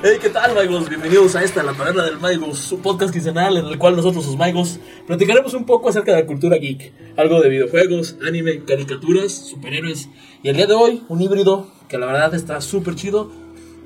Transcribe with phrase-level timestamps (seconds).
[0.00, 0.88] Hey, ¿qué tal, Maigos?
[0.88, 4.36] Bienvenidos a esta, La Taberna del Maigos, su podcast quincenal en el cual nosotros, sus
[4.36, 4.78] Maigos,
[5.08, 6.92] platicaremos un poco acerca de la cultura geek.
[7.16, 10.08] Algo de videojuegos, anime, caricaturas, superhéroes.
[10.42, 13.32] Y el día de hoy, un híbrido que la verdad está súper chido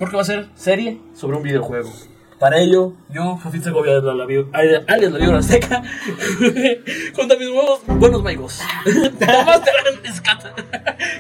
[0.01, 1.93] porque va a ser serie sobre un videojuego.
[2.41, 5.81] Para ello, yo, Jafit Segovia, alias la Vibra Azteca,
[7.15, 8.61] junto a mis nuevos buenos Maigos.
[8.85, 10.53] Tomás Terán Escata.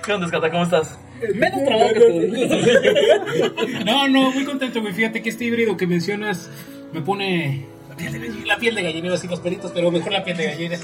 [0.05, 0.51] ¿Qué onda, Escata?
[0.51, 0.99] ¿Cómo estás?
[1.33, 3.85] Menos trabajo que.
[3.85, 4.93] No, no, muy contento, güey.
[4.93, 6.51] Fíjate que este híbrido que mencionas
[6.93, 7.67] me pone
[8.03, 10.25] piel de gallina, la piel de gallina, iba a decir los peritos, pero mejor la
[10.25, 10.79] piel de gallina.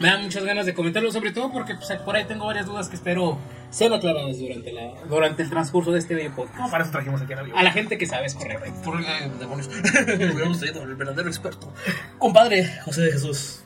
[0.00, 2.88] Me da muchas ganas de comentarlo, sobre todo porque pues, por ahí tengo varias dudas
[2.88, 3.38] que espero
[3.70, 6.70] sean aclaradas durante, la, durante el transcurso de este video podcast.
[6.70, 7.58] Para eso trajimos aquí a la.
[7.58, 8.72] A la gente que sabe es correcto.
[8.84, 9.04] Por eh,
[9.38, 9.68] demonios.
[10.06, 11.72] Hubiéramos traído al verdadero experto.
[12.18, 13.60] Compadre José de Jesús.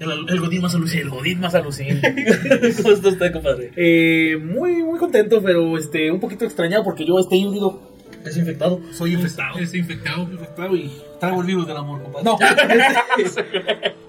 [0.00, 1.00] El, el Godín más alucin.
[1.00, 2.00] El Godín más alucin.
[2.82, 3.72] ¿Cómo está usted, compadre?
[3.76, 7.92] Eh, muy, muy contento, pero este, un poquito extrañado porque yo este híbrido
[8.24, 8.80] Es infectado.
[8.92, 9.58] soy infectado.
[9.58, 10.22] Estoy infectado.
[10.22, 10.90] infectado y
[11.20, 12.24] Traigo el virus del amor, compadre.
[12.24, 12.38] no,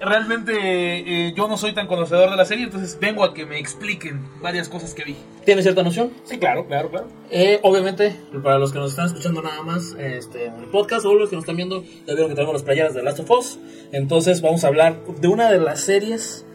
[0.00, 3.58] realmente eh, yo no soy tan conocedor de la serie, entonces vengo a que me
[3.58, 5.16] expliquen varias cosas que vi.
[5.44, 6.10] ¿Tiene cierta noción?
[6.24, 7.06] Sí, claro, claro, claro.
[7.30, 11.14] Eh, obviamente, para los que nos están escuchando nada más este, en el podcast o
[11.14, 13.58] los que nos están viendo, ya vieron que tenemos las playeras de Last of Us.
[13.92, 16.46] Entonces vamos a hablar de una de las series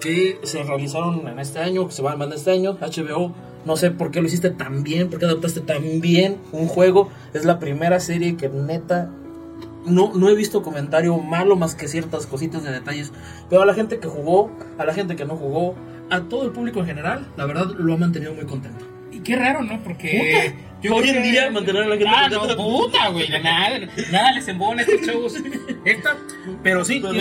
[0.00, 3.32] que se realizaron en este año, que se van a mandar este año, HBO.
[3.64, 7.08] No sé por qué lo hiciste tan bien, por qué adaptaste tan bien un juego.
[7.32, 9.10] Es la primera serie que neta
[9.86, 13.12] no, no he visto comentario malo más que ciertas cositas de detalles.
[13.50, 15.74] Pero a la gente que jugó, a la gente que no jugó,
[16.10, 18.84] a todo el público en general, la verdad lo ha mantenido muy contento.
[19.10, 19.82] Y qué raro, ¿no?
[19.82, 20.54] Porque.
[20.82, 22.54] yo Hoy en que- día mantener a la gente Ah, contenta.
[22.56, 23.28] no, puta, güey.
[23.28, 23.78] Nada,
[24.10, 25.34] nada les embona estos shows.
[25.84, 26.16] Esta,
[26.62, 27.12] pero sí, Pero-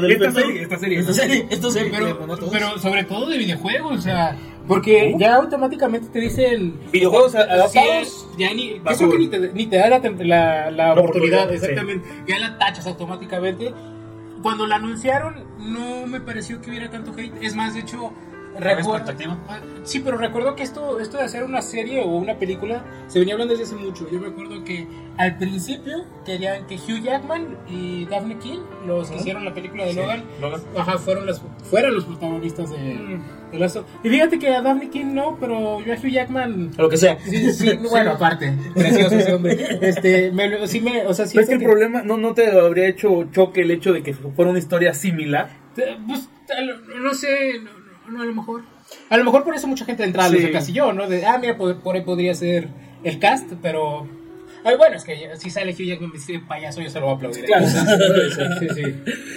[0.00, 1.90] del esta serie, esta serie, Esta serie, esta serie.
[1.90, 2.18] pero,
[2.50, 4.36] pero sobre todo de videojuegos, o sea,
[4.68, 8.08] porque ya automáticamente te dicen Videojuegos adaptados.
[8.08, 11.44] Sí, ya ni, creo que ni te, ni te da la, tem- la, la oportunidad,
[11.44, 13.72] oportunidad, exactamente, ya la tachas automáticamente.
[14.42, 18.12] Cuando la anunciaron no me pareció que hubiera tanto hate, es más, de hecho,
[18.58, 19.12] recuerdo,
[19.84, 23.34] sí, pero recuerdo que esto, esto de hacer una serie o una película se venía
[23.34, 24.06] hablando desde hace mucho.
[24.10, 24.86] Yo recuerdo que
[25.18, 29.94] al principio querían que Hugh Jackman y Daphne King, los que hicieron la película de
[29.94, 30.60] Logan, Logan.
[30.76, 33.20] Ajá, fueron, las, fueron los protagonistas de,
[33.52, 36.70] of- Y fíjate que a Daphne King no, pero yo a Hugh Jackman.
[36.76, 37.18] Lo que sea.
[37.24, 39.78] Sí, sí, bueno, aparte, precioso ese hombre.
[39.82, 42.16] Este, me, lo- sí me, o sea, Pero es siento que el que- problema no,
[42.16, 45.50] no te habría hecho choque el hecho de que fuera una historia similar.
[45.74, 46.28] pues,
[47.00, 47.60] no sé,
[48.10, 48.62] no, no, no, a lo mejor.
[49.08, 50.46] A lo mejor por eso mucha gente entra a los Sí.
[50.46, 51.08] de Casillón, ¿no?
[51.08, 52.68] De, ah, mira, por, por ahí podría ser
[53.04, 54.06] el cast, pero.
[54.64, 57.14] Ay, bueno, es que si sale Hugh Jackman vestido de payaso, yo se lo voy
[57.14, 57.44] a aplaudir.
[57.46, 57.66] Claro.
[57.66, 58.82] sí, sí.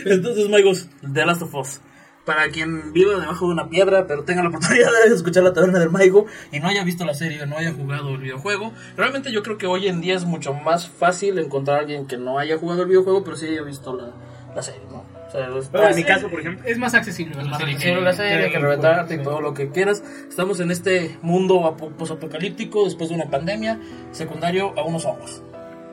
[0.05, 1.79] Entonces, Maigos, The Last of Us.
[2.25, 5.77] Para quien viva debajo de una piedra, pero tenga la oportunidad de escuchar la taberna
[5.79, 9.43] del Maigo y no haya visto la serie, no haya jugado el videojuego, realmente yo
[9.43, 12.57] creo que hoy en día es mucho más fácil encontrar a alguien que no haya
[12.57, 14.13] jugado el videojuego, pero sí haya visto la,
[14.55, 14.79] la serie.
[14.89, 14.92] O
[15.33, 16.67] sea, Pero en mi caso, por ejemplo.
[16.69, 17.35] Es más accesible.
[17.39, 20.03] Es más accesible que- la serie, que reventarte y todo lo que quieras.
[20.29, 23.79] Estamos en este mundo apo- posapocalíptico después de una pandemia,
[24.11, 25.43] secundario a unos hongos.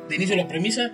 [0.08, 0.90] De inicio la premisa,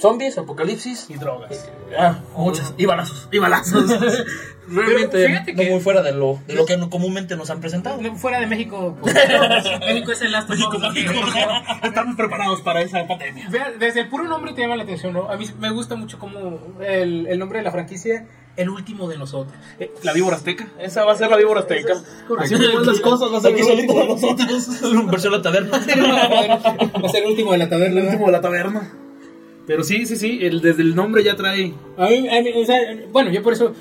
[0.00, 1.70] zombies, apocalipsis Y drogas.
[1.98, 2.74] Ah, muchas.
[2.76, 3.28] Y balazos.
[3.30, 3.84] Y balazos.
[4.72, 7.98] Realmente no muy fuera de lo, de lo que no- comúnmente nos han presentado.
[8.16, 9.14] Fuera de México, pues,
[9.80, 10.96] México es el Last of Us.
[11.82, 13.48] Estamos preparados para esa pandemia.
[13.50, 15.28] Vea, Desde el puro nombre te llama la atención, ¿no?
[15.28, 19.18] A mí me gusta mucho como el, el nombre de la franquicia, El último de
[19.18, 19.58] nosotros.
[19.80, 20.68] Eh, La víbora azteca.
[20.78, 21.94] Esa va a ser la víbora azteca.
[22.38, 25.06] Así las cosas, va a ser Aquí el último de nosotros.
[25.10, 25.70] Versión la taberna.
[25.72, 28.00] Va a ser el último de la taberna.
[28.00, 28.92] el último de la taberna.
[29.70, 31.72] Pero sí, sí, sí, el, desde el nombre ya trae.
[33.12, 33.72] Bueno, yo por eso.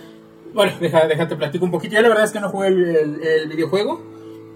[0.53, 1.95] Bueno, deja, déjate platico un poquito.
[1.95, 3.99] Yo la verdad es que no jugué el, el- el videojuego.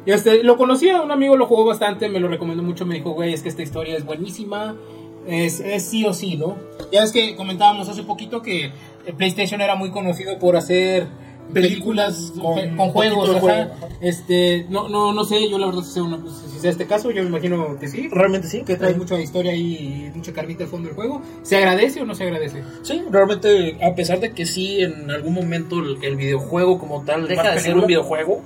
[0.05, 2.85] Este, lo conocía, un amigo lo jugó bastante, me lo recomendó mucho.
[2.85, 4.75] Me dijo, güey, es que esta historia es buenísima.
[5.27, 6.55] Es, es sí o sí, ¿no?
[6.91, 8.71] Ya es que comentábamos hace poquito que eh,
[9.17, 11.07] PlayStation era muy conocido por hacer
[11.51, 13.29] películas con, juegos.
[13.35, 13.69] ajá.
[14.01, 16.19] Este, no, no, no sé, yo la verdad si sea, una-
[16.51, 18.07] si sea este caso, yo me imagino que sí.
[18.11, 18.63] Realmente sí.
[18.63, 21.21] Que trae mucha historia y mucha carnita al fondo del juego.
[21.43, 22.63] ¿Se agradece o no se agradece?
[22.83, 27.27] Sí, realmente, a pesar de que sí, en algún momento el, el videojuego como tal
[27.27, 28.41] deja de ser un videojuego,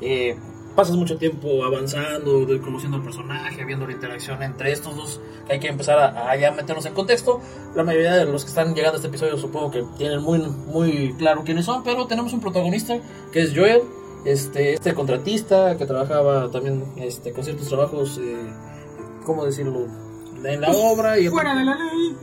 [0.00, 0.36] eh,
[0.80, 5.60] pasas mucho tiempo avanzando, conociendo al personaje, viendo la interacción entre estos dos, que hay
[5.60, 7.38] que empezar a, a ya meternos en contexto.
[7.74, 11.14] La mayoría de los que están llegando a este episodio supongo que tienen muy, muy
[11.18, 12.98] claro quiénes son, pero tenemos un protagonista
[13.30, 13.82] que es Joel,
[14.24, 18.50] este, este contratista que trabajaba también este, con ciertos trabajos, eh,
[19.26, 19.86] ¿cómo decirlo?
[20.42, 22.16] En la obra y Fuera de la ley.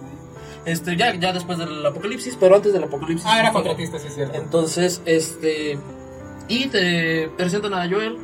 [0.66, 3.28] este, ya, ya después del apocalipsis, pero antes del apocalipsis.
[3.30, 4.36] Ah, era contratista, sí es cierto.
[4.36, 5.78] Entonces, este.
[6.48, 8.18] Y te presentan a Joel.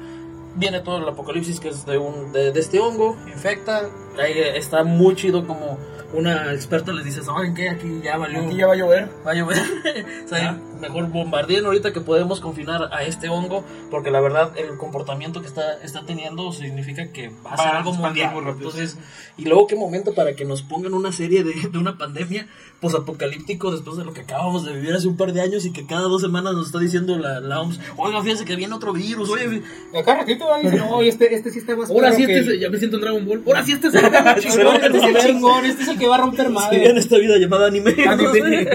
[0.56, 3.90] Viene todo el apocalipsis que es de, un, de, de este hongo, infecta.
[4.20, 5.78] Ahí está muy chido como
[6.14, 7.70] una experta les dice, ¿saben qué?
[7.70, 8.46] Aquí ya valió.
[8.46, 9.10] Aquí ya va a llover.
[9.26, 9.58] Va a llover.
[10.26, 14.78] o sea, mejor bombardeen ahorita que podemos confinar a este hongo, porque la verdad el
[14.78, 18.34] comportamiento que está, está teniendo significa que va a ser algo mundial.
[18.34, 18.70] muy rápido.
[18.70, 18.98] Entonces,
[19.38, 22.48] y luego qué momento para que nos pongan una serie de, de una pandemia
[22.82, 25.86] posapocalíptico después de lo que acabamos de vivir hace un par de años y que
[25.86, 29.30] cada dos semanas nos está diciendo la, la OMS, oiga, fíjense que viene otro virus,
[29.30, 29.62] oye,
[29.98, 30.46] Acá ratito
[30.78, 33.26] no, este, este sí está más Ahora sí, este es- ya me siento en Dragon
[33.26, 33.44] Ball.
[33.48, 34.02] Ahora sí, este es el
[34.40, 36.90] chingón, este es el chingón, este es el que va a romper Sí, madre.
[36.90, 37.96] en esta vida llamada anime.
[38.06, 38.68] Anime.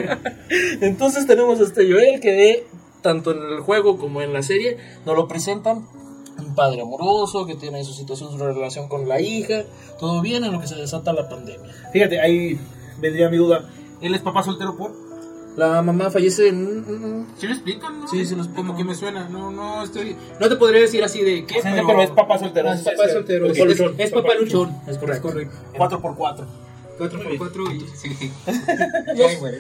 [0.80, 2.66] Entonces tenemos a este Joel que
[3.02, 5.86] tanto en el juego como en la serie nos lo presentan
[6.38, 9.64] un padre amoroso que tiene su situación, su relación con la hija,
[9.98, 11.68] todo bien en lo que se desata la pandemia.
[11.92, 12.58] Fíjate, ahí
[13.00, 13.68] vendría mi duda.
[14.00, 14.92] ¿Él es papá soltero por?
[15.56, 17.26] La mamá fallece en...
[17.36, 18.00] ¿Sí lo explican?
[18.00, 18.06] No?
[18.06, 18.66] Sí, sí lo explican.
[18.66, 20.14] Como que me suena, no, no estoy...
[20.38, 22.72] No te podría decir así de qué, Sí, sí, pero es papá soltero.
[22.72, 23.46] Es papá soltero.
[23.46, 23.94] Es Es, luchón.
[23.98, 24.76] es papá luchón.
[24.86, 25.30] Es correcto.
[25.76, 26.46] 4x4.
[26.98, 27.80] 4 por 4 y...
[27.96, 28.32] Sí.
[28.46, 29.54] Ay, güey.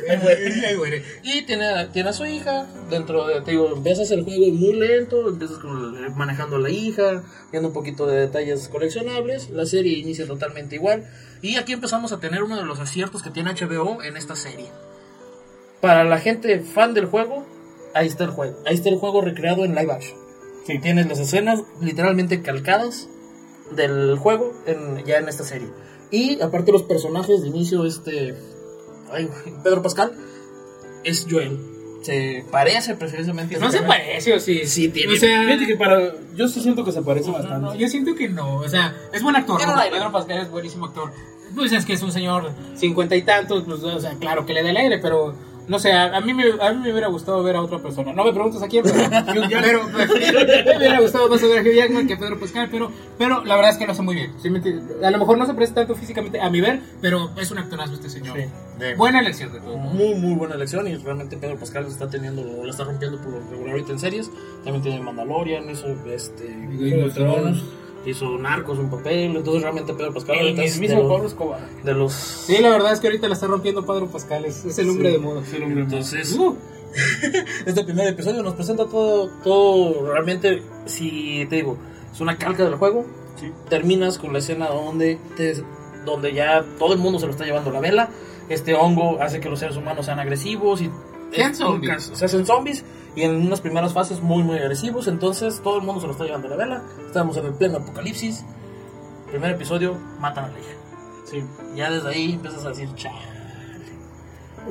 [0.66, 1.02] Ay, güey.
[1.22, 4.72] Y tiene, a- tiene a su hija, dentro de, te digo, empiezas el juego muy
[4.74, 9.98] lento, empiezas con manejando a la hija, viendo un poquito de detalles coleccionables, la serie
[9.98, 11.06] inicia totalmente igual,
[11.40, 14.66] y aquí empezamos a tener uno de los aciertos que tiene HBO en esta serie.
[15.80, 17.46] Para la gente fan del juego,
[17.94, 20.18] ahí está el juego, ahí está el juego recreado en live action.
[20.66, 20.78] Sí.
[20.80, 23.08] Tienes las escenas literalmente calcadas
[23.74, 25.68] del juego en- ya en esta serie.
[26.10, 28.34] Y aparte los personajes de inicio, este
[29.12, 29.28] ay,
[29.62, 30.12] Pedro Pascal
[31.04, 31.58] es Joel.
[32.02, 34.64] Se parece precisamente a No se parece, o sí.
[34.66, 36.12] Sí, tiene- O sea, Fíjate que para.
[36.36, 37.60] Yo sí siento que se parece no, bastante.
[37.60, 38.56] no, yo siento que no.
[38.58, 39.60] O sea, es buen actor.
[39.90, 41.10] Pedro Pascal es buenísimo actor.
[41.54, 44.62] Pues es que es un señor cincuenta y tantos, pues, o sea, claro que le
[44.62, 45.34] da el aire, pero
[45.68, 48.12] no sé, a, a mí me, a mí me hubiera gustado ver a otra persona.
[48.12, 48.96] No me preguntes a quién, pero,
[49.60, 53.44] pero, me hubiera gustado más ver a Hugh Jackman que a Pedro Pascal, pero, pero
[53.44, 54.32] la verdad es que lo hace muy bien.
[55.04, 57.94] A lo mejor no se parece tanto físicamente a mi ver, pero es un actorazo
[57.94, 58.36] este señor.
[58.36, 58.44] Sí.
[58.96, 59.76] Buena elección de todo.
[59.76, 63.40] Muy, muy buena elección y realmente Pedro Pascal está teniendo, la está rompiendo por lo
[63.50, 64.30] regular ahorita en series.
[64.64, 67.62] También tiene Mandalorian, hizo este, Game of Thrones.
[68.06, 69.36] Hizo Narcos un papel.
[69.36, 71.60] Entonces realmente Pedro Pascal El es de, los- Pablo Escobar.
[71.84, 72.12] de los...
[72.12, 75.10] Sí, la verdad es que ahorita la está rompiendo Pedro Pascal, es, es el hombre
[75.12, 75.42] de moda.
[75.52, 76.54] Entonces, Uh,
[77.66, 81.76] este primer episodio nos presenta todo, todo realmente, si te digo,
[82.12, 83.04] es una calca del juego.
[83.68, 85.62] Terminas con la escena donde, te-
[86.04, 88.08] donde ya todo el mundo se lo está llevando la vela.
[88.48, 90.90] Este hongo hace que los seres humanos sean agresivos y
[91.32, 92.10] Es- zombies.
[92.14, 92.84] Se hacen zombies
[93.14, 95.06] y en unas primeras fases muy muy agresivos.
[95.08, 96.82] Entonces todo el mundo se lo está llevando la vela.
[97.06, 98.44] Estamos en el pleno apocalipsis.
[99.30, 100.70] Primer episodio, matan a la hija.
[101.24, 101.44] Sí.
[101.76, 103.12] Ya desde ahí empiezas a decir, chao.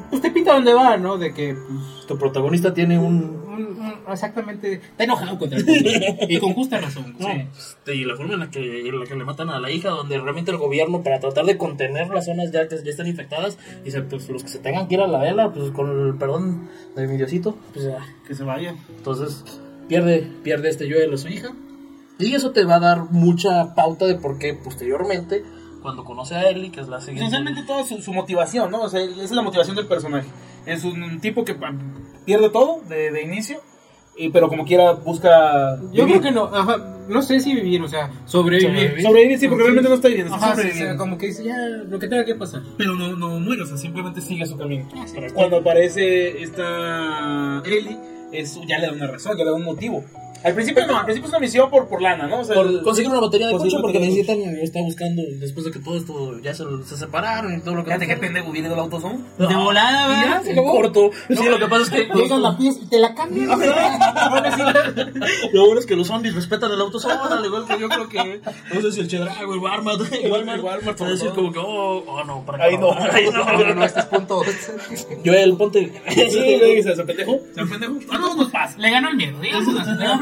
[0.09, 1.18] pues te pinta dónde va, ¿no?
[1.18, 5.89] De que, pues, Tu protagonista tiene un un- un- exactamente, está enojado contra el mundo.
[6.30, 7.15] y con justa razón.
[7.19, 7.45] No, sí.
[7.57, 9.89] este, y la forma en la que, en la que le matan a la hija,
[9.89, 13.57] donde realmente el gobierno, para tratar de contener las zonas ya que ya están infectadas,
[13.83, 16.69] dice: Pues los que se tengan que ir a la vela, pues con el perdón
[16.95, 17.98] de mi diosito, pues ya.
[18.27, 18.75] Que se vaya.
[18.95, 19.44] Entonces,
[19.88, 21.50] pierde, pierde este Joel a su hija.
[22.20, 25.43] Y eso te va a dar mucha pauta de por qué posteriormente,
[25.88, 27.22] cuando conoce a Ellie, que es la siguiente.
[27.22, 28.82] Esencialmente toda su, su motivación, ¿no?
[28.82, 30.27] O sea, esa es la motivación del personaje.
[30.65, 31.74] Es un tipo que pa,
[32.25, 33.62] pierde todo de, de inicio,
[34.17, 35.77] y, pero como quiera busca.
[35.94, 36.20] Yo vivir.
[36.20, 38.67] creo que no, ajá, no sé si vivir, o sea, sobrevivir.
[38.67, 39.01] Sobrevivir.
[39.01, 40.91] Sobrevivir, sí, porque realmente no está viviendo, está Ajá, sí, o sobreviviendo.
[40.91, 42.63] sea, como que dice, ya, lo que tenga que pasar.
[42.77, 44.89] Pero no, no muere, o sea, simplemente sigue su camino.
[44.94, 45.15] Ah, sí.
[45.34, 47.98] Cuando aparece esta Ellie,
[48.34, 50.03] eso ya le da una razón, ya le da un motivo.
[50.44, 52.39] Al principio no, al principio es una misión por, por lana, ¿no?
[52.39, 55.79] O sea, Por conseguir una batería de coche porque necesitan, está buscando, después de que
[55.79, 58.79] todo esto ya se, se separaron y todo lo que Fíjate qué pendejo viene del
[58.79, 59.25] autosón.
[59.38, 60.44] De volada, ¿verdad?
[60.44, 60.72] se acabó.
[60.72, 61.12] corto.
[61.29, 63.48] Sí, lo que pasa es que Llegan la pieza y te la cambian.
[65.53, 68.41] lo bueno es que los zombies respetan el autosón, al igual que yo creo que
[68.74, 71.51] no sé si el Chedrago, el Walmart, el Walmart, el Walmart, va a decir como
[71.51, 72.91] que oh, oh no, para Ahí no.
[72.94, 73.44] ahí no.
[73.46, 74.41] No, no, este es punto.
[75.25, 75.91] Joel, ponte.
[76.10, 77.39] Sí, le dices, ¿se pendejo?
[77.53, 77.94] ¿Se pendejo?
[78.12, 78.77] A todos nos pasa.
[78.77, 79.75] Le ganó el miedo, digamos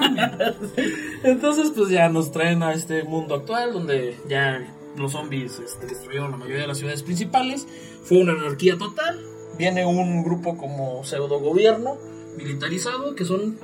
[1.24, 4.66] Entonces, pues ya nos traen a este mundo actual donde ya
[4.98, 7.68] los zombies este, destruyeron la mayoría de las ciudades principales.
[8.04, 9.20] Fue una anarquía total.
[9.58, 11.98] Viene un grupo como pseudo gobierno
[12.38, 13.58] militarizado que son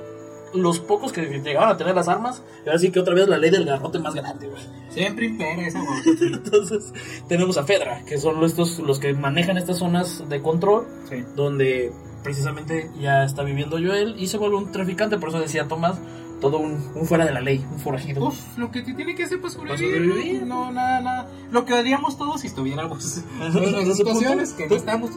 [0.54, 2.42] los pocos que llegaban a tener las armas.
[2.64, 4.62] Y ahora sí que otra vez la ley del garrote más grande, güey.
[4.90, 5.80] Siempre impera esa.
[6.20, 6.92] Entonces,
[7.28, 11.24] tenemos a Fedra, que son estos los que manejan estas zonas de control, Sí.
[11.34, 15.18] donde precisamente ya está viviendo Joel y se vuelve un traficante.
[15.18, 15.98] Por eso decía Tomás,
[16.42, 18.26] todo un, un fuera de la ley, un forajido.
[18.26, 19.94] Uf, lo que te tiene que hacer para sobrevivir.
[20.10, 20.42] sobrevivir.
[20.46, 21.28] No, nada, nada.
[21.50, 25.12] Lo que haríamos todos si estuviéramos en las situaciones que no estamos.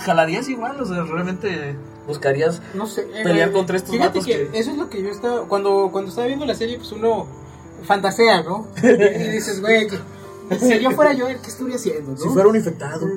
[0.00, 0.78] ¿Jalarías igual?
[0.80, 1.74] O sea, realmente
[2.06, 2.60] buscarías.
[2.74, 3.02] No sé.
[3.14, 5.48] eh, Pelear contra estos vatos que, que- Eso es lo que yo estaba.
[5.48, 7.26] Cuando, cuando estaba viendo la serie, pues uno
[7.84, 8.66] fantasea, ¿no?
[8.82, 9.88] y dices, güey,
[10.58, 12.16] si yo fuera yo, ¿qué estuviera haciendo, no?
[12.18, 13.06] Si fuera un infectado.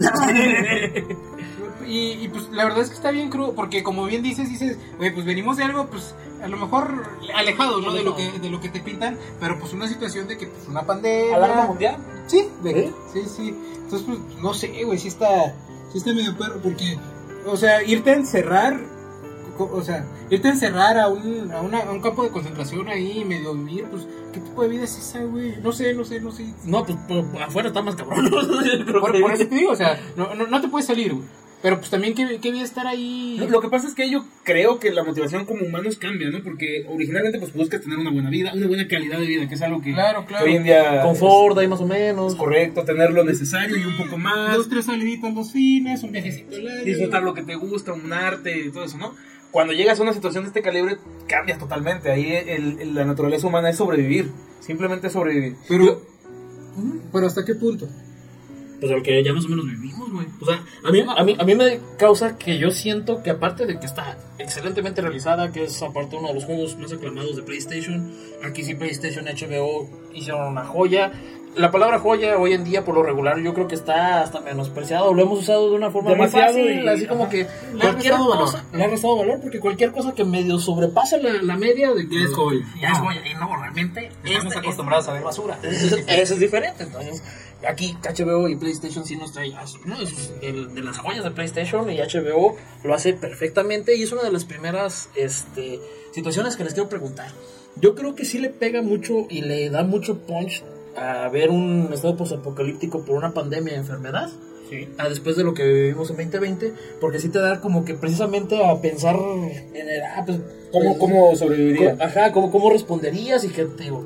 [1.88, 4.78] Y, y, pues la verdad es que está bien crudo, porque como bien dices, dices,
[4.98, 7.94] güey, pues venimos de algo, pues a lo mejor alejado, ¿no?
[7.94, 10.68] De lo que, de lo que te pintan, pero pues una situación de que pues
[10.68, 11.36] una pandemia.
[11.36, 11.98] ¿Alarma mundial?
[12.28, 12.92] Sí, de- ¿Eh?
[13.14, 13.56] sí, sí.
[13.76, 15.54] Entonces, pues, no sé, güey, sí está,
[15.92, 16.98] sí está medio perro, porque,
[17.46, 18.80] o sea, irte a encerrar,
[19.58, 23.24] o sea, irte a encerrar a un, a, una- a un campo de concentración ahí
[23.24, 25.58] medio vivir, pues, ¿qué tipo de vida es esa, güey?
[25.62, 26.52] No sé, no sé, no sé.
[26.66, 26.98] No, pues
[27.46, 28.30] afuera está más cabrón.
[28.92, 31.28] Por, por eso te digo, o sea, no, no, no te puedes salir, güey.
[31.64, 33.38] Pero pues también, ¿qué, qué vida estar ahí?
[33.40, 36.44] Lo, lo que pasa es que yo creo que la motivación como humanos cambia, ¿no?
[36.44, 39.62] Porque originalmente pues buscas tener una buena vida, una buena calidad de vida, que es
[39.62, 40.44] algo que, Claro, claro.
[40.44, 42.34] que hoy en día Confort ahí más o menos.
[42.34, 46.12] es correcto, tener lo necesario y un poco más, Dos, tres saliditas los fines, un
[46.12, 46.84] viajecito al año.
[46.84, 49.16] disfrutar lo que te gusta, un arte y todo eso, ¿no?
[49.52, 52.12] Cuando llegas a una situación de este calibre, cambias totalmente.
[52.12, 54.30] Ahí el- el- la naturaleza humana es sobrevivir,
[54.60, 55.56] simplemente sobrevivir.
[55.70, 56.02] Pero,
[57.14, 57.88] pero ¿hasta qué punto?
[58.84, 60.28] Pues el que ya más o menos vivimos, güey.
[60.42, 63.66] O sea, a mí, a, mí, a mí me causa que yo siento que aparte
[63.66, 67.44] de que está excelentemente realizada, que es aparte uno de los juegos más aclamados de
[67.44, 68.12] PlayStation,
[68.44, 71.14] aquí sí PlayStation HBO hicieron una joya.
[71.56, 75.14] La palabra joya hoy en día por lo regular yo creo que está hasta menospreciado,
[75.14, 77.32] lo hemos usado de una forma Demasiado muy fácil, y- así como ajá.
[77.32, 78.46] que Le ha cualquier restado valor.
[78.46, 82.10] cosa le ha restado valor porque cualquier cosa que medio sobrepasa la, la media de
[82.10, 82.66] que es joya.
[82.82, 85.60] ya es joya y no realmente Estamos este- acostumbrados a ver basura.
[85.62, 86.86] eso es, eso es diferente.
[86.86, 87.22] Entonces,
[87.68, 89.52] aquí HBO y PlayStation sí nos trae
[89.86, 90.02] ¿no?
[90.02, 94.24] Es el- de las joyas de PlayStation y HBO lo hace perfectamente y es una
[94.24, 95.80] de las primeras este,
[96.14, 97.32] situaciones que les quiero preguntar.
[97.76, 100.64] Yo creo que sí le pega mucho y le da mucho punch
[100.96, 104.30] a ver un estado posapocalíptico por una pandemia de enfermedad.
[104.70, 104.88] Sí.
[104.98, 108.64] A después de lo que vivimos en 2020, porque sí te da como que precisamente
[108.64, 110.40] a pensar en el, ah, pues,
[110.72, 111.98] ¿Cómo, cómo sobreviviría?
[111.98, 114.04] Co- Ajá, ¿cómo, cómo responderías y qué te digo?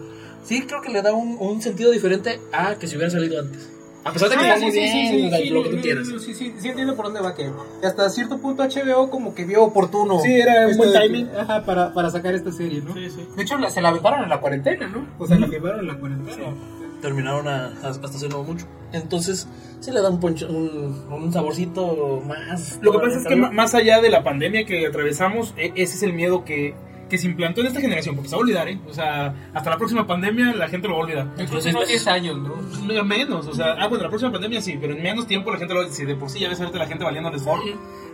[0.48, 3.70] Sí, creo que le da un, un sentido diferente a que si hubiera salido antes.
[4.06, 6.08] A pesar de que Ah, está muy bien, o sea, lo que tú quieras.
[6.08, 7.52] sí, sí, sí entiendo por dónde va que
[7.84, 10.22] hasta cierto punto HBO como que vio oportuno.
[10.22, 11.30] Sí, era un esto buen de- timing.
[11.38, 12.94] Ajá, para, para sacar esta serie, ¿no?
[12.94, 13.28] Sí, sí.
[13.36, 15.06] De hecho, la- se la aventaron en la cuarentena, ¿no?
[15.20, 16.54] O sea, la firmaron en la cuarentena.
[17.02, 18.66] Terminaron a- a- hasta hace no mucho.
[18.94, 19.46] Entonces,
[19.82, 22.80] sí le da un, poncho- un, un saborcito más.
[22.82, 26.04] Lo que pasa es que más allá de la pandemia que atravesamos, e- ese es
[26.04, 26.76] el miedo que,
[27.10, 28.80] que se implantó en esta generación, porque se va a olvidar, ¿eh?
[28.90, 31.28] O sea, hasta la próxima pandemia la gente lo va a olvidar.
[31.38, 32.56] Entonces, unos 10 años, ¿no?
[32.94, 35.58] No, Menos, o sea, ah, bueno, la próxima pandemia sí, pero en menos tiempo la
[35.58, 37.64] gente lo si de por sí ya ves ahorita la gente valiéndoles gorro.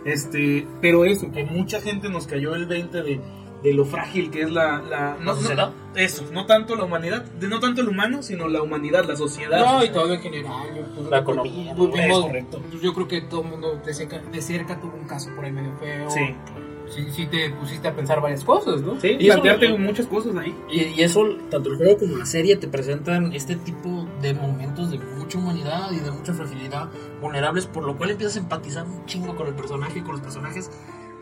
[0.04, 3.20] Este, pero eso, que mucha gente nos cayó el 20 de,
[3.62, 5.72] de lo frágil que es la, la ¿La sociedad?
[5.94, 9.58] eso, no tanto la humanidad, de no tanto el humano, sino la humanidad, la sociedad.
[9.64, 10.52] No, y todo en general.
[10.76, 11.94] yo- pues, La economía, pues, ¿no?
[11.94, 12.62] vimos- Es correcto.
[12.82, 15.52] Yo creo que todo el mundo de cerca, de cerca tuvo un caso por ahí
[15.52, 16.10] medio feo.
[16.10, 16.34] Sí.
[16.88, 19.00] Sí, sí te pusiste a pensar varias cosas, ¿no?
[19.00, 20.54] Sí, Y eso plantearte lo- muchas cosas ahí.
[20.70, 24.90] Y, y eso, tanto el juego como la serie te presentan este tipo de momentos
[24.90, 26.88] de mucha humanidad y de mucha fragilidad
[27.20, 30.20] vulnerables, por lo cual empiezas a empatizar un chingo con el personaje y con los
[30.20, 30.70] personajes.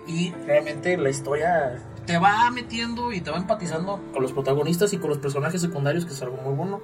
[0.06, 4.98] Y realmente la historia te va metiendo y te va empatizando con los protagonistas y
[4.98, 6.80] con los personajes secundarios, que es algo muy bueno.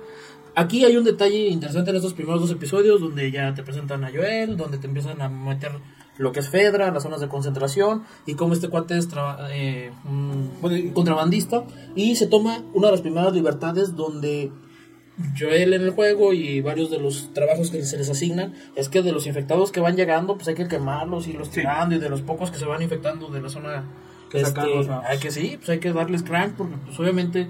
[0.55, 4.11] Aquí hay un detalle interesante en estos primeros dos episodios, donde ya te presentan a
[4.11, 5.73] Joel, donde te empiezan a meter
[6.19, 9.09] lo que es Fedra, las zonas de concentración, y cómo este cuate es
[9.51, 14.53] eh, un contrabandista, y se toma una de las primeras libertades donde
[15.37, 19.03] Joel en el juego y varios de los trabajos que se les asignan es que
[19.03, 22.09] de los infectados que van llegando, pues hay que quemarlos y los tirando, y de
[22.09, 23.85] los pocos que se van infectando de la zona
[24.31, 25.03] Que este, sacarlos, ¿no?
[25.05, 27.49] hay que sí, pues hay que darles crank porque pues obviamente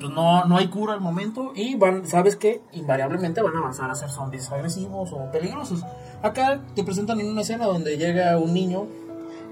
[0.00, 3.90] pues no, no hay cura al momento y van, sabes que invariablemente van a avanzar
[3.90, 5.82] a ser zombies agresivos o peligrosos.
[6.22, 8.86] Acá te presentan en una escena donde llega un niño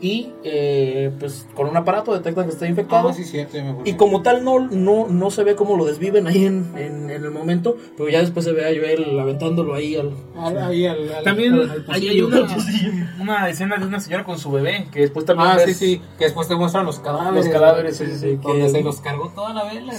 [0.00, 3.08] y eh, pues con un aparato detectan que está infectado.
[3.08, 3.88] Ah, sí, cierto, ya me acuerdo.
[3.90, 7.24] Y como tal no, no, no se ve cómo lo desviven ahí en, en, en
[7.24, 10.12] el momento, pero ya después se ve a Joel aventándolo ahí al...
[10.36, 12.46] Al- ahí al- al- También al- hay, una,
[13.20, 16.02] una escena de una señora con su bebé, que después también Ah, sí, ves- sí,
[16.18, 17.46] que después te muestran los cadáveres.
[17.46, 19.94] Los cadáveres, sí, sí, sí, Donde que- se los cargó toda la vela.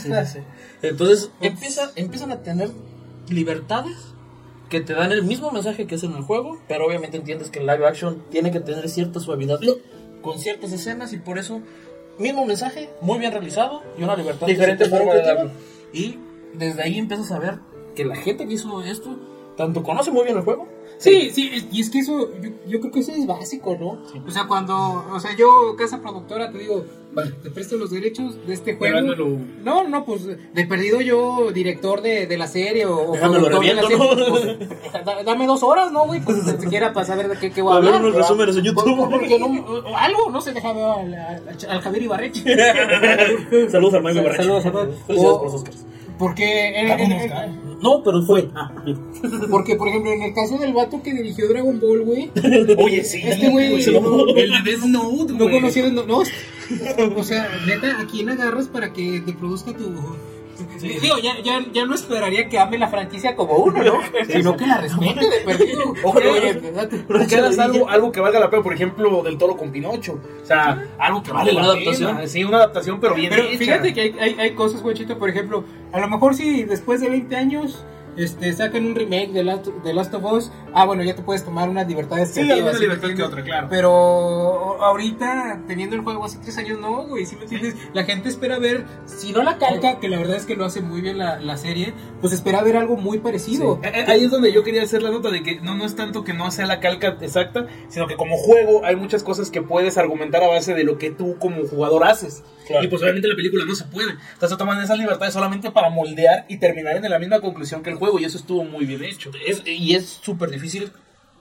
[0.84, 2.70] Entonces empieza, empiezan a tener
[3.30, 3.96] libertades
[4.70, 7.60] que te dan el mismo mensaje que es en el juego, pero obviamente entiendes que
[7.60, 9.60] el live action tiene que tener cierta suavidad
[10.22, 11.62] con ciertas escenas y por eso
[12.18, 14.48] mismo mensaje, muy bien realizado y una libertad.
[14.48, 15.52] Diferente forma de darlo.
[15.94, 16.18] Y
[16.54, 17.60] desde ahí empiezas a ver
[17.96, 19.18] que la gente que hizo esto,
[19.58, 20.68] tanto conoce muy bien el juego,
[20.98, 24.00] Sí, sí, y es que eso, yo, yo creo que eso es básico, ¿no?
[24.26, 28.38] O sea, cuando, o sea, yo, casa productora, te digo, vale, te presto los derechos
[28.48, 28.96] de este juego.
[28.96, 29.28] Dámelo.
[29.64, 33.74] No, no, pues, de perdido yo, director de, de la serie o, Déjamelo productor de
[33.74, 33.98] la serie,
[34.30, 36.22] pues, da- dame dos horas, ¿no, güey?
[36.22, 38.10] Pues, ni siquiera para saber de qué, qué voy a Para ver hablar.
[38.12, 38.96] unos resúmenes en YouTube.
[38.98, 42.44] Por- Porque no, o algo, no déjame ver al, al, al Javier Ibarrechi.
[43.70, 44.44] Saludos al Barreche.
[44.44, 44.96] Saludos a todos.
[45.08, 45.86] Felicidades por los Oscars.
[46.18, 48.50] Porque, en- en- en- No, pero fue.
[48.56, 48.72] Ah,
[49.52, 52.32] porque, por ejemplo, en el caso del vato que dirigió Dragon Ball, güey,
[52.78, 53.22] Oye, sí.
[53.24, 56.20] Este güey- no, el de Death Note, No conocía, no, no,
[57.16, 59.94] o sea, neta, ¿a quién agarras para que te produzca tu...
[60.80, 64.00] Digo, ya, ya, ya no esperaría que ame la franquicia como uno, ¿no?
[64.30, 65.94] Sino que la respete de perdido.
[66.04, 70.20] Oye, Oye, algo, algo que valga la pena, por ejemplo, del toro con Pinocho.
[70.42, 72.16] O sea, algo que vale Una la adaptación.
[72.16, 72.28] pena.
[72.28, 73.58] Sí, una adaptación, pero bien Pero hecha.
[73.58, 77.10] fíjate que hay, hay, hay cosas, güeychito, por ejemplo, a lo mejor si después de
[77.10, 77.84] 20 años
[78.18, 81.44] este, sacan un remake de Last, de Last of Us, ah, bueno, ya te puedes
[81.44, 83.68] tomar unas libertades Sí, creativas, ¿sí libertad que otra, claro.
[83.70, 87.76] Pero ahorita, teniendo el juego hace tres años, no, güey, ¿sí me entiendes?
[87.94, 90.82] La gente espera ver, si no la calca, que la verdad es que lo hace
[90.82, 93.80] muy bien la, la serie, pues espera ver algo muy parecido.
[93.84, 95.96] Eh, eh, Ahí es donde yo quería hacer la nota de que no, no es
[95.96, 99.62] tanto que no sea la calca exacta, sino que como juego hay muchas cosas que
[99.62, 102.44] puedes argumentar a base de lo que tú como jugador haces.
[102.68, 102.84] Claro.
[102.84, 104.16] Y pues obviamente la película no se puede.
[104.34, 107.98] Entonces toman esas libertades solamente para moldear y terminar en la misma conclusión que el
[107.98, 108.05] juego.
[108.20, 109.32] Y eso estuvo muy bien hecho.
[109.46, 110.92] Es- y es súper difícil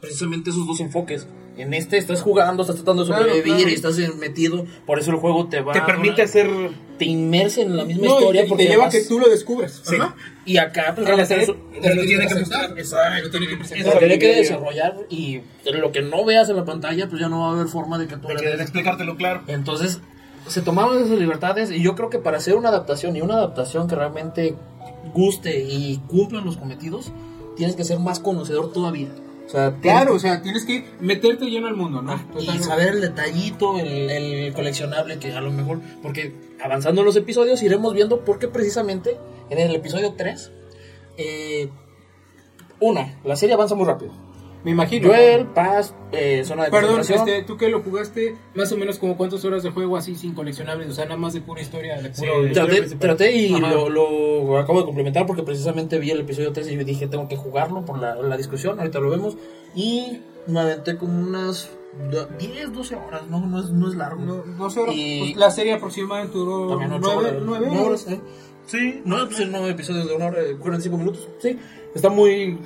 [0.00, 1.26] precisamente esos dos enfoques.
[1.56, 3.70] En este estás jugando, estás tratando de Claro, sobrevivir claro.
[3.70, 4.66] y estás metido.
[4.86, 6.50] Por eso el juego te va Te permite hacer...
[6.98, 8.40] te inmersa en la misma No, y historia.
[8.42, 9.80] te- y porque te lleva a además- que tú lo descubras.
[9.84, 9.94] Sí.
[9.96, 10.16] Ajá.
[10.44, 12.70] Y acá, pues, la realmente eso- te lo tiene que mostrar.
[12.70, 13.92] Lo tiene que presentar.
[13.94, 17.40] Lo tiene que desarrollar y lo que no veas en la pantalla, pues ya no
[17.42, 19.42] va a haber forma de que tú De que- explicártelo claro.
[19.46, 20.00] Entonces,
[20.48, 23.86] se tomaron esas libertades y yo creo que para hacer una adaptación y una adaptación
[23.88, 24.54] que realmente
[25.12, 27.12] guste y cumpla los cometidos,
[27.56, 29.08] tienes que ser más conocedor todavía.
[29.46, 32.14] O sea, Claro, que- o sea, tienes que meterte lleno al mundo, ¿no?
[32.14, 32.62] y Totalmente.
[32.64, 36.34] saber el detallito, el, el coleccionable que a lo mejor, porque
[36.64, 39.18] avanzando en los episodios iremos viendo por qué precisamente
[39.50, 40.50] en el episodio 3,
[41.18, 41.68] eh,
[42.80, 44.12] una, la serie avanza muy rápido.
[44.64, 45.08] Me imagino.
[45.08, 49.16] Joel, Paz, eh, zona de Perdón, este, tú que lo jugaste, más o menos como
[49.16, 52.08] cuántas horas de juego así sin coleccionables, o sea, nada más de pura historia, de
[52.08, 56.66] historia Traté, traté y lo, lo acabo de complementar porque precisamente vi el episodio 3
[56.70, 59.36] y dije tengo que jugarlo por la, la discusión, ahorita lo vemos.
[59.74, 61.70] Y me aventé como unas
[62.10, 64.22] do- 10, 12 horas, no, no, es, no es largo.
[64.24, 67.42] No, no sé, Y- pues, la serie aproximadamente duró También 8 nueve, horas.
[67.44, 68.06] nueve nueve horas.
[68.08, 68.20] ¿eh?
[68.66, 71.28] Sí, no, pues nueve episodios de una hora, de 45 minutos.
[71.38, 71.58] Sí,
[71.94, 72.58] está muy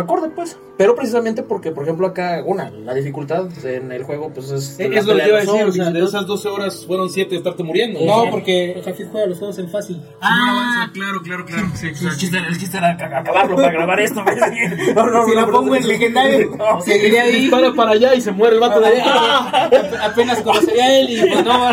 [0.00, 0.56] acorde, pues.
[0.76, 4.80] Pero precisamente porque, por ejemplo, acá, una, la dificultad en el juego, pues es.
[4.80, 5.98] Es la lo que pelea te iba a de decir, o zombies sea, y de
[6.00, 6.08] todo.
[6.08, 8.00] esas 12 horas fueron 7 de estarte muriendo.
[8.04, 10.00] No, porque Jafid juega los juegos en fácil.
[10.20, 11.68] Ah, claro, claro, claro.
[11.74, 14.24] Sí, El chiste, el chiste era ac- acabarlo para grabar esto.
[14.24, 14.94] ¿ves?
[14.96, 16.50] No, no, si no, la pero- pongo en legendario,
[16.84, 17.42] seguiría ahí.
[17.42, 19.04] Dispara para allá y se muere el vato de allá.
[19.66, 21.68] Ap- Apenas conocería a él y pues no.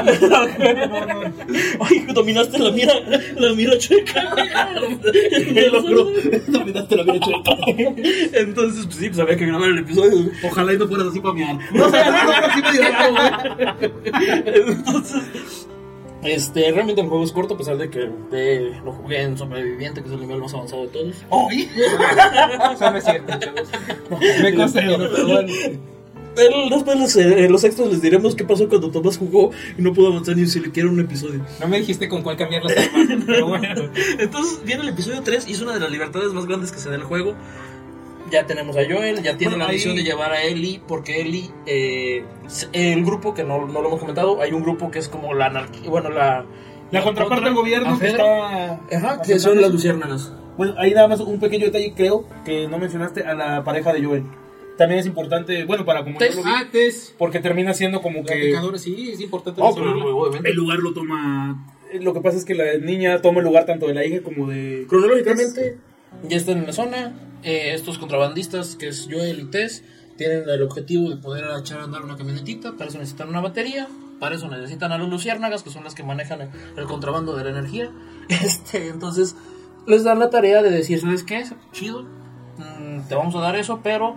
[1.79, 2.93] Ay, dominaste la mira,
[3.35, 4.35] la mira chueca.
[5.53, 6.05] Me logró.
[6.47, 8.10] Dominaste la mira chueca.
[8.33, 10.31] Entonces, pues sí, pues había que grabar el episodio.
[10.43, 11.33] Ojalá y no fueras así para.
[11.33, 13.91] No sé, no, no, así medio raro, güey.
[14.69, 15.67] Entonces,
[16.23, 20.01] este, realmente el juego es corto, a pesar de que eh, lo jugué en Sobreviviente,
[20.01, 21.15] que es el nivel más avanzado de todos.
[21.29, 21.67] Oye.
[22.73, 23.69] Eso no es cierto, chavos.
[24.41, 25.53] Me consta pero bueno.
[26.37, 29.91] El- después los, eh, los extras les diremos qué pasó cuando Tomás jugó y no
[29.93, 31.41] pudo avanzar ni siquiera un episodio.
[31.59, 33.89] No me dijiste con cuál cambiar las armas, pero bueno.
[34.17, 36.87] Entonces viene el episodio 3 y es una de las libertades más grandes que se
[36.87, 37.35] da en el juego.
[38.31, 41.21] Ya tenemos a Joel, ya tiene Bueno, la ahí- misión de llevar a Ellie, porque
[41.21, 42.23] Ellie, eh,
[42.73, 45.47] el grupo que no, no lo hemos comentado, hay un grupo que es como la
[45.47, 46.45] anarquía, bueno, la...
[46.91, 48.73] La contraparte del gobierno que está.
[48.91, 50.33] Ajá, que son las luciérnagas.
[50.57, 54.03] Bueno, ahí nada más un pequeño detalle, creo, que no mencionaste a la pareja de
[54.03, 54.23] Joel.
[54.77, 57.15] También es importante, bueno, para como yo lo vi, Ah, Tess.
[57.17, 59.61] porque termina siendo como que sí, es importante.
[59.61, 59.93] No, pero
[60.43, 61.65] el lugar lo toma.
[62.01, 64.49] Lo que pasa es que la niña toma el lugar tanto de la hija como
[64.49, 64.85] de.
[64.89, 65.77] Cronológicamente,
[66.27, 67.13] ya están en la zona.
[67.43, 69.83] eh, estos contrabandistas, que es Joel y Tess,
[70.17, 72.73] tienen el objetivo de poder echar a andar una camionetita.
[72.73, 73.87] Para eso necesitan una batería.
[74.19, 77.49] Para eso necesitan a los luciérnagas, que son las que manejan el, contrabando de la
[77.49, 77.91] energía.
[78.29, 79.35] Este, entonces,
[79.87, 81.43] les dan la tarea de decir: ¿Sabes qué?
[81.71, 82.03] Chido,
[82.57, 84.15] mm, te vamos a dar eso, pero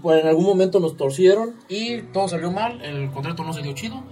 [0.00, 2.80] pues en algún momento nos torcieron y todo salió mal.
[2.82, 4.02] El contrato no se dio chido.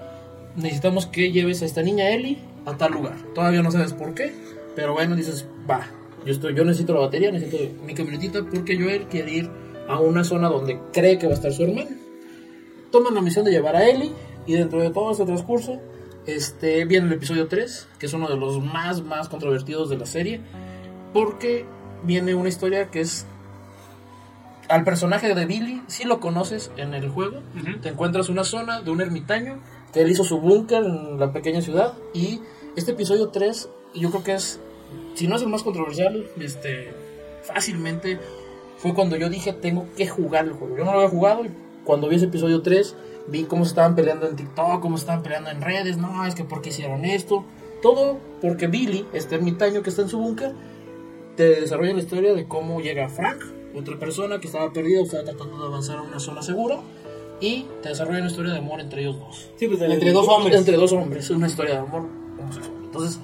[0.57, 3.17] Necesitamos que lleves a esta niña Ellie a tal lugar.
[3.35, 4.35] Todavía no sabes por qué,
[4.75, 5.87] pero bueno, dices, va,
[6.25, 9.51] yo, estoy, yo necesito la batería, necesito mi camionetita porque Joel quiere ir
[9.89, 11.91] a una zona donde cree que va a estar su hermano.
[12.91, 14.13] Toman la misión de llevar a Ellie
[14.47, 15.79] y dentro de todo ese transcurso
[16.27, 20.05] Este, viene el episodio 3, que es uno de los más, más controvertidos de la
[20.05, 20.41] serie,
[21.15, 21.65] porque
[22.03, 23.27] viene una historia que es...
[24.69, 27.39] Al personaje de Billy, si lo conoces en el juego,
[27.81, 29.61] te encuentras una zona de un ermitaño
[29.95, 32.41] que él hizo su búnker en la pequeña ciudad y
[32.77, 34.61] este episodio 3 yo creo que es,
[35.19, 36.93] si no es el más controversial, este,
[37.43, 38.21] fácilmente
[38.77, 40.77] fue cuando yo dije tengo que jugar el juego.
[40.79, 41.51] Yo no lo había jugado y
[41.83, 42.95] cuando vi ese episodio 3
[43.27, 46.37] vi cómo se estaban peleando en TikTok, cómo se estaban peleando en redes, no, es
[46.37, 47.45] que por qué hicieron esto.
[47.83, 50.53] Todo porque Billy, este ermitaño que está en su búnker,
[51.35, 53.43] te desarrolla la historia de cómo llega Frank,
[53.77, 56.79] otra persona que estaba perdida, estaba tratando de avanzar a una zona segura,
[57.41, 59.51] y te desarrolla una historia de amor entre ellos dos.
[59.57, 60.57] Sí, pues, Entre dos hombres.
[60.57, 62.05] Entre dos hombres, una historia de amor
[62.39, 62.77] homosexual.
[62.85, 63.21] Entonces,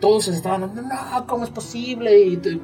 [0.00, 2.18] todos se estaban, no, ¿cómo es posible?
[2.20, 2.58] Y te-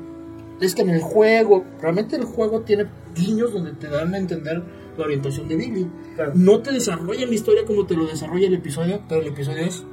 [0.61, 4.63] es que en el juego, realmente el juego tiene guiños donde te dan a entender
[4.97, 5.87] la orientación de Billy.
[6.15, 6.33] Claro.
[6.35, 9.85] No te desarrollan la historia como te lo desarrolla el episodio, pero el episodio es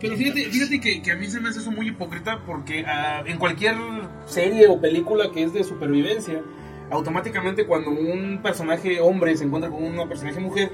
[0.00, 3.22] Pero fíjate, fíjate que, que a mí se me hace eso muy hipócrita porque ah,
[3.26, 3.76] en cualquier
[4.26, 6.40] serie o película que es de supervivencia,
[6.90, 10.70] automáticamente cuando un personaje hombre se encuentra con una personaje mujer,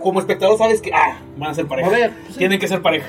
[0.00, 1.88] como espectador sabes que, ah, van a ser pareja.
[1.88, 2.38] A ver, sí.
[2.38, 3.08] Tienen que ser pareja.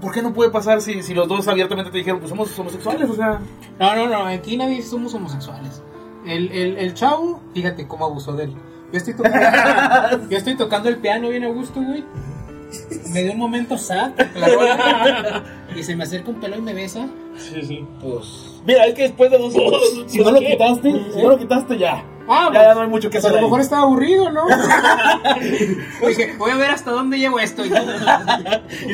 [0.00, 3.08] ¿Por qué no puede pasar si, si los dos abiertamente te dijeron, pues somos homosexuales?
[3.10, 3.40] O sea,
[3.78, 5.82] No, no, no, aquí nadie somos homosexuales.
[6.26, 8.54] El, el, el chavo, fíjate cómo abusó de él.
[8.92, 12.04] Yo estoy tocando, yo estoy tocando el piano bien a gusto, güey.
[13.12, 16.74] Me dio un momento sad, la rola, y se me acerca un pelo y me
[16.74, 17.06] besa.
[17.36, 17.86] sí, sí.
[18.02, 18.60] Pues.
[18.66, 21.78] Mira, es que después de dos Pues, si no lo quitaste, si no lo quitaste
[21.78, 22.04] ya.
[22.28, 23.32] Ah, Ya, ya no hay mucho que pues a hacer.
[23.32, 23.44] lo ahí.
[23.44, 24.44] mejor estaba aburrido, ¿no?
[26.08, 27.64] Dije, voy a ver hasta dónde llevo esto.
[27.64, 27.80] Y Y de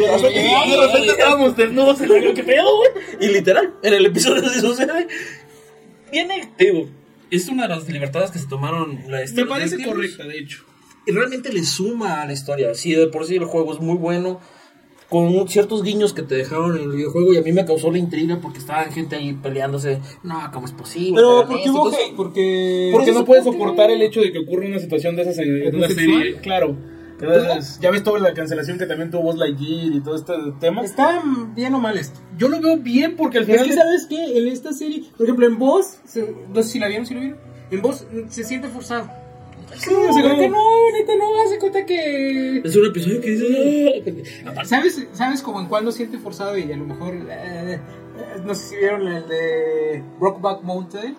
[0.06, 2.90] repente, de repente estábamos desnudos en la ¿Qué pedo, güey?
[3.20, 5.06] Y literal, en el episodio se sucede.
[6.10, 6.88] Viene, te digo,
[7.30, 9.48] es una de las libertades que se tomaron la Me historia.
[9.48, 9.94] parece de Steelers.
[10.16, 10.64] correcta, de hecho.
[11.06, 12.74] Y realmente le suma a la historia.
[12.74, 14.40] Sí, de por sí el juego es muy bueno.
[15.12, 17.32] Con ciertos guiños que te dejaron en el videojuego.
[17.34, 20.00] Y a mí me causó la intriga porque estaban gente ahí peleándose.
[20.22, 21.12] No, ¿cómo es posible?
[21.16, 21.72] Pero, Hagan ¿por qué esto".
[21.72, 22.16] hubo Entonces, hate?
[22.16, 22.90] Porque.
[22.92, 25.62] Porque no puedes porque- soportar el hecho de que ocurra una situación de esas en,
[25.66, 26.36] en una serie.
[26.40, 26.74] Claro.
[27.20, 30.82] Entonces, ya ves toda la cancelación que también tuvo Buzz Lightyear y todo este tema.
[30.82, 31.22] Está
[31.54, 32.18] bien o mal esto.
[32.36, 33.66] Yo lo veo bien porque al Es final.
[33.68, 34.38] que, ¿sabes qué?
[34.38, 35.98] En esta serie, por ejemplo, en Voz,
[36.52, 37.38] no sé si la vieron, si la vieron.
[37.70, 39.08] En Voz se siente forzado.
[39.78, 40.58] Sí, No, que no,
[40.92, 42.58] neta, no, hace cuenta que.
[42.64, 44.42] Es un episodio que dices.
[44.44, 44.50] "Ah".
[44.50, 46.56] Aparte, ¿Sabes, ¿Sabes como en cuál lo siente forzado?
[46.58, 47.14] Y a lo mejor.
[47.14, 47.80] eh, eh,
[48.44, 51.16] no sé si vieron el de Brokeback Mountain.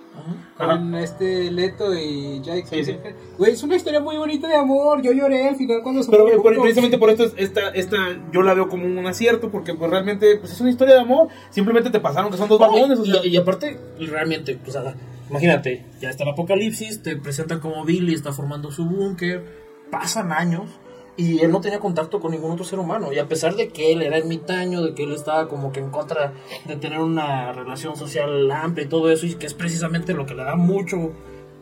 [0.57, 2.65] Con este Leto y Jake.
[2.69, 2.97] Sí, sí.
[3.37, 5.01] Güey, es una historia muy bonita de amor.
[5.01, 6.61] Yo lloré al final cuando se Pero murió eh, por- uno.
[6.61, 7.97] precisamente por esto, es- esta, esta
[8.31, 11.27] yo la veo como un acierto porque pues realmente pues, es una historia de amor.
[11.49, 12.99] Simplemente te pasaron que son dos vagones.
[12.99, 14.95] O sea, y, y aparte, realmente, o sea,
[15.33, 19.43] imagínate, ya está el apocalipsis, te presentan como Billy está formando su búnker,
[19.91, 20.69] pasan años
[21.17, 23.11] y él no tenía contacto con ningún otro ser humano.
[23.13, 25.89] Y a pesar de que él era ermitaño, de que él estaba como que en
[25.89, 26.33] contra
[26.65, 30.33] de tener una relación social amplia y todo eso, y que es precisamente lo que
[30.33, 31.11] le da mucho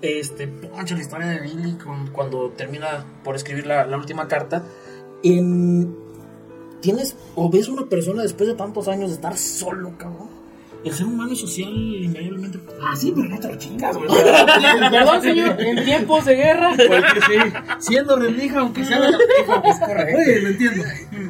[0.01, 4.63] este poncho la historia de Billy con- cuando termina por escribir la, la última carta.
[5.23, 5.95] En,
[6.81, 10.40] tienes o ves una persona después de tantos años de estar solo, cabrón.
[10.83, 12.59] El ser humano es social invariablemente.
[12.81, 14.09] ah, sí, pero no te lo chingas, güey.
[14.91, 16.69] Perdón, señor, en tiempos de guerra.
[16.75, 19.17] Porque sí, siendo rendija, aunque sea de la
[19.65, 20.17] es correcto.
[20.17, 20.83] Oye, lo entiendo.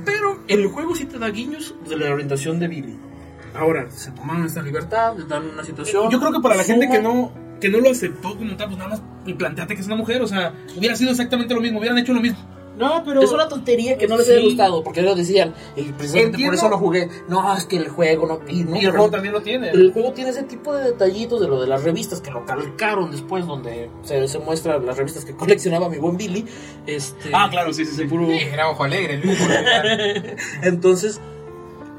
[0.06, 2.98] Pero el juego sí te da guiños de la orientación de Billy.
[3.54, 6.10] Ahora, se tomaron esta libertad, les dan una situación.
[6.10, 8.78] Yo creo que para la gente que no que no lo aceptó como tal, pues
[8.80, 11.78] nada más y planteate que es una mujer, o sea, hubiera sido exactamente lo mismo,
[11.80, 12.40] hubieran hecho lo mismo.
[12.82, 13.22] No, pero.
[13.22, 14.34] Es una tontería que no les Sí.
[14.34, 16.48] haya gustado, porque ellos decían, y precisamente Entiendo.
[16.48, 17.10] por eso lo jugué.
[17.30, 18.39] No, es que el juego no.
[18.52, 19.70] Y, no, Y el juego también lo tiene.
[19.70, 23.12] El juego tiene ese tipo de detallitos de lo de las revistas que lo calcaron
[23.12, 26.46] después, donde se, se muestra las revistas que coleccionaba mi buen Billy.
[26.88, 28.04] Este, Ah, claro, sí, sí, sí.
[28.06, 29.46] puro- Sí, era ojo alegre, el mismo.
[30.63, 31.20] Entonces,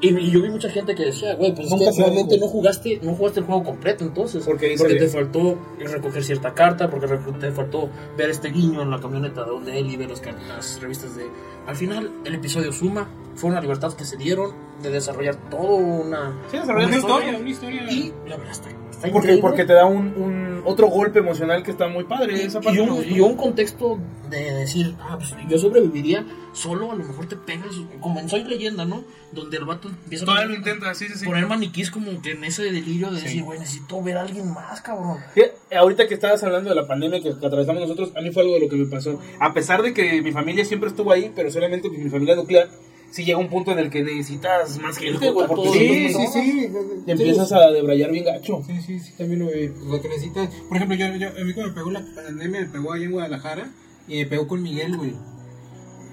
[0.03, 2.49] y, y yo vi mucha gente que decía, güey, pues es Nunca que realmente no
[2.49, 4.45] jugaste, no jugaste el juego completo entonces.
[4.45, 7.89] Porque te faltó recoger cierta carta, porque te faltó
[8.19, 11.27] ver este guiño en la camioneta donde él y ve las, revistas de...
[11.69, 16.37] Al final, el episodio suma, fue una libertad que se dieron de desarrollar toda una...
[16.51, 17.83] Sí, desarrollar Una una historia, una historia.
[17.93, 19.41] Y la verdad está, está Porque, increíble.
[19.41, 22.43] porque te da un, un otro golpe emocional que está muy padre.
[22.45, 23.99] Esa parte y, un, y un contexto
[24.31, 28.45] de decir, ah, pues yo sobreviviría solo, a lo mejor te pegas, como en Soy
[28.45, 29.05] Leyenda, ¿no?
[29.33, 31.25] Donde el vato empieza Todavía a lo intenta, sí, sí, sí.
[31.27, 34.81] poner maniquís como que en ese delirio de decir, güey, necesito ver a alguien más,
[34.81, 35.19] cabrón.
[35.75, 38.55] Ahorita que estabas hablando de la pandemia que, que atravesamos nosotros, a mí fue algo
[38.55, 39.21] de lo que me pasó.
[39.39, 42.69] A pesar de que mi familia siempre estuvo ahí, pero solamente mi familia nuclear,
[43.13, 46.43] sí llega un punto en el que necesitas más gente, güey, porque sí, sí, sí,
[46.43, 46.69] sí.
[47.07, 48.63] te empiezas a debrayar bien gacho.
[48.67, 49.69] Sí, sí, sí, también lo vi.
[49.87, 50.49] Lo que necesitas.
[50.69, 53.13] Por ejemplo, yo, yo, a mí cuando me pegó la pandemia, me pegó ahí en
[53.13, 53.71] Guadalajara
[54.09, 55.13] y me pegó con Miguel, güey.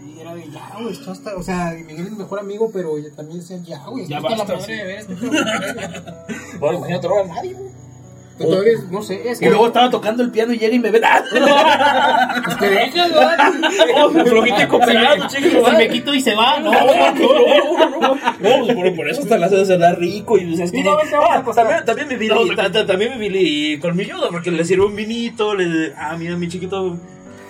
[0.05, 3.15] Y era de, ya, güey, esto o sea, Miguel es mi mejor amigo, pero ya-
[3.15, 4.71] también decían, ya, güey, Ya basta, la madre sí.
[4.73, 5.05] de ver
[6.75, 7.78] imagínate, no era nadie, güey.
[8.39, 10.91] Todavía, no sé, es Y que luego estaba tocando el piano y llega y me
[10.91, 11.01] ve.
[11.01, 13.09] pues te dejas,
[14.63, 16.71] y cooperado, Si chico, si me quito y se va, ¿no?
[16.71, 18.17] No, no, no, no, no, no,
[18.65, 22.55] pues por, por eso hasta la hace cenar rico y dices, a ah, también, también
[22.55, 26.47] ta- ta- también mi Billy colmilludo, porque le sirve un vinito, le, ah, mira, mi
[26.47, 26.97] chiquito,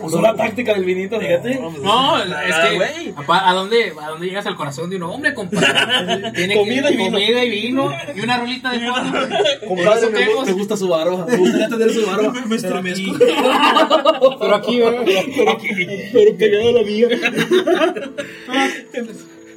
[0.01, 1.59] Usó la táctica del vinito, fíjate.
[1.81, 6.31] No, es que ¿a dónde, ¿a dónde llegas al corazón de un hombre, compadre?
[6.35, 7.12] Tiene Comida que, y vino.
[7.12, 9.19] comida y vino y una rolita de fondo.
[9.67, 11.25] Compadre, me, gusta su barba.
[11.25, 12.33] Me gustaría tener su barba.
[12.45, 13.12] Me estremezco.
[14.39, 15.03] Pero aquí, ¿verdad?
[15.05, 15.57] pero,
[16.13, 17.07] pero pegado a la mía.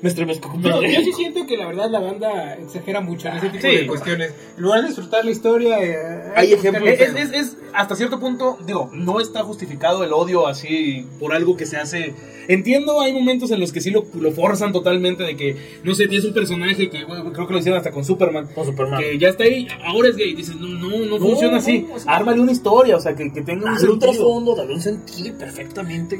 [0.02, 3.50] Me estremezco, Yo, yo sí siento que la verdad la banda exagera mucho en ese
[3.50, 3.76] tipo Sí.
[3.76, 4.34] de cuestiones.
[4.56, 6.88] En lugar de disfrutar la historia, eh, Hay ejemplos.
[6.88, 11.32] Es, el es, es- hasta cierto punto, digo, no está justificado el odio así por
[11.32, 12.14] algo que se hace.
[12.48, 16.08] Entiendo, hay momentos en los que sí lo, lo forzan totalmente, de que, no sé,
[16.08, 18.48] tienes un personaje que bueno, creo que lo hicieron hasta con Superman.
[18.54, 19.00] Con Superman.
[19.00, 20.34] Que ya está ahí, ahora es gay.
[20.34, 21.86] Dices, no, no, no, No, funciona no, así.
[21.94, 23.98] es- Ármale una historia, o sea, que, que tenga un Dale un sentido.
[24.12, 26.18] trasfondo, dale un sentido perfectamente.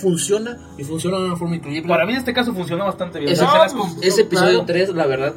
[0.00, 1.88] Funciona y funciona de una forma increíble.
[1.88, 3.32] Para mí en este caso funciona bastante bien.
[3.32, 3.44] Ese,
[4.02, 4.66] ese episodio claro.
[4.66, 5.34] 3, la verdad,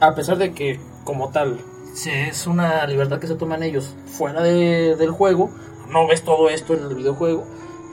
[0.00, 1.58] a pesar de que, como tal,
[2.06, 5.50] es una libertad que se toman ellos fuera de- del juego,
[5.90, 7.44] no ves todo esto en el videojuego,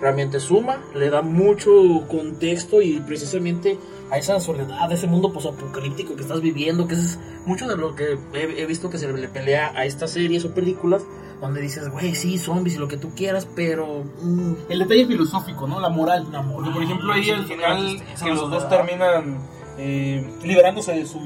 [0.01, 1.71] realmente suma, le da mucho
[2.09, 3.77] contexto y precisamente
[4.11, 7.95] a esa soledad, a ese mundo posapocalíptico que estás viviendo, que es mucho de lo
[7.95, 11.03] que he, he visto que se le pelea a estas series o películas,
[11.43, 14.03] donde dices, güey, sí, zombies y lo que tú quieras, pero...
[14.21, 15.79] mm, El detalle filosófico, ¿no?
[15.79, 16.27] La moral.
[16.31, 16.55] La moral.
[16.65, 19.39] Porque, por ejemplo, ahí al final, que los dos terminan
[19.77, 21.19] eh, liberándose de su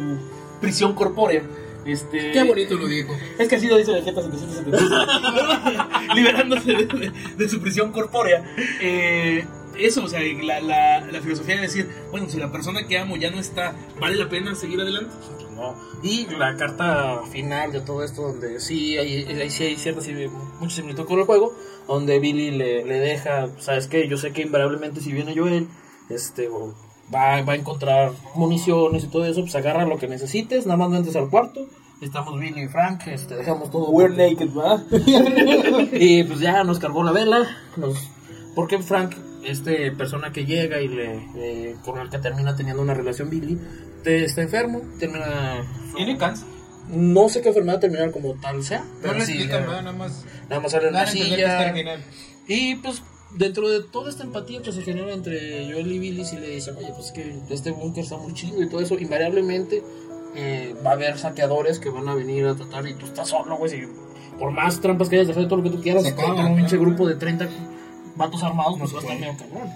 [0.61, 1.43] prisión corpórea.
[1.85, 3.13] Este, Qué bonito lo dijo.
[3.39, 4.91] Es que así lo dice Vegeta 776.
[6.15, 8.43] Liberándose de, de- de su prisión corpórea.
[8.81, 9.45] Eh,
[9.79, 13.15] eso, o sea, la, la, la filosofía de decir, bueno, si la persona que amo
[13.15, 15.13] ya no está, ¿vale la pena seguir adelante?
[15.57, 15.75] ¿No?
[16.03, 20.01] Y la carta final de todo esto, donde sí hay, hay, sí hay cierta
[20.59, 21.53] mucha similitud con el juego,
[21.87, 24.07] donde Billy le, le deja, ¿sabes qué?
[24.07, 25.67] Yo sé que invariablemente si viene Joel,
[26.09, 26.73] este, o
[27.13, 30.89] va, va a encontrar municiones y todo eso, pues agarra lo que necesites, nada más
[30.91, 31.65] no entres al cuarto.
[31.99, 33.89] Estamos Billy y Frank, este, dejamos todo.
[33.89, 34.85] We're naked, ¿verdad?
[35.93, 37.47] Y pues ya nos cargó la vela.
[37.75, 37.97] Nos...
[38.53, 42.93] Porque Frank, este persona que llega y le, le- con el que termina teniendo una
[42.93, 43.57] relación Billy,
[44.03, 45.65] te- está enfermo, termina.
[45.95, 46.47] Tiene cáncer.
[46.89, 49.81] No sé qué enfermedad terminal como tal sea, No pero le sí, explican ya- nada,
[49.81, 50.23] nada más.
[50.49, 51.57] nada más sale en la silla.
[51.59, 51.99] terminal.
[52.47, 53.01] Y pues
[53.37, 56.75] dentro de toda esta empatía que se genera entre Joel y Billy, si le dicen,
[56.77, 59.83] oye, pues que este búnker está muy chido y todo eso, invariablemente
[60.35, 63.57] eh, va a haber saqueadores que van a venir a tratar y tú estás solo,
[63.57, 63.69] güey.
[63.71, 63.81] si
[64.39, 66.75] por más trampas que hayas dejado todo lo que tú quieras, Se acaba, un pinche
[66.75, 66.81] ¿no?
[66.83, 67.47] grupo de 30
[68.17, 69.69] vatos armados, pues va a estar medio cabrón.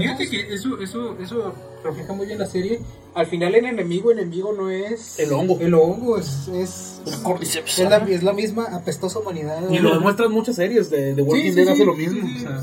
[0.00, 2.80] Fíjate que eso, eso, eso refleja muy bien la serie.
[3.14, 5.58] Al final el enemigo, enemigo no es El hongo.
[5.60, 7.78] El hongo es, es, La es, cordyceps.
[7.80, 9.68] la, es la misma apestosa humanidad.
[9.70, 11.72] Y lo demuestran muchas series de, de Walking Sí, sí, Dead sí.
[11.72, 12.26] hace lo mismo.
[12.34, 12.60] o sea,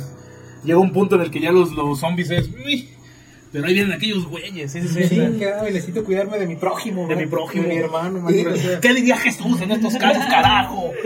[0.64, 2.48] llega un punto en el que ya los, los zombies es.
[2.66, 2.90] "Uy",
[3.52, 4.72] Pero ahí vienen aquellos güeyes.
[4.72, 7.08] sí, sí, sí, Sí, o sea, que, ay, necesito cuidarme de mi prójimo.
[7.08, 7.22] De ¿no?
[7.22, 7.64] mi prójimo.
[7.64, 8.80] De mi hermano, sea.
[8.80, 10.92] ¿Qué diría Jesús en estos casos, carajo?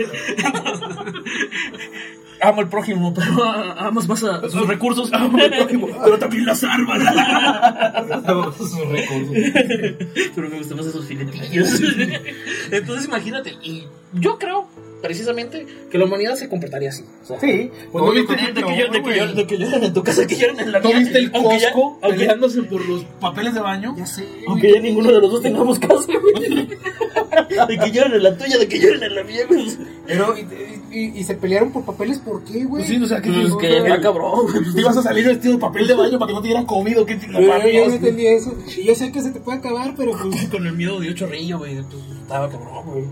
[2.44, 3.42] Amo al prójimo, pero
[3.78, 5.10] amas más a sus recursos.
[6.04, 6.98] Pero también las armas.
[8.58, 9.36] Sus recursos.
[10.34, 11.80] pero me gustan más esos filetillos.
[12.70, 14.68] Entonces imagínate, y yo creo
[15.04, 17.04] precisamente que la humanidad se comportaría así.
[17.22, 19.92] O sea, Sí, pues no viste que- de, que yo- de que que lloran en
[19.94, 20.98] tu casa, que lloran en la ¿No mía.
[20.98, 23.94] viste el Aunque ya- Costco aunque, peleándose por los papeles de baño?
[23.96, 24.24] Ya sé.
[24.48, 26.68] aunque ya ninguno de los dos tengamos casa, güey.
[27.68, 29.66] De que lloran en la tuya, de que lloran en la mía, güey.
[30.06, 32.84] Pero, y, y- y se pelearon por papeles, ¿por qué, güey?
[32.84, 34.74] Pues sí, o sea, que, Pues que- que está cabrón, güey.
[34.74, 37.00] te ibas a salir vestido de papel de baño para que no te dieran COVID
[37.00, 38.54] o qué Yo, no entendí eso.
[38.76, 40.48] Y yo sé que se te puede acabar, pero pues.
[40.50, 41.74] Con el miedo de un chorrillo, güey.
[41.82, 43.04] pues, Estaba cabrón, güey.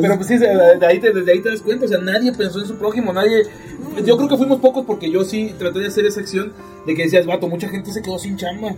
[0.00, 2.58] Pero pues sí, de, ahí te, desde ahí te das cuenta, o sea, nadie pensó
[2.60, 3.42] en su prójimo, nadie...
[4.04, 6.52] Yo creo que fuimos pocos porque yo sí traté de hacer esa acción
[6.84, 8.74] de que decías, vato, mucha gente se quedó sin chamba.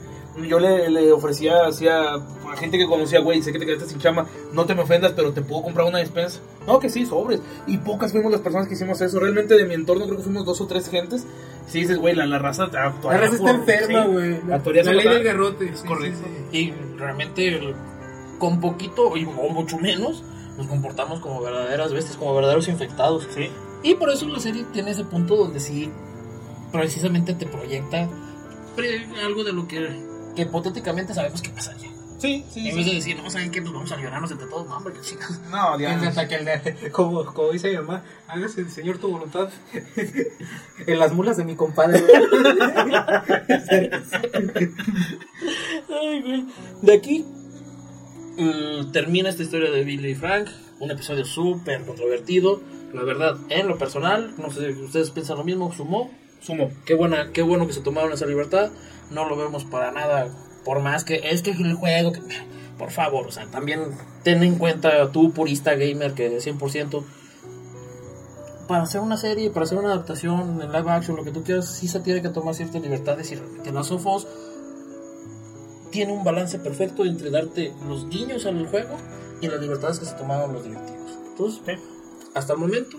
[0.46, 3.98] Yo le, le ofrecía hacia a gente que conocía, güey, sé que te quedaste sin
[3.98, 6.40] chamba, no te me ofendas, pero te puedo comprar una despensa.
[6.66, 7.40] No, que sí, sobres.
[7.66, 9.18] Y pocas fuimos las personas que hicimos eso.
[9.18, 11.26] Realmente de mi entorno creo que fuimos dos o tres gentes.
[11.66, 14.30] Si dices, güey, la, la raza La actuaría raza está enferma, sí, güey.
[14.46, 15.70] La, la ley del garrote.
[15.70, 16.28] Es correcto.
[16.52, 17.74] Y realmente, el-
[18.38, 20.22] con poquito y o mucho menos,
[20.56, 23.26] nos comportamos como verdaderas bestias, como verdaderos infectados.
[23.34, 23.50] Sí.
[23.82, 25.90] Y por eso la serie tiene ese punto donde sí,
[26.72, 28.08] precisamente te proyecta
[28.74, 29.88] pre- algo de lo que,
[30.34, 31.90] que hipotéticamente sabemos que pasaría.
[32.18, 33.60] Sí, sí, En vez de decir, no, ¿saben qué?
[33.60, 34.66] Nos vamos a llorarnos entre todos.
[34.66, 35.38] No, hombre, que chicas.
[35.50, 39.50] No, El el de- como, como dice mi mamá, hágase, Señor, tu voluntad.
[40.86, 42.02] en las mulas de mi compadre.
[45.88, 46.46] Ay, güey.
[46.82, 47.24] De aquí
[48.36, 50.48] mm, termina esta historia de Billy y Frank.
[50.80, 52.60] Un episodio súper controvertido.
[52.92, 56.10] La verdad, en lo personal, no sé si ustedes piensan lo mismo, sumó.
[56.40, 56.70] Sumo.
[56.84, 58.70] Qué, buena, qué bueno que se tomaron esa libertad.
[59.10, 60.28] No lo vemos para nada.
[60.64, 62.12] Por más que es que el juego.
[62.12, 62.20] que-
[62.78, 63.80] por favor, o sea, también
[64.22, 67.04] ten en cuenta tú, purista gamer, que 100%.
[68.68, 71.72] Para hacer una serie, para hacer una adaptación en live action, lo que tú quieras,
[71.72, 73.30] sí se tiene que tomar ciertas libertades.
[73.32, 74.26] Y realmente Last of Us
[75.96, 78.96] tiene un balance perfecto entre darte los guiños al juego
[79.40, 81.18] y las libertades que se tomaron los directivos.
[81.30, 81.78] Entonces,
[82.34, 82.98] hasta el momento,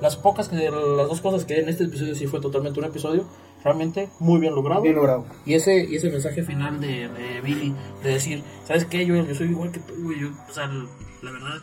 [0.00, 3.24] las pocas que las dos cosas que en este episodio sí fue totalmente un episodio,
[3.64, 4.82] realmente muy bien logrado.
[4.82, 5.24] Bien logrado.
[5.44, 9.04] Y ese, y ese mensaje final de, de Billy, de decir, ¿sabes qué?
[9.04, 9.94] Yo, yo soy igual que tú.
[10.12, 11.60] Yo, o sea, la verdad.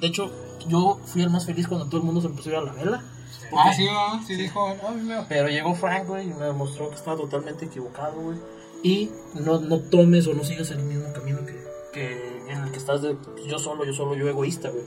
[0.00, 0.28] De hecho,
[0.68, 2.72] yo fui el más feliz cuando todo el mundo se empezó a ir a la
[2.72, 3.04] vela.
[3.48, 5.26] porque- ah, sí, ah, sí, dijo, ah, mira.
[5.28, 8.38] pero llegó Frank, güey, y me demostró que estaba totalmente equivocado, güey.
[8.82, 11.54] Y no, no tomes o no sigas el mismo camino que,
[11.92, 13.16] que en el que estás de
[13.46, 14.84] yo solo, yo solo, yo egoísta, güey.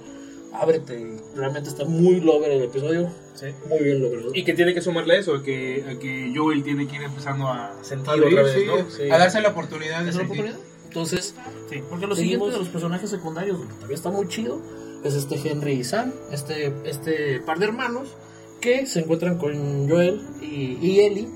[0.54, 1.18] Ábrete.
[1.36, 3.10] Realmente está muy lover el episodio.
[3.34, 3.48] Sí.
[3.68, 4.30] Muy bien logrado.
[4.34, 7.48] Y que tiene que sumarle eso, a que, a que Joel tiene que ir empezando
[7.48, 8.90] a sentir A otra vez, sí, ¿no?
[8.90, 9.10] Sí.
[9.10, 10.58] A darse la oportunidad de ¿Es oportunidad?
[10.86, 11.34] Entonces,
[11.72, 11.82] Sí.
[11.90, 14.62] porque lo siguiente de los personajes secundarios, que todavía está muy chido,
[15.04, 18.16] es este Henry y Sam, este, este par de hermanos
[18.62, 21.28] que se encuentran con Joel y, y Ellie,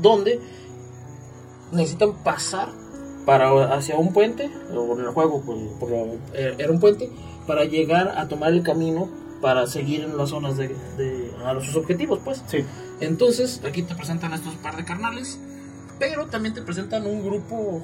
[0.00, 0.40] donde
[1.74, 2.68] necesitan pasar
[3.26, 7.10] para hacia un puente, o en el juego pues, por eh, era un puente,
[7.46, 9.08] para llegar a tomar el camino
[9.40, 12.42] para seguir en las zonas de, de- a sus objetivos, pues.
[12.46, 12.64] Sí.
[13.00, 15.38] Entonces, aquí te presentan a estos par de carnales,
[15.98, 17.82] pero también te presentan un grupo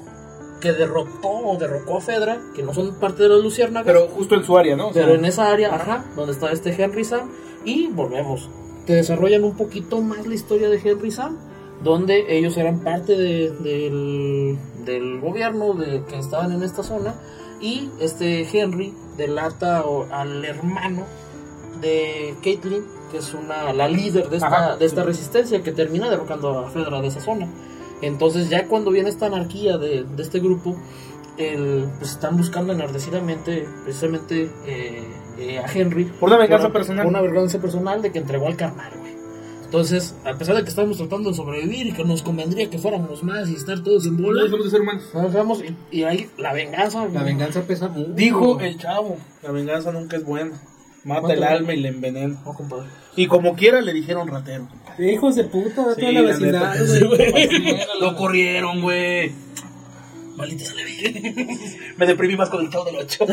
[0.59, 4.35] que derrotó o derrocó a Fedra, que no son parte de la Luciérnagas, Pero justo
[4.35, 4.89] en su área, ¿no?
[4.89, 7.29] O sea, pero en esa área, ajá, donde está este Henry Sam,
[7.65, 8.49] y volvemos.
[8.85, 11.37] Te desarrollan un poquito más la historia de Henry Sam,
[11.83, 17.15] donde ellos eran parte de- del, del gobierno de, que estaban en esta zona,
[17.59, 21.03] y este Henry delata al hermano
[21.81, 25.07] de Caitlyn, que es una, la líder de esta, Ajá, de esta sí.
[25.07, 27.47] resistencia, que termina derrocando a Fedra de esa zona.
[28.01, 30.75] Entonces ya cuando viene esta anarquía de, de este grupo,
[31.37, 35.03] el, pues están buscando enardecidamente precisamente eh,
[35.37, 36.05] eh, a Henry.
[36.05, 37.03] Por una venganza por- personal.
[37.03, 39.11] por una venganza personal de que entregó al carnal, güey.
[39.71, 43.23] Entonces, a pesar de que estamos tratando de sobrevivir y que nos convendría que fuéramos
[43.23, 45.03] más y estar todos en bola, no humanos.
[45.13, 47.07] nos vamos y, y ahí la venganza.
[47.07, 48.11] La venganza pesa mucho.
[48.11, 50.61] Dijo el chavo, la venganza nunca es buena.
[51.05, 52.41] Mata Mata el alma y le envenena.
[52.43, 52.89] No, compadre.
[53.15, 54.67] Y como quiera le dijeron ratero.
[54.99, 56.75] Hijos de puta, de Sí, toda la vecindad,
[57.07, 57.79] güey.
[58.01, 59.31] Lo corrieron, güey.
[60.41, 60.73] Maldita.
[61.97, 63.25] Me deprimí más con el chavo del 8.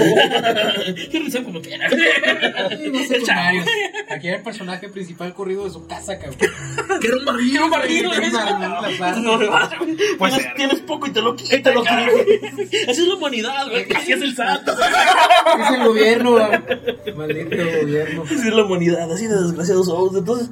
[1.10, 3.66] Qué risa como secundarios.
[4.10, 6.38] Aquí el personaje principal corrido de su casa, cabrón.
[7.00, 8.06] Que era un barril, era un barril.
[8.06, 9.70] Era.
[10.18, 11.62] Puede Tienes, poco y te lo quitan.
[11.62, 11.82] Te lo.
[11.82, 13.90] Así es la humanidad, güey.
[13.92, 14.72] Así es el santo.
[14.72, 17.14] Es el gobierno, güey.
[17.14, 18.24] Maldito gobierno.
[18.24, 19.10] Así es la humanidad.
[19.10, 20.16] Así de desgraciados somos.
[20.16, 20.50] Entonces,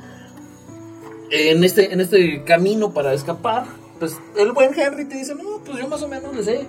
[1.31, 3.67] en este, en este camino para escapar,
[3.99, 6.67] pues el buen Henry te dice: No, pues yo más o menos le sé.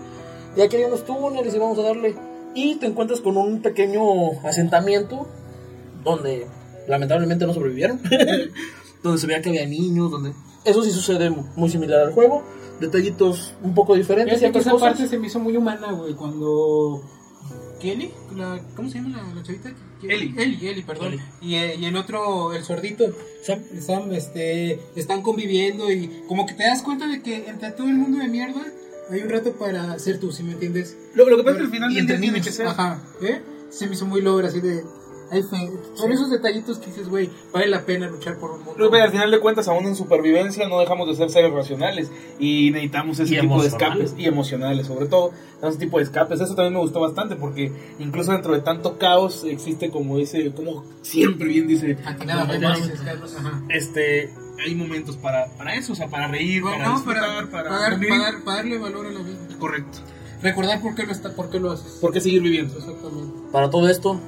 [0.55, 2.15] Ya que hay unos túneles y vamos a darle.
[2.55, 5.27] Y te encuentras con un pequeño asentamiento
[6.03, 6.47] donde
[6.87, 8.01] lamentablemente no sobrevivieron.
[9.03, 10.33] donde se veía que había niños, donde...
[10.65, 12.43] Eso sí sucede muy similar al juego.
[12.79, 14.39] Detallitos un poco diferentes.
[14.39, 14.89] Fíjate que esa cosas.
[14.89, 17.01] parte se me hizo muy humana, güey, cuando...
[17.79, 18.11] ¿Kelly?
[18.35, 19.71] La, ¿Cómo se llama la, la chavita?
[20.03, 20.33] Eli.
[20.38, 21.13] Eli, Eli, perdón.
[21.13, 21.21] Eli.
[21.41, 23.05] Y, eh, y el otro, el sordito,
[23.43, 27.88] Sam, Sam, este, están conviviendo y como que te das cuenta de que entre todo
[27.88, 28.65] el mundo de mierda
[29.10, 30.97] hay un rato para ser tú, ¿sí me entiendes?
[31.15, 32.60] Lo, lo que pasa es que al final y entre niños.
[32.60, 33.41] Ajá, ¿eh?
[33.69, 34.83] Se me hizo muy logra así de...
[35.29, 35.69] Hay fe.
[35.95, 38.89] Son esos detallitos que dices, güey, vale la pena luchar por un mundo.
[38.95, 42.09] Al final de cuentas, aún en supervivencia, no dejamos de ser seres racionales
[42.39, 46.39] y necesitamos ese Y tipo de escapes y emocionales, sobre todo, ese tipo de escapes.
[46.39, 50.85] Eso también me gustó bastante porque incluso dentro de tanto caos existe como ese, como
[51.01, 53.61] siempre bien dice, dices, Carlos, ajá.
[53.69, 54.33] este,
[54.65, 57.91] hay momentos para, para eso, o sea, para reír, para No, para, para, para dar-
[57.91, 58.17] convivir.
[58.17, 59.37] para dar- para darle valor a la vida.
[59.59, 59.99] Correcto.
[60.41, 61.93] Recordar por qué lo, está, por qué lo haces.
[61.99, 62.75] ¿Por qué seguir viviendo?
[62.77, 63.33] Exactamente.
[63.51, 64.19] para todo esto,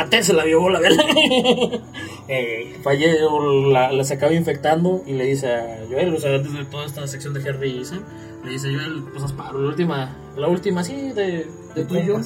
[0.00, 1.04] a Ted se la llevó la verdad.
[2.28, 6.34] eh, fallé, o la, la se acaba infectando y le dice a Joel, o sea,
[6.36, 8.02] antes de toda esta sección de Harry y Sam,
[8.44, 12.06] le dice Joel, pues haz paro, la última, la última sí, de, de tú y
[12.06, 12.18] yo,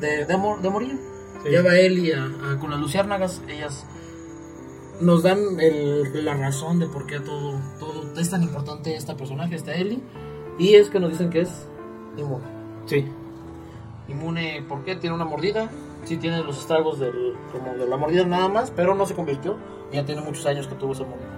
[0.00, 0.98] de, de, amor, de morir.
[1.42, 1.48] Sí.
[1.50, 3.86] Lleva a él y a, a- con las luciérnagas, ellas
[5.00, 9.54] nos dan el- la razón de por qué todo, todo es tan importante este personaje,
[9.54, 10.00] esta Ellie,
[10.58, 11.66] y es que nos dicen que es
[12.18, 12.44] inmune.
[12.86, 13.06] Sí.
[14.08, 14.96] Inmune, ¿por qué?
[14.96, 15.70] Tiene una mordida.
[16.10, 19.56] Sí tiene los estragos del, como de la mordida nada más, pero no se convirtió.
[19.92, 21.28] Ya tiene muchos años que tuvo esa mordida.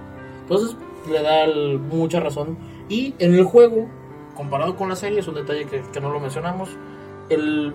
[0.40, 0.74] Entonces
[1.10, 2.56] le da el- mucha razón.
[2.88, 3.86] Y en el juego,
[4.34, 6.70] comparado con la serie, es un detalle que, que no lo mencionamos.
[7.28, 7.74] El,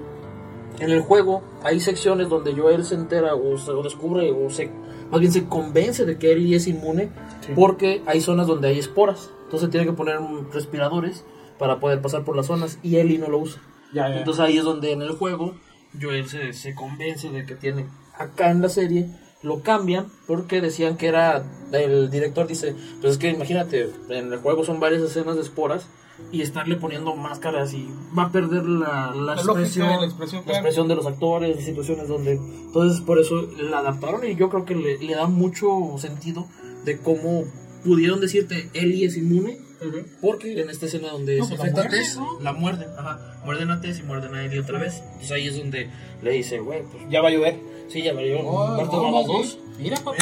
[0.79, 4.71] en el juego hay secciones donde Joel se entera o, se- o descubre o se,
[5.11, 7.11] más bien se convence de que Ellie es inmune
[7.53, 9.31] porque hay zonas donde hay esporas.
[9.43, 10.17] Entonces tiene que poner
[10.51, 11.23] respiradores
[11.59, 13.61] para poder pasar por las zonas y Ellie no lo usa.
[13.93, 14.17] Ya, ya.
[14.17, 15.53] Entonces ahí es donde en el juego
[15.99, 17.85] Joel se, se convence de que tiene.
[18.17, 19.09] Acá en la serie
[19.43, 21.43] lo cambian porque decían que era.
[21.71, 25.88] El director dice: Pues es que imagínate, en el juego son varias escenas de esporas
[26.31, 30.57] y estarle poniendo máscaras y va a perder la, la, expresión, la expresión, la claro.
[30.57, 32.33] expresión de los actores, situaciones donde.
[32.33, 36.47] Entonces por eso la adaptaron y yo creo que le, le da mucho sentido
[36.85, 37.43] de cómo
[37.83, 39.66] pudieron decirte Ellie es inmune
[40.21, 42.39] porque en esta escena donde No, se pues a muerden, Tess, ¿no?
[42.41, 45.01] la muerden, ajá, muerden a Tess y muerden a Ellie otra vez.
[45.03, 45.89] Entonces ahí es donde
[46.21, 47.59] le dice, güey, pues Ya va a llover.
[47.89, 49.32] sí, ya valió, Oh, muerto no, a las sí.
[49.34, 49.59] dos.
[49.80, 50.17] Mira, papá.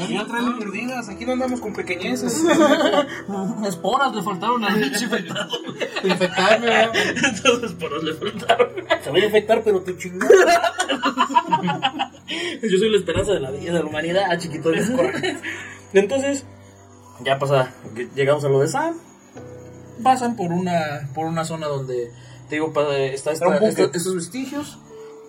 [0.00, 2.44] Aquí no traen mordidas, aquí no andamos con pequeñeces.
[3.66, 5.50] Esporas le faltaron al bicho infectado.
[6.04, 6.82] Infectarme.
[6.84, 8.68] Entonces esporas le faltaron.
[9.02, 10.72] Se voy a infectar, pero te chingada.
[12.62, 14.70] Yo soy la esperanza de la vida, de la humanidad, ah, chiquito.
[15.92, 16.44] Entonces,
[17.24, 17.72] ya pasa,
[18.14, 18.94] llegamos a lo de Sam.
[20.02, 22.10] Pasan por una, por una zona donde,
[22.48, 22.72] te digo,
[23.14, 23.46] está esta-
[23.96, 24.78] estos vestigios.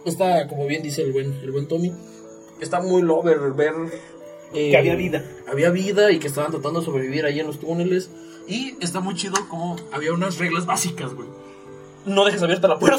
[0.06, 1.94] Está, como bien dice el buen, el buen Tommy,
[2.60, 3.74] está muy lover ver...
[4.54, 5.24] eh, Que había vida.
[5.50, 8.10] Había vida y que estaban tratando de sobrevivir ahí en los túneles.
[8.48, 11.28] Y está muy chido como había unas reglas básicas, güey.
[12.06, 12.98] No dejes abierta la puerta.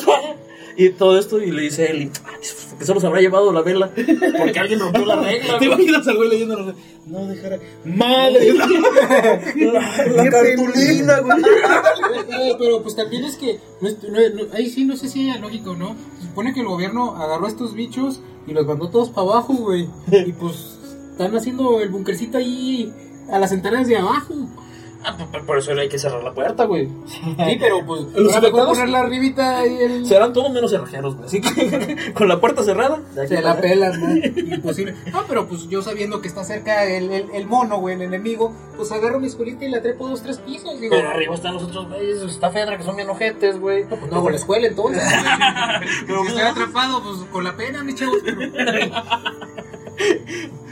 [0.77, 2.11] Y todo esto, y le dice a Eli,
[2.79, 3.91] que solo se habrá llevado la vela.
[3.95, 5.59] Porque alguien rompió la regla.
[5.59, 6.75] ¿Te imaginas al güey leyendo la
[7.07, 7.29] No.
[7.85, 8.55] ¡Madre!
[9.57, 11.39] La, la cartulina, güey.
[11.43, 15.41] Eh, pero pues también es que no no- no- ahí sí no sé si es
[15.41, 15.95] lógico, ¿no?
[16.21, 19.55] Se supone que el gobierno agarró a estos bichos y los mandó todos para abajo,
[19.55, 19.89] güey.
[20.11, 20.79] Y pues
[21.13, 22.93] están haciendo el bunkercito ahí
[23.31, 24.35] a las entradas de abajo.
[25.07, 26.89] Ah, pues, por eso hay que cerrar la puerta, güey.
[27.07, 30.07] Sí, pero pues Los ahora mejor infectados- ponerla arribita y el...
[30.07, 31.27] Serán todos menos cerrajeros, güey.
[31.27, 33.03] Así que con la puerta cerrada.
[33.29, 34.17] Se la pelan, ¿no?
[34.55, 34.95] Imposible.
[35.13, 38.53] No, pero pues yo sabiendo que está cerca el, el, el mono, güey, el enemigo,
[38.77, 40.95] pues agarro mi escuelita y la trepo dos, tres pisos, digo.
[40.97, 42.23] Pero arriba están los otros güeyes.
[42.23, 43.85] Está Fedra, que son bien ojetes, güey.
[43.89, 45.03] Pues no hago la escuela entonces.
[46.07, 48.19] Pero, si estoy atrapado, pues con la pena, mi chavos.
[48.25, 48.41] Pero...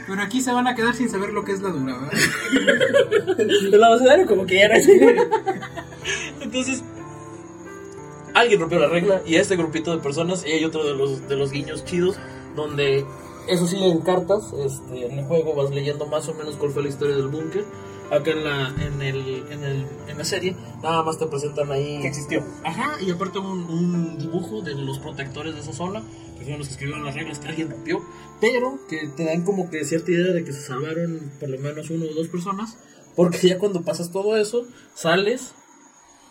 [0.07, 3.39] pero aquí se van a quedar sin saber lo que es la dura, ¿verdad?
[3.39, 4.87] El abecedario como que ya no es.
[6.41, 6.83] Entonces,
[8.33, 11.27] alguien rompió la regla y a este grupito de personas, y hay otro de los,
[11.27, 12.17] de los guiños chidos,
[12.55, 13.05] donde,
[13.47, 16.83] eso sí, en cartas, este, en el juego vas leyendo más o menos cuál fue
[16.83, 17.65] la historia del búnker.
[18.11, 21.99] Acá en la, en, el, en, el, en la serie, nada más te presentan ahí.
[22.01, 22.43] Que existió.
[22.63, 26.03] Ajá, y aparte un, un dibujo de los protectores de esa zona,
[26.37, 28.01] que fueron los que escribieron las reglas que alguien rompió,
[28.39, 31.89] pero que te dan como que cierta idea de que se salvaron por lo menos
[31.89, 32.77] uno o dos personas,
[33.15, 35.53] porque ya cuando pasas todo eso, sales,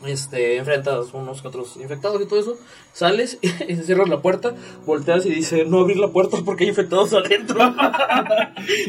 [0.06, 2.56] este, enfrentas unos que otros infectados y todo eso,
[2.92, 7.12] sales y cierras la puerta, volteas y dice, no abrir la puerta porque hay infectados
[7.12, 7.58] adentro.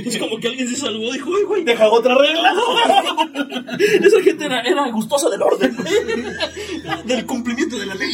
[0.05, 2.53] es como que alguien se salvó, dijo, "Ay, güey, deja otra regla.
[4.03, 5.75] Esa gente era, era gustosa del orden,
[7.05, 8.13] del cumplimiento de la ley.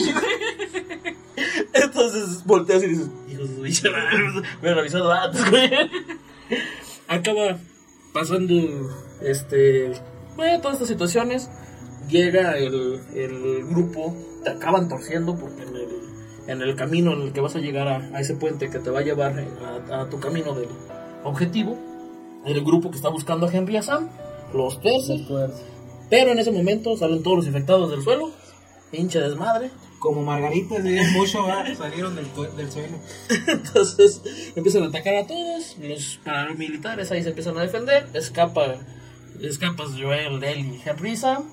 [1.73, 3.99] Entonces volteas y dices, hijos de me
[4.59, 5.41] hubieran avisado antes.
[7.07, 7.57] Acaba
[8.13, 8.53] pasando,
[9.21, 9.93] este,
[10.61, 11.49] todas estas situaciones.
[12.09, 15.87] Llega el, el grupo, te acaban torciendo porque en el,
[16.47, 18.89] en el camino en el que vas a llegar a, a ese puente que te
[18.89, 19.35] va a llevar
[19.91, 20.69] a, a tu camino del
[21.23, 21.77] objetivo,
[22.45, 24.09] el grupo que está buscando a Henry y a Sam,
[24.53, 25.25] los torce.
[26.09, 28.31] Pero en ese momento salen todos los infectados del suelo,
[28.91, 29.69] hincha desmadre.
[29.99, 31.45] Como margaritas de mucho,
[31.77, 32.97] salieron del, del suelo.
[33.47, 34.21] Entonces
[34.55, 38.75] empiezan a atacar a todos, los paramilitares ahí se empiezan a defender, escapa,
[39.41, 41.43] escapas Joel, Henry y Sam,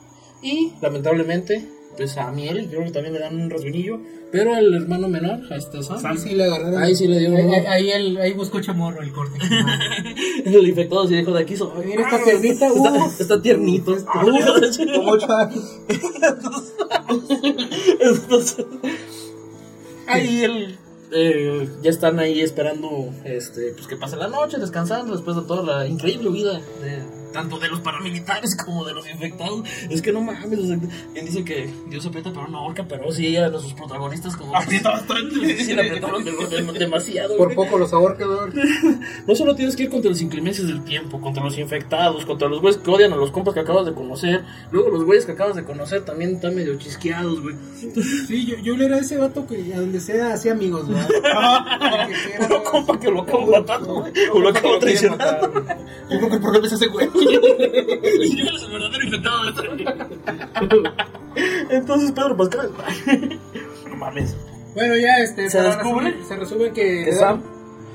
[0.42, 1.66] y lamentablemente,
[1.96, 3.98] pues a Miel, creo que también le dan un rasguñillo,
[4.30, 6.82] pero al hermano menor, a este Sam, Ahí sí le agarraron.
[6.82, 9.38] Ahí sí le dio un- Ahí, ahí, ahí él- ahí buscó chamorro el corte.
[10.44, 13.10] el infectado se dijo de aquí, so- Mira esta piernita, está, uh.
[13.18, 13.96] está tiernito.
[14.12, 15.64] Como ocho años.
[18.00, 18.66] Entonces,
[20.06, 20.78] ahí el,
[21.12, 25.62] eh, ya están ahí esperando este, pues que pase la noche, descansando después de toda
[25.62, 27.02] la increíble vida de
[27.36, 29.62] tanto de los paramilitares como de los infectados.
[29.90, 30.76] Es que no mames, o sea,
[31.12, 34.56] bien dice que Dios aprieta pero no ahorca, pero sí ella, los sus protagonistas como...
[34.56, 35.56] Aprieta bastante.
[35.66, 37.36] Sí, la apretaron de- de- demasiado.
[37.36, 37.56] Por güey.
[37.56, 38.24] poco los ahorca.
[39.26, 42.60] No solo tienes que ir contra las inclemencias del tiempo, contra los infectados, contra los
[42.60, 44.44] güeyes que odian a los compas que acabas de conocer.
[44.70, 47.54] Luego los güeyes que acabas de conocer también están medio chisqueados, güey.
[48.26, 50.98] Sí, yo, yo era ese vato que a donde sea hacía amigos, güey.
[51.24, 52.06] Era-
[52.48, 54.12] Puro compa que lo acabo matando, güey.
[54.32, 55.52] O lo acabo traicionando.
[56.10, 57.08] Yo creo que el problema es ese güey.
[57.30, 60.08] Y yo eres el verdadero infectado de esta
[61.70, 62.72] Entonces, Pedro Pascal.
[63.88, 64.36] No mames.
[64.74, 65.48] Bueno, ya este.
[65.48, 66.14] ¿Se descubre?
[66.26, 67.42] Se resume que, Que le, Sam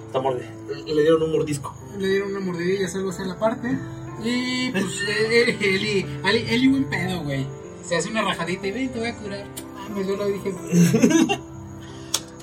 [0.07, 0.45] está morde.
[0.85, 1.75] Le dieron un mordisco.
[1.97, 3.77] le dieron una mordidilla, algo así en la parte.
[4.23, 7.45] Y pues eh, Eli, Eli, Eli, buen pedo, güey.
[7.83, 9.45] Se hace una rajadita y ven, te voy a curar.
[9.77, 10.53] Ah, yo lo dije.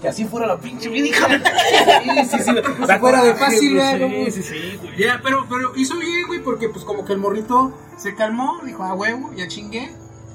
[0.00, 1.26] Que así fuera la pinche vida, hija.
[1.28, 2.52] Sí, sí, sí.
[2.86, 4.30] Si fuera de fácil, güey.
[4.30, 4.96] Sí, sí, sí, güey.
[4.96, 8.84] Ya, pero, pero hizo bien, güey, porque pues como que el morrito se calmó, dijo,
[8.84, 9.90] a huevo, ya chingué.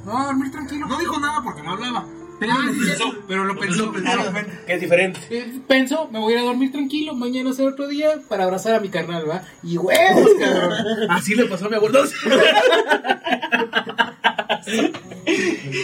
[0.05, 0.85] No, a dormir tranquilo.
[0.87, 2.05] No dijo nada porque no hablaba.
[2.39, 4.19] pero lo pensó, pero lo pensó, pensó.
[4.65, 5.19] Que es diferente.
[5.29, 8.75] Eh, Pensó, me voy a ir a dormir tranquilo, mañana será otro día para abrazar
[8.75, 9.43] a mi carnal, ¿va?
[9.63, 10.73] Y huevos, cabrón.
[11.09, 12.03] Así le pasó a mi abuelo.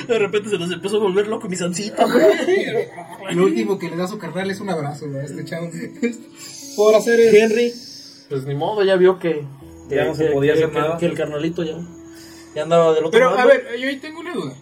[0.08, 3.36] De repente se nos empezó a volver loco mi sancita, güey.
[3.36, 5.24] Lo último que le da a su carnal es un abrazo, ¿va?
[5.24, 5.70] Este chavo.
[6.76, 7.36] Por hacer el...
[7.36, 7.74] Henry,
[8.30, 9.46] pues ni modo, ya vio que.
[9.90, 10.98] Ya no se podía que- hacer que- nada.
[10.98, 11.78] Que el carnalito ya.
[12.56, 13.40] Ya andaba del otro Pero, lado.
[13.42, 14.54] a ver, yo ahí tengo una duda.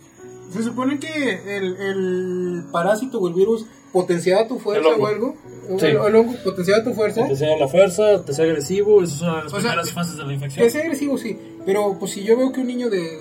[0.51, 5.35] Se supone que el, el parásito o el virus potenciaba tu fuerza o algo.
[5.69, 5.87] O Sí.
[5.87, 7.27] El, el hongo potenciaba tu fuerza.
[7.27, 10.23] Te sea la fuerza, te sea agresivo, esas son las O sea, primeras fases de
[10.23, 10.65] la infección.
[10.65, 11.37] Que sea agresivo, sí.
[11.65, 13.19] Pero pues si yo veo que un niño de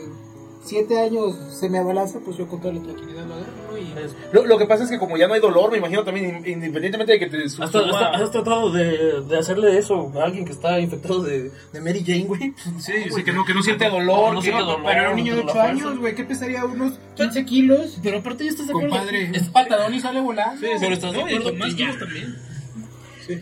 [0.66, 3.78] 7 años se me abalanza, pues yo con toda la tranquilidad lo agarro.
[3.78, 3.94] Y...
[4.32, 6.46] Lo, lo que pasa es que como ya no hay dolor, me imagino también, in-
[6.54, 10.44] independientemente de que te ¿Hasta, suma- hasta- has tratado de, de hacerle eso a alguien
[10.44, 12.54] que está infectado de, de Mary Jane, güey?
[12.78, 14.34] Sí, sí, que no, que no siente dolor.
[14.34, 14.80] No que- siente dolor.
[14.84, 16.64] Pero era un niño de no 8 tiene la años, güey, ¿qué pesaría?
[16.64, 17.98] Unos 15 kilos.
[18.02, 18.90] Pero aparte ya estás de acuerdo.
[18.90, 20.60] Compadre, Es- patadón y sale volando.
[20.60, 22.36] Sí, pero estás de y acuerdo más kilos también.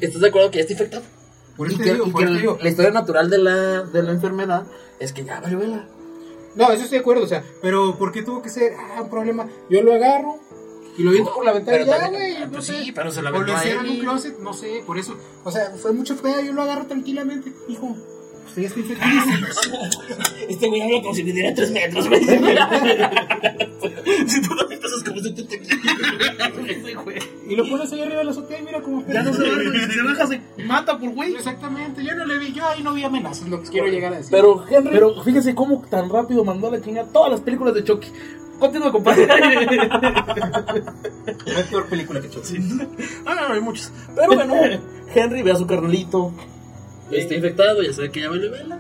[0.00, 1.04] ¿Estás de acuerdo que ya está infectado?
[1.56, 2.58] Por y eso que, te digo, y por que eso te el- digo.
[2.60, 4.64] la historia natural de la, de la enfermedad
[4.98, 5.84] es que ya valió vela.
[6.54, 9.10] No, eso estoy de acuerdo, o sea, pero ¿por qué tuvo que ser ah, un
[9.10, 9.48] problema?
[9.68, 10.38] Yo lo agarro
[10.96, 12.38] y lo viento por la ventana y ya, güey.
[12.38, 12.84] no pues sé.
[12.84, 15.16] sí, pero se la O lo encierro en un closet, no sé, por eso.
[15.44, 17.52] O sea, fue mucho pedo, yo lo agarro tranquilamente.
[17.68, 17.96] Hijo,
[18.46, 19.10] usted ya está infectado.
[20.48, 22.24] Este güey habla como si midiera 3 metros, güey.
[24.26, 25.54] si tú no me pasas como 70
[27.04, 27.18] güey.
[27.48, 29.90] y lo pones ahí arriba de la azotea y mira cómo Ya no se baja,
[29.90, 31.34] se baja, se mata por güey.
[31.34, 34.16] Exactamente, yo no le vi, yo ahí no vi amenazas, lo que quiero llegar a
[34.16, 34.30] decir.
[34.30, 34.90] Pero Henry.
[34.92, 38.08] Pero fíjese cómo tan rápido mandó a la chingada todas las películas de Chucky.
[38.58, 39.26] Continúa, compadre.
[39.26, 39.34] no
[41.58, 42.56] es peor película que Chucky.
[43.26, 43.90] Ah, no, no, hay muchos.
[44.14, 44.54] Pero bueno,
[45.14, 46.32] Henry ve a su carnalito.
[47.10, 48.78] Está infectado, ya sabe que ya vale vela.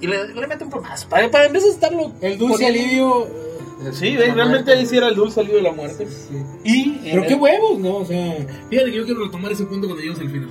[0.00, 1.08] Y le, le mete un plomazo.
[1.08, 2.12] Para, para en vez de estarlo.
[2.20, 3.26] El dulce poniendo- alivio.
[3.26, 4.72] eh, Sí, de la realmente muerte.
[4.72, 6.06] ahí sí era el dulce salido de la muerte.
[6.08, 6.36] Sí.
[6.64, 7.10] Y.
[7.10, 7.96] Pero qué huevos, ¿no?
[7.98, 8.34] O sea,
[8.70, 10.48] Fíjate que yo quiero retomar ese punto cuando lleguemos al final.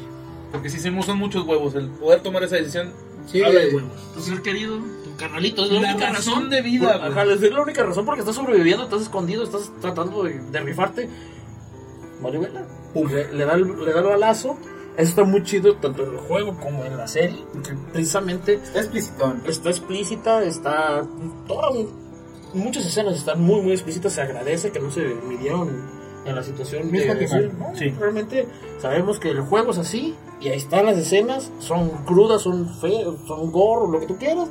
[0.51, 2.91] Porque si se son muchos huevos, el poder tomar esa decisión.
[3.25, 4.13] sí, habla de eh, huevos.
[4.13, 5.65] Tu ser querido, tu carnalito.
[5.65, 7.11] Es la, La única razón razón de vida, güey.
[7.11, 11.09] Ajá, es la única razón porque estás sobreviviendo, estás escondido, estás tratando de, de rifarte.
[12.21, 12.65] Maribela.
[12.95, 14.57] Le, le da el, le da el balazo.
[14.97, 17.43] Eso está muy chido tanto en el juego como en la serie.
[17.51, 19.41] Porque precisamente está explicitón.
[19.47, 21.03] está explícita, está.
[21.47, 21.71] Toda,
[22.53, 24.13] muchas escenas están muy, muy explícitas.
[24.13, 25.69] Se agradece que no se midieron
[26.25, 26.91] en la situación.
[26.91, 27.71] De que decir, mal.
[27.71, 27.77] ¿no?
[27.77, 27.89] Sí.
[27.89, 28.47] Realmente
[28.81, 30.15] sabemos que el juego es así.
[30.39, 31.51] Y ahí están las escenas.
[31.59, 34.49] Son crudas, son feas, son gore, lo que tú quieras.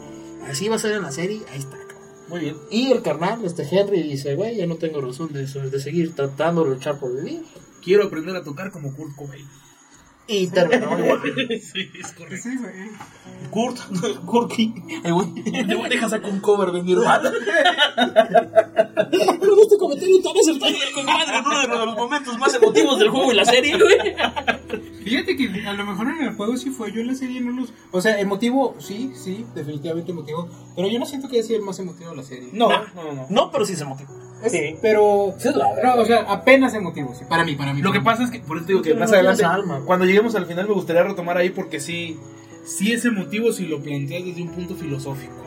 [0.49, 1.43] Así va a ser en la serie.
[1.53, 1.77] Ahí está.
[2.29, 2.57] Muy bien.
[2.71, 6.65] Y el carnal, este Henry, dice: Güey, ya no tengo razón de, de seguir tratando
[6.65, 7.45] de luchar por vivir.
[7.83, 9.47] Quiero aprender a tocar como Kurt Cobain.
[10.27, 11.21] Y terminó igual.
[11.61, 12.49] sí, es correcto.
[12.49, 12.73] Sí, güey.
[13.51, 13.79] Kurt,
[14.25, 14.73] Kurky,
[15.05, 17.31] el güey, el güey deja sacar un cover de Nirvana.
[19.11, 23.09] Pero este comentario tan acertado del compadre en uno de los momentos más emotivos del
[23.11, 24.15] juego y la serie, güey.
[25.05, 27.53] Fíjate que a lo mejor en el juego sí fue, yo en la serie no
[27.61, 27.73] los...
[27.91, 31.65] O sea, emotivo, sí, sí, definitivamente emotivo, pero yo no siento que haya sido el
[31.65, 32.49] más emotivo de la serie.
[32.53, 33.27] No, no, no.
[33.29, 33.75] No, pero sí.
[34.43, 34.77] Es- sí.
[34.81, 35.35] Pero...
[35.39, 35.97] Sí, es la verdad.
[35.97, 37.83] no, o sea, apenas emotivo, sí, para mí, para mí.
[37.83, 39.83] Lo que pasa es que, por eso te digo que más adelante, alma.
[39.85, 42.19] cuando lleguemos al final, me gustaría retomar ahí porque sí,
[42.65, 45.43] sí es emotivo si lo planteas desde un punto filosófico.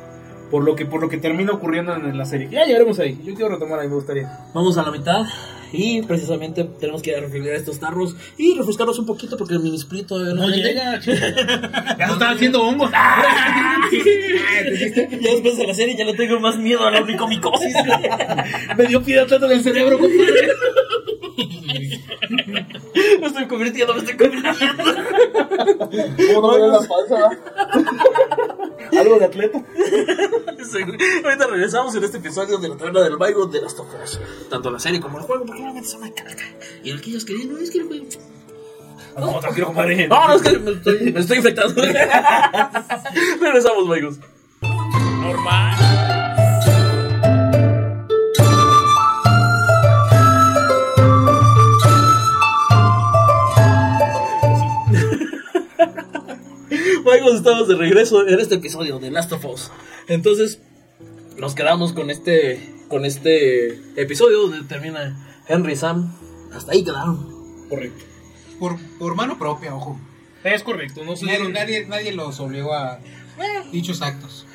[0.49, 2.49] Por lo que, por lo que termina ocurriendo en la serie.
[2.51, 3.19] Ya llegaremos ahí.
[3.23, 4.47] Yo quiero retomar ahí, me gustaría.
[4.53, 5.25] Vamos a la mitad
[5.71, 10.07] y precisamente tenemos que refrigerar estos tarros y refrescarlos un poquito porque el mini split
[10.07, 10.73] todavía no, prende.
[11.97, 12.91] ya no están haciendo hongos.
[13.85, 17.75] Ya después de la serie ya le tengo más miedo a la ornicomicosis.
[18.77, 19.99] me dio piedad tanto en el cerebro.
[23.19, 24.83] Me estoy convirtiendo, me estoy convirtiendo.
[26.33, 27.29] ¿Cómo no me la panza?
[28.99, 29.63] Algo de atleta.
[30.71, 30.79] Sí.
[31.23, 34.19] Ahorita regresamos en este episodio de la taberna del Maigo de las Us.
[34.49, 36.45] Tanto la serie como el juego, porque realmente son una caca.
[36.83, 38.05] Y el que ellos querían, no es que el juego.
[39.17, 40.07] No, tranquilo, compadre.
[40.07, 41.81] No, no, es que me estoy, me estoy infectando.
[43.41, 44.19] regresamos, Maigos.
[44.61, 46.14] Normal.
[57.05, 59.71] Maigos, estamos de regreso en este episodio de Last of Us.
[60.07, 60.59] Entonces,
[61.37, 65.15] nos quedamos con este, con este episodio donde termina
[65.47, 66.11] Henry y Sam.
[66.53, 67.67] Hasta ahí quedaron.
[67.69, 68.03] Correcto.
[68.59, 69.99] Por, por mano propia, ojo.
[70.43, 72.99] Es correcto, no se Nadie, dieron- nadie, nadie los obligó a
[73.71, 74.45] dichos actos.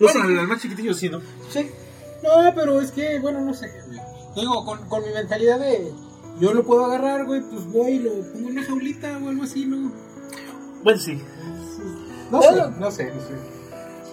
[0.00, 1.20] Bueno, al al más chiquitillo sí, ¿no?
[1.50, 1.68] Sí.
[2.22, 3.70] No, pero es que, bueno, no sé.
[4.36, 5.92] Digo, con, con mi mentalidad de
[6.40, 9.42] yo lo puedo agarrar, güey, pues voy y lo pongo en una jaulita o algo
[9.42, 9.92] así, ¿no?
[10.82, 11.18] Bueno, sí.
[12.30, 13.58] No sé, no sé, no sé.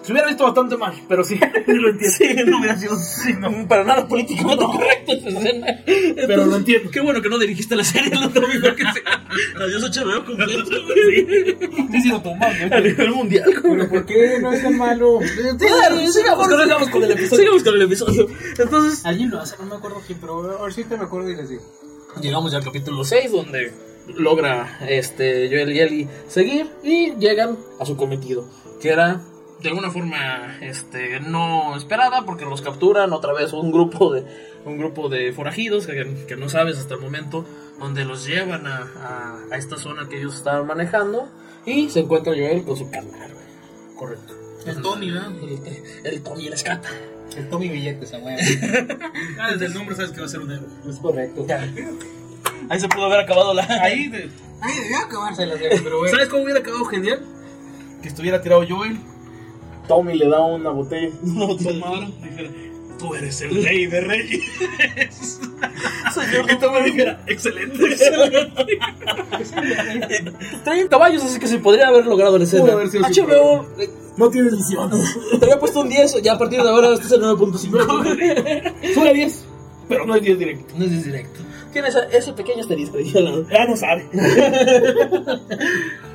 [0.05, 2.15] Se hubiera visto bastante mal, pero sí, lo entiendo.
[2.15, 5.67] Sí, no hubiera sido sí, no, para nada políticamente correcto esa escena.
[5.83, 6.91] Pero lo entiendo.
[6.91, 9.25] Qué bueno que no dirigiste la serie, lo otro mejor que sea.
[9.59, 10.63] Adiós HBO completo.
[10.63, 12.71] Sí, sí, lo tomamos.
[12.71, 13.45] A nivel mundial.
[13.63, 15.19] Pero ¿por qué no es tan malo?
[15.23, 17.41] Sigamos con, sigamos con el episodio.
[17.41, 18.27] Sigamos con el episodio.
[18.59, 21.63] Entonces, Alguien lo hace, no me acuerdo quién, pero ahorita me acuerdo y les digo.
[22.21, 23.73] llegamos ya al capítulo 6, donde
[24.07, 28.47] logra este Joel y Ellie seguir y llegan a su cometido,
[28.81, 29.21] que era
[29.61, 34.23] de alguna forma este no esperada porque los capturan otra vez un grupo de
[34.65, 37.45] un grupo de forajidos que, que no sabes hasta el momento
[37.79, 41.29] donde los llevan a, a- a esta zona que ellos estaban manejando
[41.65, 43.31] y se encuentra Joel con su carnal.
[43.95, 44.33] Correcto.
[44.65, 45.31] El Tony, ¿verdad?
[45.41, 46.89] El, el Tony el escata.
[47.37, 48.35] El Tommy Billetes, a güey.
[49.39, 50.67] Ah, desde el nombre sabes que va a ser un héroe.
[50.89, 51.45] Es correcto.
[51.47, 51.67] Ya.
[52.69, 53.63] Ahí se pudo haber acabado la.
[53.81, 54.29] Ahí, de-
[54.61, 56.11] Ay, debió acabarse la serie, pero bueno.
[56.15, 57.21] ¿sabes cómo hubiera quedado genial?
[58.01, 58.97] Que estuviera tirado Joel.
[59.87, 61.09] Tommy le da una botella.
[61.23, 62.49] Una Tomara, dijera,
[62.97, 64.41] tú eres el rey de reyes.
[66.13, 67.83] Señor, Y Tommy dijera, excelente.
[70.63, 72.63] 30 caballos, así que se podría haber logrado la escena.
[72.63, 74.89] Pudo haber sido HBO eh, No tienes visión.
[75.39, 78.93] te había puesto un 10, ya a partir de ahora este es el 9.5.
[78.93, 79.45] Sube a 10,
[79.89, 80.73] pero no hay 10 directo.
[80.77, 81.39] no es directo.
[81.75, 82.97] Tiene ese pequeño asterisco.
[83.51, 84.07] Ya no sabe.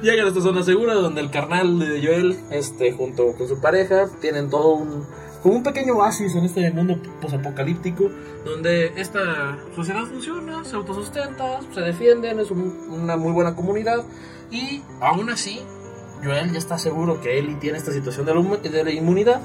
[0.00, 4.08] Llegan a esta zona segura donde el carnal de Joel, este, junto con su pareja,
[4.22, 5.04] tienen todo un,
[5.42, 8.08] como un pequeño oasis en este mundo posapocalíptico,
[8.46, 14.02] donde esta sociedad funciona, se autosustenta, se defienden, es un- una muy buena comunidad,
[14.50, 15.60] y aún así,
[16.24, 19.42] Joel ya está seguro que Ellie tiene esta situación de la, de la inmunidad.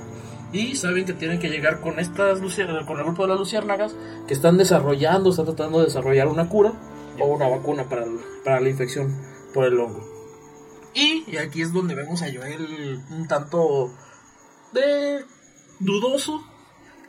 [0.54, 3.96] Y saben que tienen que llegar con estas con el grupo de las luciérnagas
[4.28, 6.74] que están desarrollando, están tratando de desarrollar una cura
[7.20, 9.14] o una vacuna para, el- para la infección
[9.54, 10.02] por el hongo.
[10.94, 13.92] Y, y aquí es donde vemos a Joel un tanto
[14.72, 15.26] de
[15.80, 16.42] dudoso.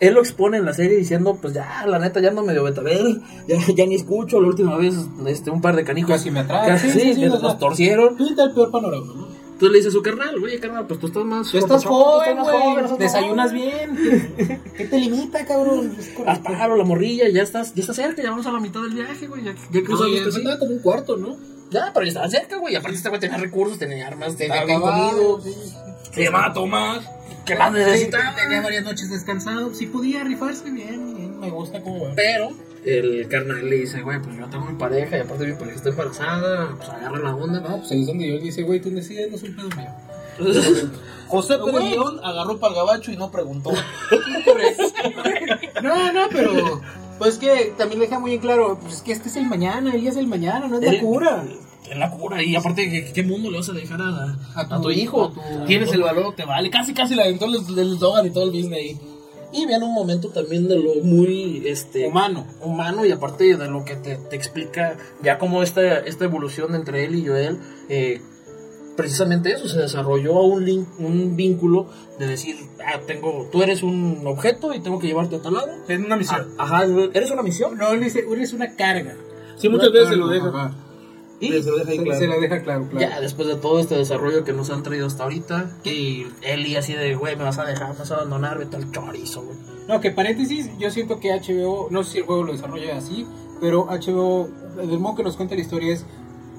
[0.01, 3.22] Él lo expone en la serie diciendo, pues ya, la neta, ya no medio betabel,
[3.49, 4.95] ya, ya ni escucho, la última vez
[5.26, 6.68] este, un par de canijos Casi me atrae.
[6.68, 8.14] casi, Sí, sí, nos torcieron.
[8.16, 9.45] Pinta el peor panorama, ¿no?
[9.57, 12.38] Entonces le dice a su carnal, oye carnal, pues tú estás más Tú estás joven,
[12.40, 12.98] güey.
[12.98, 13.96] Desayunas bien.
[14.76, 15.96] ¿Qué te limita, cabrón?
[16.16, 16.42] Correcto.
[16.44, 19.26] paro, la morrilla, ya estás, ya estás cerca, ya vamos a la mitad del viaje,
[19.26, 20.32] güey, ya, ya No, cruzamos ya casi.
[20.36, 21.36] faltaba como un cuarto, ¿no?
[21.70, 25.40] Ya, pero ya estaban cerca, güey, aparte este güey tenía recursos, tenía armas, tenía comido.
[25.40, 25.54] sí.
[26.12, 27.00] Se llamaba Tomás.
[27.46, 28.34] ¿Qué más necesitaba?
[28.34, 29.72] tenía varias noches descansado.
[29.74, 32.12] Si podía rifarse bien, bien, me gusta cómo va.
[32.14, 32.50] Pero
[32.87, 35.89] el carnal le dice, güey, pues yo tengo mi pareja y aparte mi pareja está
[35.91, 38.91] embarazada, pues agarra la onda, No, pues ahí es donde yo le dice, güey, tú
[38.91, 39.91] decides, no es un pedo mío.
[41.28, 41.57] José.
[41.59, 43.70] León agarró para el gabacho y no preguntó.
[45.82, 46.80] No, no, pero.
[47.18, 50.03] Pues que también deja muy en claro, pues es que este es el mañana, el
[50.03, 51.45] día es el mañana, no es la cura.
[51.89, 54.74] En la cura, y aparte, ¿qué, qué mundo le vas a dejar a, A tu-
[54.74, 55.24] a tu hijo?
[55.26, 56.68] a tu- Tienes el valor, te vale.
[56.68, 58.99] Casi, casi la aventó el, el Dogan y todo el Disney.
[59.53, 62.47] Y viene un momento también de lo muy este, Humano.
[62.62, 67.05] humano y aparte de lo que te, te explica ya como esta, esta evolución entre
[67.05, 68.20] él y Joel, eh,
[68.97, 71.86] precisamente eso, se desarrolló un, link, un vínculo
[72.18, 75.68] de decir, ah, tengo, tú eres un objeto y tengo que llevarte a tal lado.
[75.88, 76.55] En una misión.
[76.59, 76.84] Ah, Ajá,
[77.14, 77.76] eres una misión.
[77.76, 79.16] No, él dice, eres una carga.
[79.59, 80.34] Sí, muchas veces se lo Ajá.
[80.34, 80.76] deja.
[81.41, 82.20] Y Se lo deja ahí Se, claro.
[82.20, 83.01] se la deja claro, claro.
[83.01, 86.95] Ya después de todo este desarrollo que nos han traído hasta ahorita, y Eli así
[86.95, 89.59] de, güey, me vas a dejar, me vas a abandonar, vete al chorizo, güey.
[89.89, 93.26] No, que paréntesis, yo siento que HBO, no sé si el juego lo desarrolla así,
[93.61, 96.07] pero HBO, del modo que nos cuenta la historia es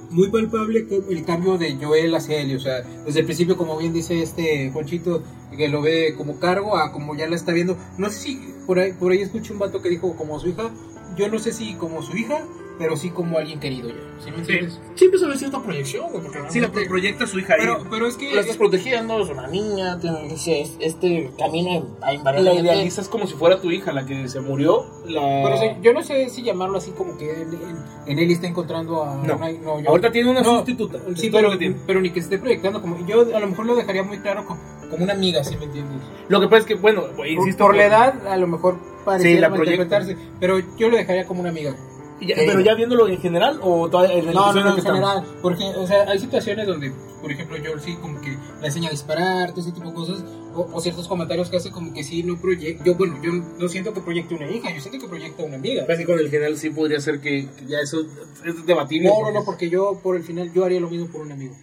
[0.09, 3.93] muy palpable el cambio de Joel hacia Ellie, o sea, desde el principio, como bien
[3.93, 5.23] dice este Juanchito,
[5.55, 8.79] que lo ve como cargo a como ya la está viendo, no sé si por
[8.79, 10.69] ahí, por ahí escuché un vato que dijo como su hija,
[11.17, 12.43] yo no sé si como su hija
[12.77, 13.95] pero sí como alguien querido ya.
[14.23, 14.79] ¿Sí me entiendes?
[14.95, 17.59] Sí empieza a haber cierta proyección, güey, porque Sí, la proyecta a su hija ahí.
[17.61, 18.33] Pero, pero es que.
[18.33, 22.63] la estás protegiendo, es una niña, tiene ese- este camino a La invariablemente.
[22.63, 24.85] idealizas como si fuera tu hija, la que se murió.
[25.05, 25.21] La...
[25.43, 28.47] Pero sí, yo no sé si llamarlo así como que en, en, en él está
[28.47, 29.15] encontrando a.
[29.17, 29.35] No.
[29.35, 30.99] una- yo- Ahorita tiene una No, sustituta.
[31.15, 31.75] Sí, pero, que tiene.
[31.85, 33.05] pero ni que esté proyectando como.
[33.05, 34.59] Yo a lo mejor lo dejaría muy claro como,
[34.89, 36.01] como una amiga, ¿sí me entiendes?
[36.27, 37.63] Lo que pasa es que, bueno, insisto.
[37.65, 39.83] por que- la edad, a lo mejor pareciera la proyecta.
[39.83, 41.75] interpretarse, pero yo lo dejaría como una amiga.
[42.19, 44.79] Ya- Pero ya viéndolo en general o todavía en el No, no, en en que
[44.79, 44.99] estamos?
[45.01, 45.23] general.
[45.41, 46.91] Porque, o sea, hay situaciones donde,
[47.21, 50.23] por ejemplo, yo sí como que le enseña a disparar, todo ese tipo de cosas,
[50.55, 52.83] o, o ciertos comentarios que hace como que sí no proyecta.
[52.83, 55.85] Yo, bueno, yo no siento que proyecte una hija, yo siento que proyecta una amiga.
[55.85, 57.99] Que con el general sí podría ser que, que ya eso
[58.43, 59.09] es debatible.
[59.09, 61.55] No, no, no, porque yo por el final yo haría lo mismo por un amigo.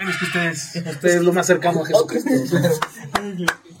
[0.00, 2.30] Es que ustedes, ustedes es lo más cercano a Jesucristo.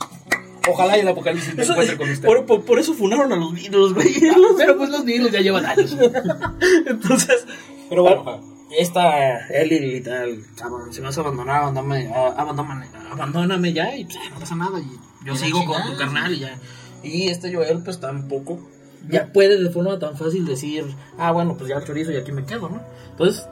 [0.68, 2.26] Ojalá y el apocalipsis me Eso- encuentre con usted.
[2.26, 4.14] por, por- por eso funaron a los virus, güey.
[4.56, 5.96] Pero pues los virus ya llevan años.
[6.86, 7.44] Entonces,
[7.88, 8.40] Pero bueno,
[8.78, 14.04] esta Ellie y tal, cabrón, si vas a abandonar, abandóname, a- abandóname, abandóname ya y
[14.04, 14.78] pues, no pasa nada.
[14.80, 16.58] Y yo Y sigo con tu carnal y ya.
[17.02, 18.60] Y este Joel, pues tampoco,
[19.08, 20.84] ya puede de forma tan fácil decir,
[21.18, 22.80] ah, bueno, pues ya chorizo y aquí me quedo, ¿no?
[23.10, 23.44] Entonces,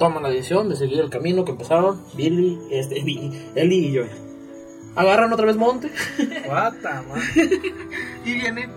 [0.00, 4.10] toman la decisión de seguir el camino que empezaron Billy, este, Billy, Ellie y Joel.
[5.00, 5.90] Agarran otra vez monte.
[6.46, 7.20] Guata, man.
[8.24, 8.68] Y viene,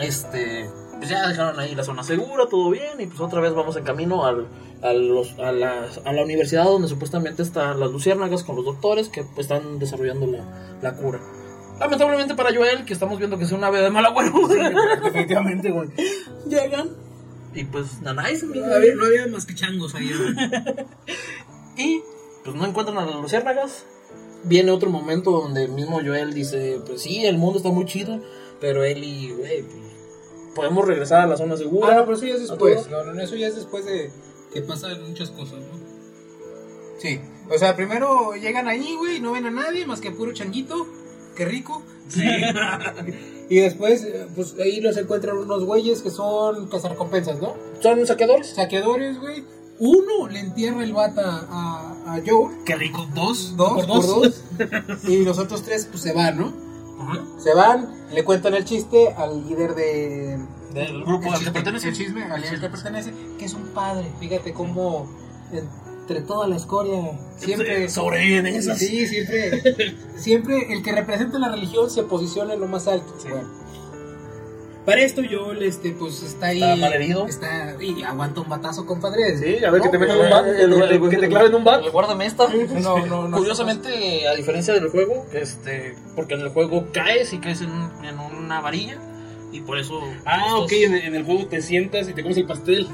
[0.00, 3.76] este, pues ya dejaron ahí la zona segura, todo bien, y pues otra vez vamos
[3.76, 4.48] en camino al,
[4.82, 9.10] a, los, a, la, a la universidad donde supuestamente están las luciérnagas con los doctores
[9.10, 11.20] que pues, están desarrollando la, la cura.
[11.78, 14.32] Lamentablemente para Joel, que estamos viendo que es un ave de mal agüero,
[15.02, 15.90] Definitivamente, güey.
[16.46, 16.88] llegan
[17.52, 20.10] y pues Nanais, no había, no había más que changos ahí.
[21.76, 22.02] y
[22.44, 23.84] pues no encuentran a las luciérnagas.
[24.44, 28.20] Viene otro momento donde mismo Joel dice, pues sí, el mundo está muy chido,
[28.60, 29.90] pero Ellie, güey, pues,
[30.54, 31.88] podemos regresar a la zona segura.
[31.92, 32.88] Ah, no, pero eso ya es después.
[32.88, 34.10] No, no, eso ya es después de
[34.52, 35.78] que pasan muchas cosas, ¿no?
[36.98, 37.20] Sí.
[37.50, 40.86] O sea, primero llegan ahí, güey, no ven a nadie más que a puro changuito.
[41.34, 41.82] Qué rico.
[43.48, 47.54] y después, eh, pues ahí los encuentran unos güeyes que son cazarrecompensas, ¿no?
[47.80, 48.48] Son saqueadores.
[48.48, 49.44] Saqueadores, güey.
[49.80, 52.54] Uno le entierra el bata a, a Joe.
[52.64, 53.08] Qué rico.
[53.14, 53.56] Dos.
[53.56, 54.44] Dos por por dos.
[55.08, 56.52] y los otros tres, pues se van, ¿no?
[57.38, 60.38] Se van, le cuentan el chiste al líder de,
[60.74, 61.88] Del grupo al que chisme, pertenece.
[61.88, 64.06] el chisme, al líder que pertenece, que es un padre.
[64.20, 65.08] Fíjate cómo
[65.50, 68.78] entre toda la escoria siempre Sobreviven esas.
[68.78, 73.14] Sí, siempre, siempre el que representa la religión se posiciona en lo más alto.
[73.22, 73.48] Bueno.
[74.86, 76.62] Para esto yo, este, pues está ahí.
[76.62, 77.26] Está malherido.
[77.26, 79.36] Está, y aguanta un batazo, compadre.
[79.36, 80.46] Sí, a ver que te metan un bat.
[80.46, 81.84] el- el- Que te claven un bat.
[81.84, 82.48] el Guárdame esta.
[82.48, 83.36] No, no, no.
[83.36, 87.70] Curiosamente, a diferencia del juego, este, porque en el juego caes y caes en,
[88.04, 88.98] en una varilla
[89.52, 90.00] y por eso.
[90.24, 92.86] Ah, estos- ok, en el, en el juego te sientas y te comes el pastel.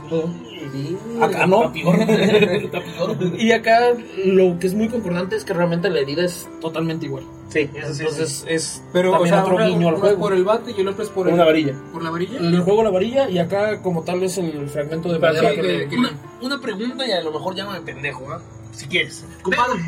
[1.21, 1.65] Acá no.
[1.65, 1.97] Está peor.
[2.01, 3.17] Está peor.
[3.39, 3.81] Y acá
[4.25, 7.25] lo que es muy concordante es que realmente la herida es totalmente igual.
[7.49, 8.03] Sí, eso sí.
[8.03, 10.19] Entonces es Pero, o también sea, otro guiño al juego.
[10.19, 11.75] por el bate y el otro es por, Por el- una varilla.
[11.93, 12.39] por la varilla.
[12.39, 15.89] En el juego la varilla y acá como tal es el fragmento de madera que-
[15.89, 15.97] que
[16.45, 18.41] una pregunta y a lo mejor llámame pendejo, ¿ah?
[18.77, 19.25] Si quieres.
[19.43, 19.81] Compadre.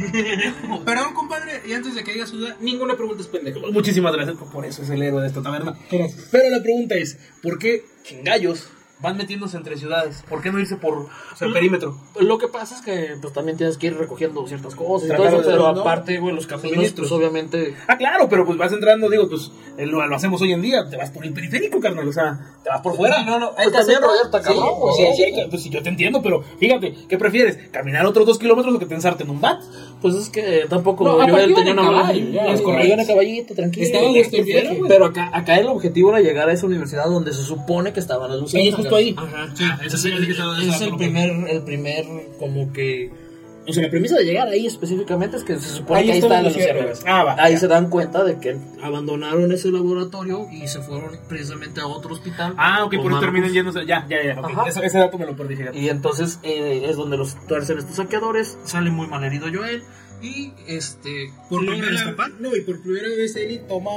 [0.85, 3.59] Perdón, compadre, y antes de que digas duda, ninguna pregunta es pendeja.
[3.71, 5.77] Muchísimas gracias, por- eso es el héroe de esta taberna.
[5.91, 8.69] Pero la pregunta es, ¿por qué chingallos
[9.01, 10.25] van metiéndose entre ciudades?
[10.29, 11.97] ¿Por qué no irse por o sea, perímetro?
[12.21, 15.29] Lo que pasa es que pues también tienes que ir recogiendo ciertas cosas y todo
[15.29, 15.81] eso, pero ¿no?
[15.81, 19.87] aparte, güey, los caminos, pues obviamente Ah, claro, pero pues vas entrando, digo, pues eh,
[19.87, 22.71] lo, lo hacemos hoy en día, te vas por el periférico, carnal, o sea, te
[22.71, 23.23] vas por fuera.
[23.25, 23.79] no, no, hay que.
[23.99, 24.95] Roberta, Sí, cabrón, güey.
[24.97, 27.59] sea, Sí, sí, pues sí, yo te entiendo, pero fíjate, ¿qué prefieres?
[27.71, 29.61] ¿Caminar otros dos kilómetros o que tensarte en un bat?
[30.01, 33.07] Pues es que tampoco No, yo él tenía en una ya, es correcto.
[33.07, 33.87] Caballito, tranquilo.
[33.87, 34.81] Estaba el.
[34.87, 38.31] Pero acá, acá el objetivo era llegar a esa universidad donde se supone que estaban
[38.31, 38.41] las
[38.97, 39.15] ahí.
[39.17, 39.49] Ajá.
[39.55, 42.05] Sí, Ah, ese es, ese el primer, el primer
[42.39, 43.11] como que
[43.67, 46.19] o sea, la premisa de llegar ahí específicamente es que se supone Ahí que ahí
[46.21, 47.05] están luciérnagas.
[47.07, 47.37] Ah, va.
[47.39, 52.15] Ahí se dan cuenta de que abandonaron ese laboratorio y se fueron precisamente a otro
[52.15, 52.55] hospital.
[52.57, 53.85] Ah, ok, con por eso más terminan yéndose.
[53.85, 54.41] Ya, ya, ya.
[54.41, 54.51] ok.
[54.53, 54.69] Ajá.
[54.69, 55.79] Ese, ese dato me lo perdí, fíjate.
[55.79, 59.83] Y entonces eh, es donde los tuercen estos saqueadores, sale muy mal herido Joel
[60.23, 62.31] y este Por primera, escapar.
[62.41, 63.91] no, y por primera vez Eli toma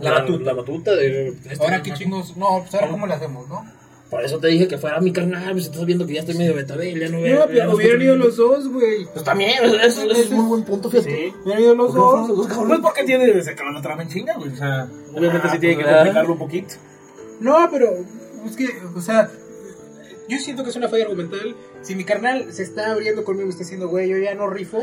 [0.00, 0.44] La, batuta.
[0.44, 2.36] la batuta de este Ahora qué chingos.
[2.36, 3.64] No, pues ahora cómo le hacemos, ¿no?
[4.10, 6.54] Por eso te dije que fuera mi carnal, pues estás viendo que ya estoy medio
[6.54, 7.40] betabel, ya no veo.
[7.40, 9.04] No, pero hubieran ido los dos, güey.
[9.12, 11.10] Pues también, eso, eso es muy buen punto, fíjate.
[11.10, 11.34] Sí.
[11.44, 12.46] Hubieran ido los dos.
[12.66, 14.52] Pues porque tiene, se acaba la trama en chinga, güey.
[14.52, 16.74] O sea, obviamente Ah, sí tiene pues, que complicarlo un poquito.
[17.40, 17.96] No, pero
[18.46, 19.28] es que, o sea,
[20.28, 21.56] yo siento que es una falla argumental.
[21.82, 24.82] Si mi carnal se está abriendo conmigo y está diciendo, güey, yo ya no rifo.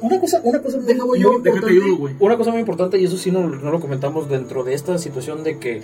[0.00, 2.14] Una cosa, una cosa muy, muy yo, importante, déjate ayudo, güey.
[2.20, 5.44] una cosa muy importante, y eso sí no, no lo comentamos dentro de esta situación
[5.44, 5.82] de que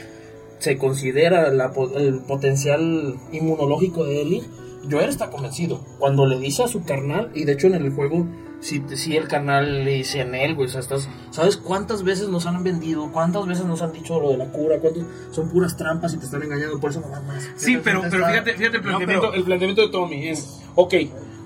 [0.59, 4.43] se considera la po- el potencial inmunológico de Ellie,
[4.91, 5.81] Joel está convencido.
[5.99, 8.27] Cuando le dice a su carnal, y de hecho en el juego,
[8.61, 12.29] si, si el carnal le dice en él, güey, o sea, estás, ¿sabes cuántas veces
[12.29, 13.11] nos han vendido?
[13.13, 14.79] ¿Cuántas veces nos han dicho lo de la cura?
[14.81, 16.79] ¿Cuántos son puras trampas y te están engañando?
[16.81, 17.49] Por eso no van más.
[17.57, 20.95] Sí, pero, pero fíjate, fíjate el No, planteamiento, pero- el planteamiento de Tommy es, ok,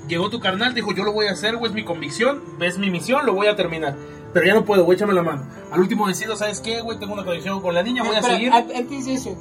[0.06, 2.90] llegó tu carnal, dijo yo lo voy a hacer, güey, es mi convicción, es mi
[2.90, 3.96] misión, lo voy a terminar.
[4.32, 5.42] Pero ya no puedo, güey, échame la mano.
[5.72, 6.98] Al último decido, ¿sabes qué, güey?
[6.98, 8.52] Tengo una conexión con la niña, voy a Espera, seguir.
[8.52, 9.36] Antes de eso,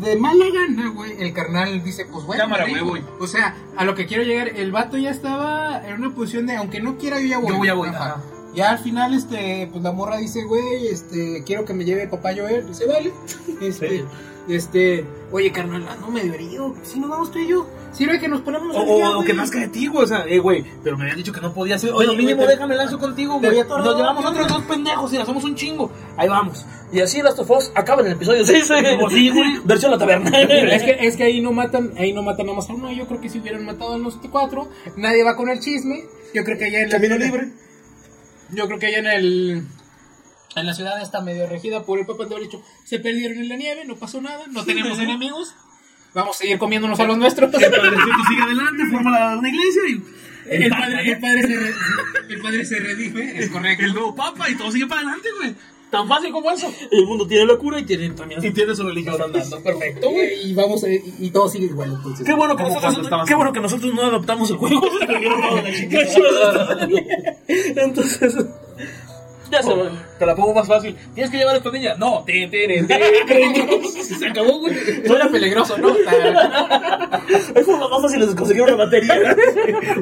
[0.00, 3.04] de mala gana, güey, el carnal dice, pues bueno, Cámara, me güey, voy.
[3.20, 6.56] O sea, a lo que quiero llegar, el vato ya estaba en una posición de,
[6.56, 7.50] aunque no quiera, yo ya voy.
[7.52, 8.04] Yo voy a voy, Ajá.
[8.04, 8.22] ajá.
[8.54, 12.30] Ya al final, este, pues la morra dice, güey, este, quiero que me lleve papá
[12.36, 12.66] Joel.
[12.66, 13.12] Dice, vale.
[13.60, 14.04] Este, Sí.
[14.48, 17.66] este, oye, carnal, no me debería, si nos vamos tú y yo.
[17.92, 19.50] Sirve que nos ponemos O, día, o- o güey.
[19.50, 20.04] que de ti, güey.
[20.04, 21.92] O sea, eh, güey, pero me habían dicho que no podía ser.
[21.92, 23.64] Oye, Oye, mínimo güey, te- déjame lanzo contigo, güey.
[23.68, 25.90] Nos llevamos otros dos pendejos y la somos un chingo.
[26.16, 26.64] Ahí vamos.
[26.92, 28.68] Y así Last of Us acaba en el episodio 6.
[29.10, 29.58] Sí, güey.
[29.64, 30.30] Versión la taberna.
[30.40, 32.92] es que, es que ahí no matan, ahí no matan nada más a uno.
[32.92, 36.04] Yo creo que si hubieran matado a los cuatro, nadie va con el chisme.
[36.32, 37.48] Yo creo que allá en la Camino libre.
[38.52, 39.66] Yo creo que allá en el
[40.56, 43.56] en la ciudad está medio regida por el Papa de hecho se perdieron en la
[43.56, 45.54] nieve, no pasó nada, no tenemos enemigos.
[46.12, 47.54] Vamos a seguir comiéndonos a los nuestros.
[47.54, 50.02] El padrecito sigue adelante, forma la- una iglesia y.
[50.50, 51.74] El padre, el padre se re-
[52.30, 53.84] el padre se redime, es correcto.
[53.84, 55.54] El nuevo papa y todo sigue para adelante, güey.
[55.90, 56.72] Tan fácil como eso.
[56.90, 58.44] El mundo tiene la cura y tiene también.
[58.44, 59.60] Y tiene su religión andando.
[59.62, 60.50] Perfecto, güey.
[60.50, 62.24] Y vamos a- y, y todo sigue igual entonces.
[62.24, 64.80] Qué bueno, que nosotros, qué bueno que nosotros no adaptamos el juego.
[67.48, 68.34] Entonces,
[69.50, 69.90] ya se va.
[70.18, 70.96] Te la pongo más fácil.
[71.14, 71.94] Tienes que llevar a esta niña.
[71.96, 74.14] No, te, te, te, te.
[74.14, 74.74] Se acabó, güey.
[75.06, 75.88] Suena peligroso, ¿no?
[77.54, 79.36] Hay formas más fáciles de conseguir una batería.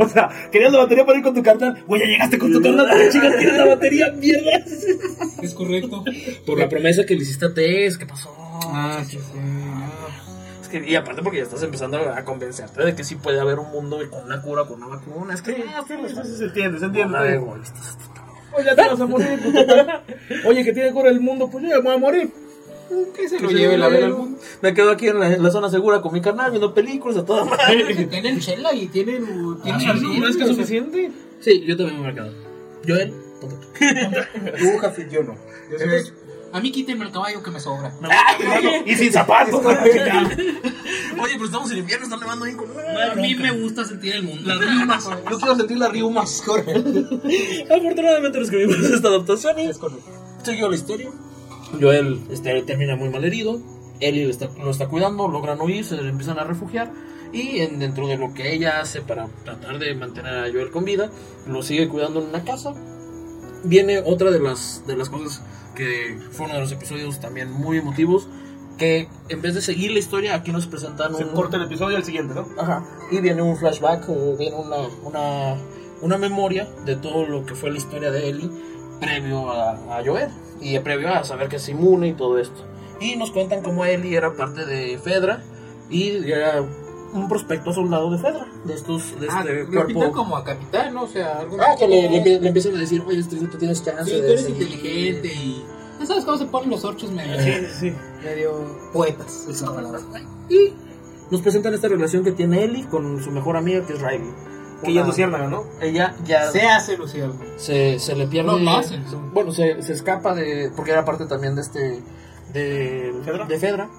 [0.01, 1.82] O sea, querías la batería para ir con tu carnal.
[1.86, 2.88] Güey, ya llegaste con tu carnal.
[3.11, 4.12] Chicas, ¿quieres la batería?
[4.12, 4.51] Mierda.
[5.42, 6.05] Es correcto.
[6.46, 8.34] Por la promesa que le hiciste a Tess, ¿qué pasó?
[8.64, 9.38] Ah, sí, sí.
[10.62, 13.59] Es que, y aparte porque ya estás empezando a convencerte de que sí puede haber
[13.59, 15.34] un mundo con una cura, con una vacuna.
[15.34, 17.40] Es que ah, Sí, sí, se entiende, se entiende.
[18.53, 19.38] Oye, ya te vas a morir.
[19.40, 20.03] puta.
[20.46, 22.30] Oye, que tiene cura el mundo, pues yo ya me voy a morir.
[23.14, 24.38] Que se lo lleve la vela al mundo.
[24.62, 27.24] Me quedo aquí en la, en la zona segura con mi carnal viendo películas a
[27.24, 28.07] toda madre.
[28.07, 29.26] Tienen chela y tienen.
[29.62, 31.11] tienen Ah, ¿no es que es suficiente?
[31.40, 32.32] Sí, yo también me he marcado.
[32.86, 34.59] Joel, ponte tú.
[34.59, 35.36] Tú, Jafet, yo no.
[35.70, 36.14] Entonces,
[36.53, 37.92] a mí quítenme el caballo que me sobra.
[38.86, 39.64] Y sin zapatos.
[39.64, 44.22] Oye, pero estamos en invierno, está nevando ahí con A mí me gusta sentir el
[44.22, 44.42] mundo.
[44.55, 45.09] Las riumas.
[45.30, 46.42] Yo quiero sentir las riumas.
[47.70, 49.70] Afortunadamente no escribimos esta adaptación y
[50.44, 51.11] siguió la historia.
[51.80, 53.61] Joel este, termina muy mal herido.
[54.01, 56.90] Ellie lo está, lo está cuidando, logran huir, se le empiezan a refugiar.
[57.32, 60.84] Y en- dentro de lo que ella hace para tratar de mantener a Joel con
[60.84, 61.11] vida,
[61.46, 62.72] lo sigue cuidando en una casa.
[63.64, 65.42] Viene otra de las, de las cosas
[65.74, 68.28] que fue uno de los episodios también muy emotivos.
[68.76, 71.96] Que en vez de seguir la historia, aquí nos presentan Se un, corta el episodio
[71.96, 72.46] al siguiente, ¿no?
[72.56, 72.84] Ajá.
[73.11, 75.56] Y viene un flashback o viene una, una,
[76.00, 78.50] una memoria de todo lo que fue la historia de Ellie
[79.00, 80.30] previo a, a Joel
[80.61, 82.64] y previo a saber que es inmune y todo esto.
[83.00, 85.42] Y nos cuentan cómo Ellie era parte de Fedra
[85.90, 86.64] y era
[87.12, 90.12] un prospecto soldado de Fedra, de estos, de Ah, este lo pintan cuerpo.
[90.16, 91.04] como a capitán, ¿no?
[91.04, 93.56] O sea, algo Ah, que le, le empie- le empiezan a decir, oye, este, tú
[93.59, 94.62] tienes chance Sí, tú de eres seguir".
[94.62, 95.64] inteligente y.
[96.00, 97.36] Ya sabes cómo se ponen los orchos medio,
[97.80, 97.92] sí.
[98.22, 98.52] medio
[98.92, 99.46] poetas.
[99.48, 100.00] es la palabra.
[100.48, 100.72] Y
[101.30, 104.30] nos presentan esta relación que tiene Ellie con su mejor amiga, que es Riley.
[104.84, 105.64] Que ya es luciérnaga, ¿no?
[105.80, 107.34] Ella ya Se hace Luciano.
[107.56, 108.48] se, se le pierde.
[108.52, 109.02] No, lo hacen.
[109.34, 110.70] Bueno, se, se escapa de.
[110.76, 112.00] Porque era parte también de este.
[112.52, 113.44] De ¿Fedra?
[113.46, 113.90] De Fedra.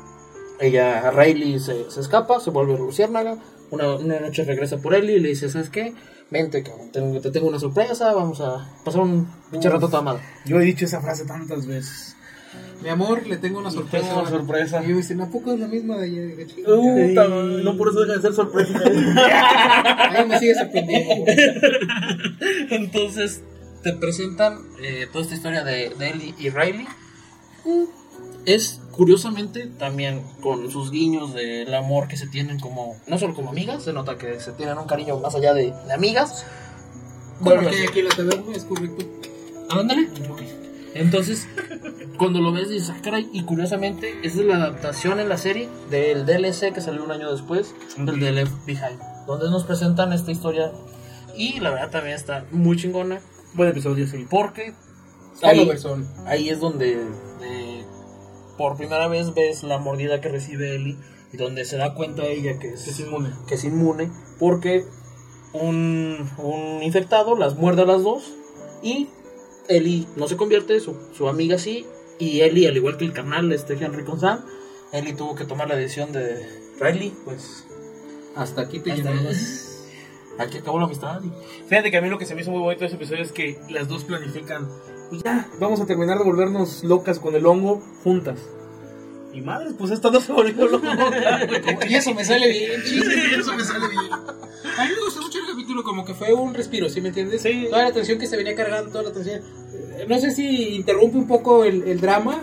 [0.60, 3.38] Ella, Riley, se, se escapa, se vuelve luciérnaga.
[3.72, 5.94] Una, una noche regresa por Ellie y le dice: ¿Sabes qué?
[6.32, 8.14] Vente, cabrón, te, te tengo una sorpresa.
[8.14, 10.22] Vamos a pasar un pinche rato toda madre.
[10.46, 12.16] Yo he dicho esa frase tantas veces.
[12.82, 14.08] Mi amor, le tengo una sorpresa.
[14.08, 14.84] tengo una sorpresa.
[14.84, 16.48] Y yo dicen, ¿a poco es la misma de ayer?
[16.66, 18.80] Puta, no por eso deja de ser sorpresa.
[20.16, 21.26] Ay, me sigue sorprendiendo.
[22.72, 23.42] Entonces,
[23.84, 26.88] te presentan eh, toda esta historia de, de Ellie y Riley.
[27.66, 27.84] Mm,
[28.46, 33.50] Es curiosamente también con sus guiños del amor que se tienen como, no solo como
[33.50, 36.46] amigas, se nota que se tienen un cariño más allá de, de amigas.
[37.40, 39.06] Bueno, que aquí la taberna es correcto.
[39.70, 40.10] ándale.
[40.94, 41.48] Entonces,
[42.18, 45.70] cuando lo ves, dices, ah, caray, y curiosamente, esa es la adaptación en la serie
[45.90, 50.32] del DLC que salió un año después, del de Left Behind, donde nos presentan esta
[50.32, 50.72] historia.
[51.36, 53.22] Y la verdad también está muy chingona,
[53.54, 54.28] Buen episodio, sí.
[54.30, 54.74] porque
[55.42, 55.70] ahí,
[56.26, 57.02] ahí es donde
[57.42, 57.86] eh,
[58.60, 60.98] por primera vez ves la mordida que recibe Ellie
[61.34, 63.30] y donde se da cuenta ella que es, Que es inmune.
[63.48, 64.86] que es inmune porque
[65.54, 68.34] un, un infectado las muerde a las dos
[68.84, 69.08] y
[69.68, 71.86] Ellie no se convierte, su, su amiga sí,
[72.20, 74.44] y Ellie, al igual que el carnal, este Henry con Sam,
[74.92, 76.44] Ellie tuvo que tomar la decisión de
[76.80, 77.66] Riley, pues
[78.36, 79.36] Hasta aquí te llenamos.
[80.40, 81.22] aquí acabó la amistad.
[81.24, 81.32] y-
[81.68, 83.32] Fíjate que a mí lo que se me hizo muy bonito de ese episodio es
[83.32, 84.68] que las dos planifican,
[85.10, 88.40] pues ya, vamos a terminar de volvernos locas con el hongo juntas.
[89.34, 91.48] Y madre, pues esta no se volvió loca.
[91.88, 93.06] Y eso me sale bien, chido.
[93.40, 94.12] Eso me sale bien.
[94.12, 97.42] A mí me gustó mucho el capítulo, como que fue un respiro, ¿sí me entiendes?
[97.44, 97.68] Sí.
[97.70, 99.42] Toda la tensión que se venía cargando, toda la tensión.
[99.74, 102.42] Eh, No sé si interrumpe un poco el, el drama.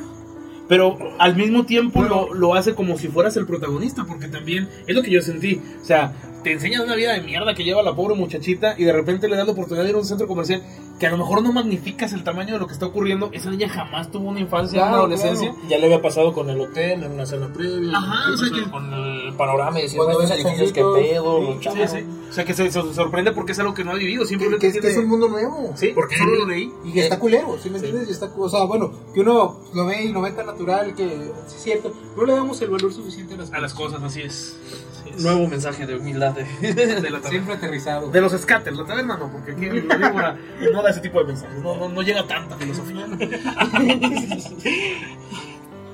[0.68, 4.96] Pero al mismo tiempo lo, lo hace como si fueras el protagonista, porque también es
[4.96, 5.60] lo que yo sentí.
[5.80, 6.12] O sea,
[6.42, 9.36] te enseñan una vida de mierda que lleva la pobre muchachita y de repente le
[9.36, 10.62] dan la oportunidad de ir a un centro comercial
[10.98, 13.28] que a lo mejor no magnificas el tamaño de lo que está ocurriendo.
[13.32, 15.54] Esa niña jamás tuvo una infancia, Claro, una adolescencia.
[15.68, 17.96] Ya le había pasado con el hotel en una cena previa.
[17.98, 20.72] Ajá, y o sea que- con el panorama y decir, Cuando "Estos ves a edificios,
[20.72, 21.10] qué Chonguito".
[21.12, 21.90] pedo, Sí, chavos".
[21.90, 22.04] sí.
[22.28, 24.24] O sea, que se, se sorprende porque es algo que no ha vivido.
[24.24, 25.72] Simplemente Que es, que tiene- es un mundo nuevo.
[25.76, 26.72] Sí, porque solo lo leí.
[26.84, 28.08] Y que está culero, ¿sí me entiendes?
[28.08, 31.08] Y está, o sea, bueno, que uno lo ve y lo ve tan natural que
[31.46, 31.92] sí es cierto.
[32.16, 34.58] No le damos el valor suficiente a las A las cosas, así es.
[35.00, 35.22] Así es.
[35.22, 36.34] Nuevo mensaje de humildad.
[36.34, 37.28] de- de la taberna.
[37.28, 38.10] Siempre aterrizado.
[38.10, 40.38] De los scatters, la taberna no, porque aquí la víbora
[40.72, 41.58] no ese tipo de mensajes.
[41.62, 43.06] No, no, no llega tanta filosofía.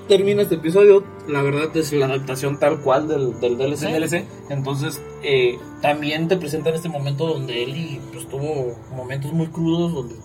[0.08, 3.82] Termina este episodio, la verdad es la adaptación tal cual del, del DLC.
[3.92, 4.24] DLC.
[4.50, 10.16] Entonces, eh, también te presentan este momento donde Ellie pues, tuvo momentos muy crudos, donde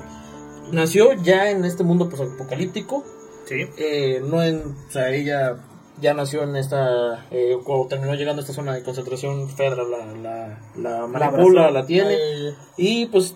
[0.72, 3.04] nació ya en este mundo pues, apocalíptico,
[3.46, 3.66] Sí.
[3.78, 5.58] eh, no en, o sea, ella
[6.02, 10.06] ya nació en esta, eh, cuando terminó llegando a esta zona de concentración, Fedra la,
[10.16, 12.18] la, la manipula, la tiene,
[12.76, 13.36] y pues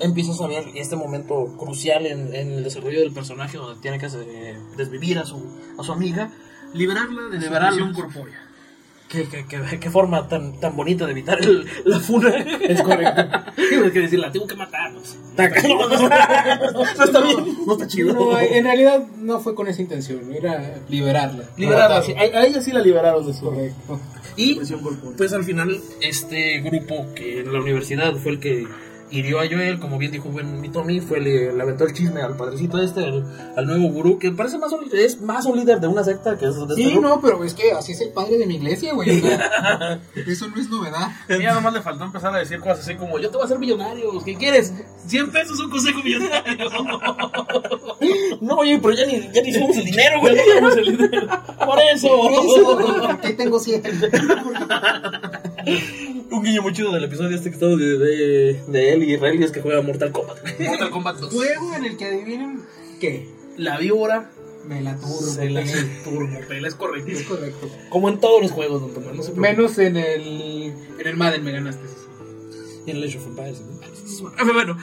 [0.00, 4.06] empiezas a ver este momento crucial en, en el desarrollo del personaje donde tiene que
[4.06, 5.42] eh, desvivir a su,
[5.78, 6.30] a su amiga,
[6.74, 7.70] Liberarla de Liberarla.
[7.70, 8.42] su prisión corpórea.
[9.08, 12.28] Qué, qué, qué- qué forma tan, tan bonita de evitar el- la funa.
[12.60, 13.22] Es correcto.
[13.68, 14.92] Tienes que decir, la tengo que matar.
[14.92, 15.16] No, sé.
[15.36, 17.56] no está bien.
[17.66, 18.12] no está chido.
[18.14, 21.44] No, en realidad no fue con esa intención, era liberarla.
[21.56, 22.14] Liberarla, sí.
[22.14, 24.00] A, a ella sí la liberaron de su Correcto.
[24.36, 24.60] Y
[25.16, 28.66] pues al final este grupo que en la universidad fue el que
[29.10, 32.20] hirió a Joel, como bien dijo buen mi Tommy, fue le, le aventó el chisme
[32.20, 35.80] al padrecito este, al, al nuevo gurú, que parece más un, es más un líder
[35.80, 38.10] de una secta que es de este Sí, no, pero es que así es el
[38.10, 39.10] padre de mi iglesia, güey.
[40.26, 41.08] Eso no es novedad.
[41.28, 43.58] Ya nomás le faltó empezar a decir cosas así como: Yo te voy a hacer
[43.58, 44.22] millonario.
[44.24, 44.72] ¿Qué quieres?
[45.06, 46.70] 100 pesos un consejo millonario.
[48.40, 50.36] No, oye, pero ya ni, ya ni somos el dinero, güey.
[50.36, 53.08] Por eso.
[53.08, 53.90] Aquí tengo siete.
[56.30, 59.14] Un guiño muy chido del episodio este que estaba de, de, de él y
[59.44, 60.38] es que juega Mortal Kombat.
[60.60, 61.32] Mortal Kombat 2.
[61.32, 62.60] Juego en el que adivinen
[63.00, 63.28] qué.
[63.56, 64.30] La víbora
[64.66, 65.14] Me la turbo.
[65.20, 65.62] se la
[66.04, 67.10] turbopela, es correcto.
[67.10, 67.70] Es correcto.
[67.90, 69.14] Como en todos los juegos, don Tomás.
[69.14, 69.40] No se preocupe.
[69.56, 70.72] Menos en el.
[70.98, 71.86] En el Madden me ganaste.
[72.86, 73.60] Y en Age of Empires.
[73.60, 74.32] ¿no?
[74.36, 74.76] Ah, Bueno,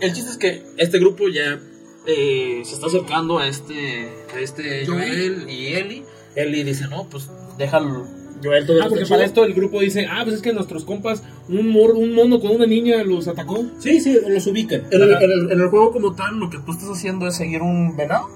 [0.00, 1.60] el chiste es que este grupo ya
[2.06, 6.04] eh, se está acercando a este, a este Joel y Ellie.
[6.34, 7.28] Ellie dice, no, pues
[7.58, 8.06] déjalo.
[8.42, 11.68] Joel Ah, porque para esto el grupo dice, ah, pues es que nuestros compas, un,
[11.68, 13.64] mor, un mono con una niña los atacó.
[13.78, 14.82] Sí, sí, los ubican.
[14.90, 17.36] En el, en el- en el juego como tal, lo que tú estás haciendo es
[17.36, 18.28] seguir un venado.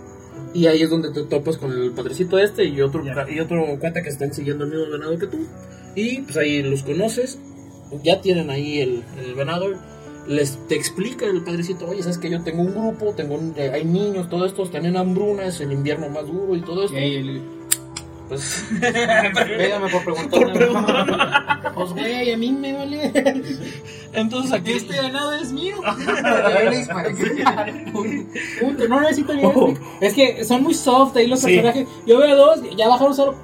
[0.53, 3.27] Y ahí es donde te topas con el padrecito este y otro, Ya.
[3.29, 5.39] y otro cuenta que están siguiendo el mismo venado que tú.
[5.97, 7.39] Y pues ahí los conoces.
[8.05, 9.67] Ya tienen ahí el, el venado.
[10.27, 13.71] Les te explica el padrecito, oye, sabes que yo tengo un grupo, tengo un- eh,
[13.75, 16.97] hay niños, todo esto, están en hambruna, es el invierno más duro y todo esto.
[16.97, 17.43] Y ahí el.
[18.29, 21.61] Pues Védame por preguntar.
[21.75, 23.11] Pues, güey, a mí me vale.
[24.13, 25.75] entonces aquí Este ganado es mío.
[27.93, 28.89] Punto.
[28.89, 29.83] No necesito ni explicar.
[30.01, 31.47] Es que son muy soft ahí los Sí.
[31.47, 31.89] personajes.
[32.07, 33.35] Yo veo dos, ya bajaron solo.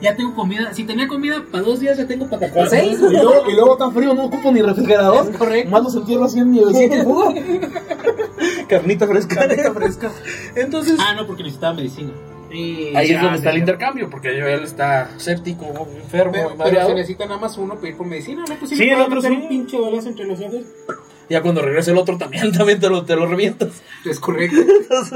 [0.00, 0.72] Ya tengo comida.
[0.72, 2.98] Si tenía comida para dos días, ya tengo para para seis.
[2.98, 5.30] Y luego, y luego tan frío, no ocupo ni refrigerador.
[5.30, 5.70] Es correcto.
[5.70, 7.04] Más los entierro así en nievecita.
[8.68, 9.34] carnita fresca.
[9.34, 10.10] Carnita fresca.
[10.54, 12.12] Entonces Ah, no, porque necesitaba medicina.
[12.94, 15.66] Ahí es donde está el intercambio, porque Joel está séptico,
[16.02, 16.32] enfermo,
[16.62, 18.54] Pero, se necesita nada más uno para ir por medicina, ¿no?
[18.56, 19.28] Pues Sí, el otro sí.
[19.28, 20.62] un pinche balazo entre los ojos.
[21.30, 23.82] Ya cuando regrese el otro también, también te lo, te lo revientas.
[24.04, 24.58] Es correcto.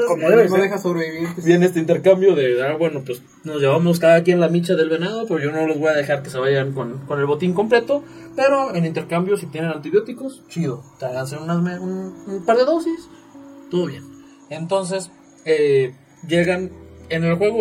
[0.09, 1.45] Como debe no deja sobrevivientes.
[1.45, 5.27] Viene este intercambio de, ah, bueno, pues nos llevamos cada quien la micha del venado,
[5.27, 8.03] pero yo no los voy a dejar que se vayan con, con el botín completo.
[8.37, 10.83] Pero en intercambio, si tienen antibióticos, chido.
[10.99, 13.09] Te hacen unas, me- un, un par de dosis,
[13.71, 14.05] todo bien.
[14.49, 15.11] Entonces,
[15.45, 15.93] eh,
[16.27, 16.71] llegan
[17.09, 17.59] en el juego.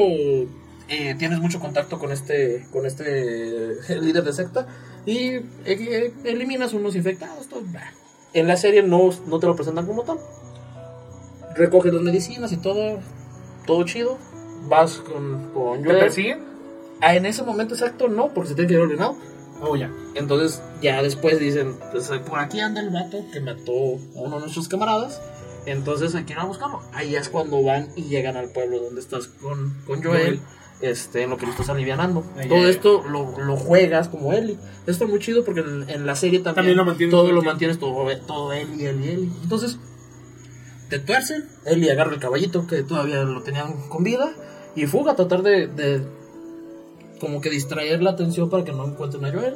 [0.90, 4.68] eh, tienes mucho contacto con este con este líder de secta
[5.06, 7.48] y eh, eh, eliminas unos infectados.
[7.48, 7.62] todo.
[8.34, 10.18] En la serie no, no te lo presentan como tal.
[11.56, 13.00] Recoges las medicinas y todo,
[13.66, 14.18] todo chido.
[14.70, 16.40] Vas con, con ¿Te persiguen?
[17.02, 19.16] Ah, en ese momento exacto no, porque se tiene que ir ordenado.
[19.62, 19.92] Oh, ya.
[20.14, 24.42] Entonces ya después dicen, pues por aquí anda el vato que mató a uno de
[24.42, 25.22] nuestros camaradas.
[25.68, 26.82] Entonces hay que ir a buscarlo.
[26.94, 30.40] Ahí es cuando van y llegan al pueblo donde estás con, con Joel.
[30.40, 30.40] Joel.
[30.80, 32.24] este, en lo que lo estás alivianando.
[32.38, 34.54] Ay, todo ay, esto lo, lo juegas como Eli.
[34.80, 37.42] Esto está muy chido porque en, en la serie también, También lo mantienes todo lo
[37.42, 39.32] mantienes todo, todo Eli, Eli, Eli.
[39.44, 39.78] Entonces,
[40.90, 44.32] te tuercen, Eli agarra el caballito que todavía lo tenían con vida
[44.74, 46.02] y fuga a tratar de, de
[47.20, 49.56] como que distraer la atención para que no encuentren a Joel.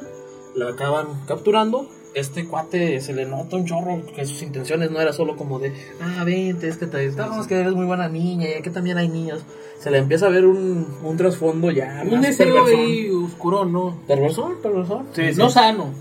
[0.54, 1.88] La acaban capturando.
[2.14, 5.72] Este cuate se le nota un chorro que sus intenciones no era solo como de,
[6.00, 9.08] ah, vente, es que te estamos que eres muy buena niña y aquí también hay
[9.08, 9.40] niños.
[9.78, 12.04] Se le empieza a ver un, un trasfondo ya.
[12.08, 13.96] Un deseo ahí oscuro, ¿no?
[14.06, 15.06] Perversón, perversón.
[15.36, 15.92] No sano.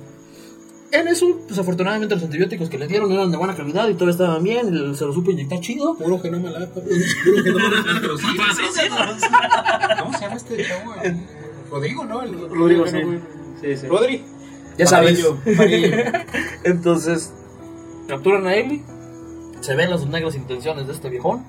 [0.91, 4.09] En eso, pues afortunadamente los antibióticos que le dieron eran de buena calidad y todo
[4.09, 5.95] estaban bien, se lo supo inyectar chido.
[5.97, 6.81] Puro lata.
[8.01, 8.25] pero sí.
[9.99, 10.93] ¿Cómo se llama este chavo?
[11.71, 12.21] Rodrigo, ¿no?
[12.21, 12.97] El- Rodrigo, sí.
[13.61, 13.87] Sí, sí.
[13.87, 14.21] Rodri.
[14.77, 15.23] Ya sabes.
[15.25, 15.37] Amarillo.
[16.63, 17.31] Entonces,
[18.07, 18.83] capturan a Ellie,
[19.61, 21.43] se ven las negras intenciones de este viejón,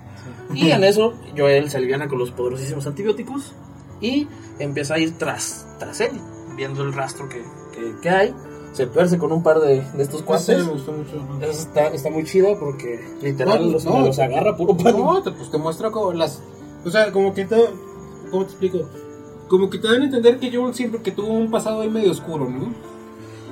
[0.54, 3.54] y en eso Joel se aliviana con los poderosísimos antibióticos
[4.00, 6.20] y empieza a ir tras, tras Ellie,
[6.56, 7.42] viendo el rastro que,
[7.74, 8.34] que, que hay.
[8.72, 10.64] Se tuerce con un par de, de estos cuates.
[10.64, 11.10] me gustó mucho.
[11.42, 14.00] Eso está, está muy chido porque literal No, los, no.
[14.00, 14.98] los agarra puro palo.
[14.98, 16.40] No, te, pues te muestra como las.
[16.84, 17.56] O sea, como que te.
[18.30, 18.88] ¿Cómo te explico?
[19.48, 22.10] Como que te dan a entender que Joel siempre que tuvo un pasado ahí medio
[22.12, 22.72] oscuro, ¿no?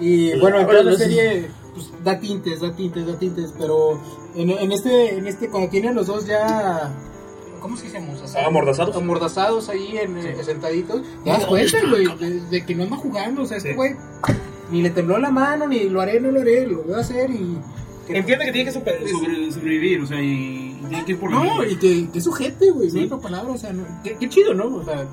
[0.01, 4.01] Y bueno, en toda la serie, pues da tintes, da tintes, da tintes, pero
[4.35, 6.93] en, en este, en este, cuando tienen los dos ya.
[7.61, 7.99] ¿Cómo se dice?
[7.99, 8.47] Amordazados.
[8.47, 8.97] Amordazados.
[8.97, 11.03] Amordazados ahí en, eh, sentaditos.
[11.25, 13.43] Te das cuenta, güey, de, de que no anda jugando.
[13.43, 13.95] O sea, este güey
[14.71, 17.31] ni le tembló la mano, ni lo haré, no lo haré, lo voy a hacer
[17.31, 17.59] y.
[18.09, 21.31] Entiende que tiene que super- sobre- sobrevivir, o sea, y, y tiene que ir por
[21.31, 22.99] No, y que, que sujete, güey, no Sí.
[23.01, 24.65] hay otra palabra, o sea, no, qué, qué chido, ¿no?
[24.75, 25.07] O sea,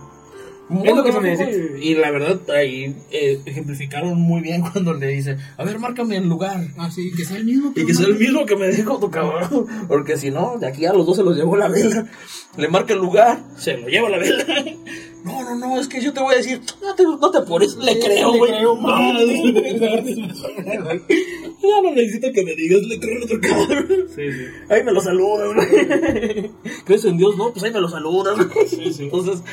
[0.69, 1.77] Muy Es lo que se necesita.
[1.79, 6.27] Y la verdad, ahí eh, ejemplificaron muy bien cuando le dice: A ver, márcame el
[6.27, 6.67] lugar.
[6.77, 7.71] así, que sea el mismo.
[7.75, 9.65] Y que sea el mismo que me dijo tu cabrón.
[9.87, 12.05] Porque si no, de aquí a los dos se los llevó la vela.
[12.57, 14.45] Le marca el lugar, se lo lleva la vela.
[15.23, 17.75] No, no, no, es que yo te voy a decir, no te, no te apures,
[17.75, 18.51] le creo, le güey.
[18.51, 19.13] creo, No,
[21.61, 23.87] Ya no necesito que me digas, le creo al otro cabrón.
[24.15, 24.45] Sí, sí.
[24.69, 26.51] Ahí me lo saludas, güey.
[26.85, 27.35] ¿Crees en Dios?
[27.37, 28.67] No, pues ahí me lo saludas, güey.
[28.99, 29.43] Entonces,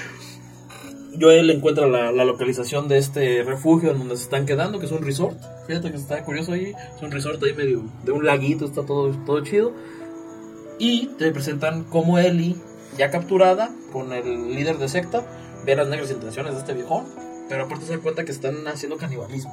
[1.21, 4.93] Joel encuentra la, la localización de este refugio en donde se están quedando, que es
[4.93, 5.37] un resort.
[5.67, 6.73] Fíjate que está curioso ahí.
[6.97, 9.73] Es un resort ahí medio de un laguito, está todo, todo chido.
[10.79, 12.57] Y te presentan como Ellie,
[12.99, 15.25] ya capturada, con el líder de secta,
[15.65, 17.05] ve las negras intenciones de este viejón.
[17.49, 19.53] Pero aparte se da cuenta que están haciendo canibalismo.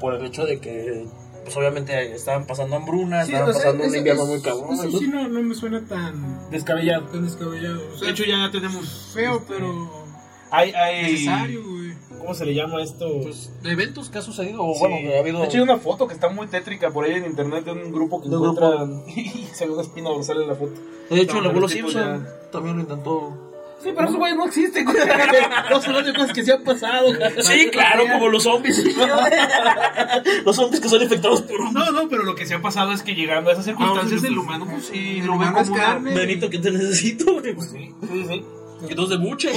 [0.00, 1.06] Por el hecho de que,
[1.44, 4.74] pues obviamente estaban pasando hambruna, estaban pasando un invierno muy cabrón.
[4.74, 7.04] Eso sí no, no me suena tan, Descabellado.
[7.06, 7.80] tan descabellado.
[7.92, 9.12] O sea, De hecho, ya tenemos.
[9.14, 10.03] feo, pero
[10.50, 11.12] Hay, hay.
[11.12, 11.94] necesario, güey.
[12.20, 13.20] ¿Cómo se le llama esto?
[13.22, 14.80] pues, eventos que ha sucedido, o Sí.
[14.80, 15.40] bueno, que ha habido...
[15.40, 17.92] De hecho, hay una foto que está muy tétrica por ahí en internet de un
[17.92, 19.02] grupo que De encuentran.
[19.14, 20.72] Y se ve una espina dorsal en la foto.
[21.10, 23.50] De hecho, No, el abuelo Simpson también lo intentó.
[23.82, 24.96] Sí, pero esos güeyes no existen, güey.
[25.70, 27.08] No son las cosas que se han pasado.
[27.42, 28.82] Sí, claro, como los zombies.
[30.44, 32.92] los zombies que son infectados por un No, no, pero lo que se ha pasado
[32.92, 34.38] es que llegando a esas circunstancias, Ah, sí, el sí.
[34.38, 36.14] humano, pues sí, El lo ve humano es carne.
[36.14, 37.34] Benito que te necesito.
[37.34, 37.54] güey.
[37.60, 38.44] Sí, sí, sí.
[38.88, 39.50] Que dos de buche.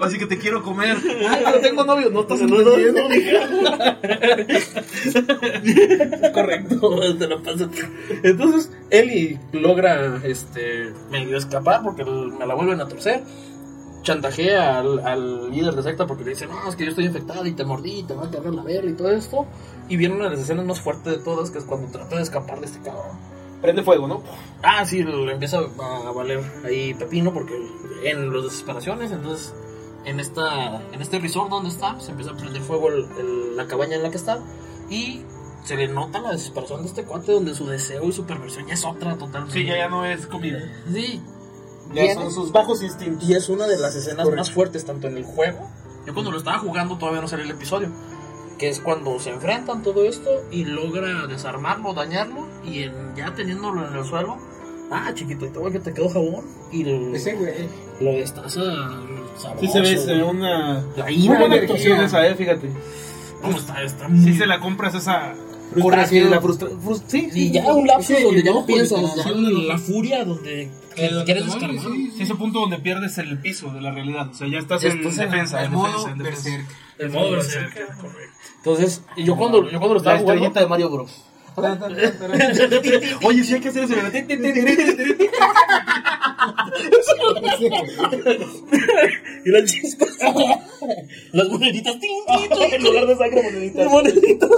[0.00, 0.96] Así que te quiero comer.
[1.28, 2.10] Ay, pero tengo novio.
[2.10, 3.52] No estás No, no, no, entendiendo.
[6.32, 7.68] Correcto, te lo paso.
[8.22, 13.22] Entonces, Eli logra este, medio escapar porque me la vuelven a torcer.
[14.02, 17.46] Chantajea al, al líder de secta porque le dice: No, es que yo estoy infectada
[17.46, 19.46] y te mordí y te va a cargar la vela y todo esto.
[19.88, 22.22] Y viene una de las escenas más fuertes de todas, que es cuando trata de
[22.22, 23.16] escapar de este cabrón.
[23.62, 24.22] Prende fuego, ¿no?
[24.62, 27.54] Ah, sí, le empieza a valer ahí pepino porque
[28.04, 29.54] en las desesperaciones, entonces
[30.04, 33.66] en esta en este resort donde está, se empieza a prender fuego el- el- la
[33.68, 34.40] cabaña en la que está
[34.90, 35.22] y
[35.64, 38.74] se le nota la desesperación de este cuate donde su deseo y su perversión ya
[38.74, 39.54] es otra totalmente.
[39.56, 40.58] Sí, ya, ya no es comida.
[40.92, 41.20] Sí.
[41.94, 43.28] Ya Viene- son sus bajos instintos.
[43.28, 45.68] y es una de las escenas más fuertes tanto en el juego.
[46.04, 47.90] Yo cuando lo estaba jugando todavía no salió el episodio.
[48.58, 52.46] Que es cuando se enfrentan todo esto y logra desarmarlo, dañarlo.
[52.64, 54.36] Y en- ya teniéndolo en el suelo.
[54.90, 56.44] Ah, chiquito, te voy que te quedó jabón.
[56.70, 57.68] Y lo, Ese güey.
[58.00, 58.60] lo destaza
[59.38, 59.60] sabroso.
[59.60, 60.84] Sí se ve, se ve una...
[60.96, 62.70] La Muy buena actuación esa, eh, fíjate.
[63.40, 63.82] ¿Cómo está?
[63.82, 64.22] Está muy...
[64.24, 65.34] Si se la compras esa...
[65.80, 66.80] Coraje, la frustración.
[67.06, 68.98] Sí, Y ya un lapso Sí, donde ya el no piensas.
[69.00, 71.80] el Ya la furia donde El- quieres el- descargar.
[71.82, 74.28] sí, Sí, ese punto donde pierdes el piso de la realidad.
[74.28, 75.60] O sea, ya estás, en en defensa.
[75.60, 76.44] El en modo defensa, en defensa.
[76.50, 76.66] berserk.
[76.98, 78.36] El modo berserker, correcto.
[78.58, 80.60] Entonces, y yo cuando, yo cuando lo estaba La jugando...
[80.60, 81.24] de Mario Bros.
[83.24, 83.94] Oye, sí hay que hacer eso.
[89.44, 90.08] Y las chispas.
[91.32, 91.96] las moneditas.
[92.72, 93.90] En lugar de sangre, moneditas.
[93.90, 94.50] moneditas.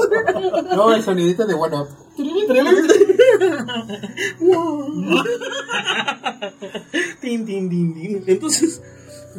[0.76, 1.88] No, el sonidito de One Up.
[7.20, 8.24] tin, tin, tin, tin.
[8.26, 8.80] Entonces,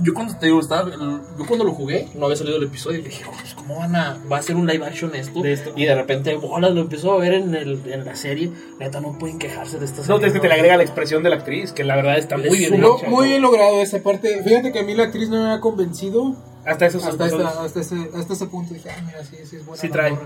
[0.02, 3.04] Yo cuando te digo, estaba, yo cuando lo jugué, no había salido el episodio, y
[3.04, 5.42] dije, "Oh, pues, ¿cómo van a, va a ser un live action esto?
[5.42, 5.72] De esto.
[5.76, 9.18] Y de repente, bolas, lo empezó a ver en, el, en la serie, neta, no
[9.18, 10.20] pueden quejarse de esta serie.
[10.20, 12.38] No, es que te le agrega la expresión de la actriz, que la verdad está
[12.38, 13.08] muy bien Lo- hecha.
[13.10, 14.44] muy bien logrado esa parte.
[14.44, 16.36] Fíjate que a mí la actriz no me ha convencido
[16.66, 18.74] Hasta esos hasta, esta- hasta, ese, hasta ese punto.
[18.74, 19.82] Dije, ah, mira, sí, sí es buena.
[19.82, 20.18] Sí trae.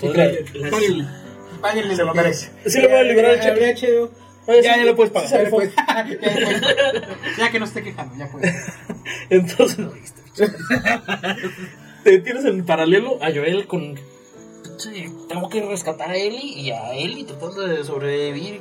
[0.00, 1.06] Sí, la- Páguenle.
[1.60, 1.96] Páguenle.
[1.96, 2.50] Se lo merece.
[2.66, 3.40] Sí le voy a liberar el
[3.74, 4.08] cheque.
[4.46, 4.52] Ya.
[4.52, 5.50] Oye, Ya, lo puedes pagar.
[5.50, 6.08] Ya,
[7.38, 8.54] ya, que no esté quejando, ya puedes.
[9.30, 9.92] Entonces, no,
[12.02, 13.94] te tienes en paralelo a Joel con.
[14.76, 18.60] Sí, tengo que rescatar a Ellie y a Ellie tratando de sobrevivir.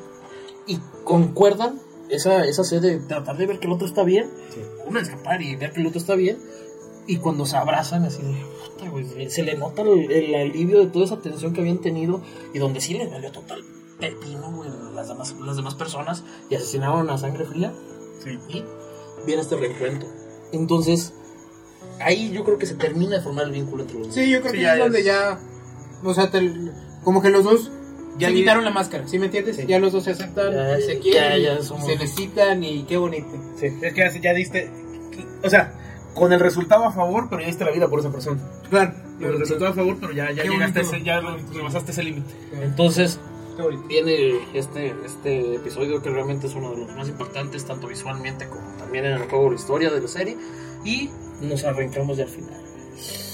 [0.66, 1.80] Y concuerdan
[2.10, 4.30] esa, esa sed de tratar de ver que el otro está bien.
[4.86, 6.38] Uno escapar y ver que el otro está bien.
[7.08, 8.34] Y cuando se abrazan, así de.
[8.70, 12.22] puta, güey, se le nota el, el alivio de toda esa tensión que habían tenido.
[12.54, 13.64] Y donde sí les valió total
[14.10, 16.24] pepino, güey, las demás, las demás personas.
[16.50, 17.72] Y asesinaron a sangre fría.
[18.24, 18.38] Sí.
[18.50, 18.64] Y
[19.26, 20.08] viene este reencuentro.
[20.52, 21.14] Entonces,
[22.00, 24.16] ahí yo creo que se termina de formar el vínculo entre los dos.
[24.16, 25.40] Sí, yo creo Sí, que ya es donde ya.
[26.04, 26.54] O sea, te-
[27.04, 27.72] como que los dos
[28.18, 29.56] Ya se quitaron la máscara, ¿sí me entiendes?
[29.56, 29.66] Sí.
[29.66, 32.84] Ya los dos se aceptan, Ya, se ya, quieren, ya y somos- se necesitan y
[32.84, 33.30] qué bonito.
[33.60, 34.70] Sí, es que ya, ya diste.
[35.44, 35.74] O sea,
[36.14, 38.40] con el resultado a favor, pero ya diste la vida por esa persona.
[38.70, 41.22] Claro, Con el resultado a favor, pero ya, ya llegaste ese, ya
[41.54, 42.32] rebasaste ese límite.
[42.62, 43.20] Entonces,
[43.88, 48.64] viene este, este episodio que realmente es uno de los más impactantes, tanto visualmente como
[48.78, 50.38] también en el juego, la historia de la serie.
[50.84, 51.10] Y
[51.42, 52.62] nos arrancamos ya al final.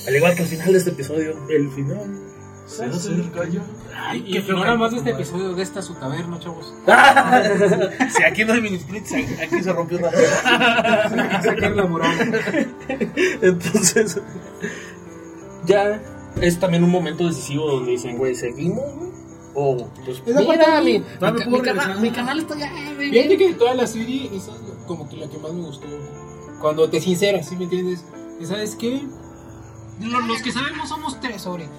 [0.07, 2.29] Al igual que al final de este episodio, el final
[2.65, 3.61] se acerca ya.
[3.95, 6.73] Ay, y no nada más de este episodio, de esta su taberna, chavos.
[8.15, 9.99] Si aquí no hay mini splits, aquí se rompió
[11.75, 12.71] la moral.
[13.41, 14.21] Entonces,
[15.65, 15.99] ya
[16.41, 18.85] es también un momento decisivo donde dicen, güey, ¿seguimos?
[19.53, 19.84] Güey?
[19.84, 23.09] O, pues, Esa mira, parte mi, no- mi, mi canal, mi canal está ya, güey.
[23.11, 24.57] Fíjate que de toda la serie, esa es
[24.88, 25.88] como que la que más me gustó.
[26.61, 28.03] Cuando te sinceras, ¿sí me entiendes?
[28.39, 29.01] Y sabes qué?
[30.01, 31.71] Lo- Los que sabemos somos tres ahorita.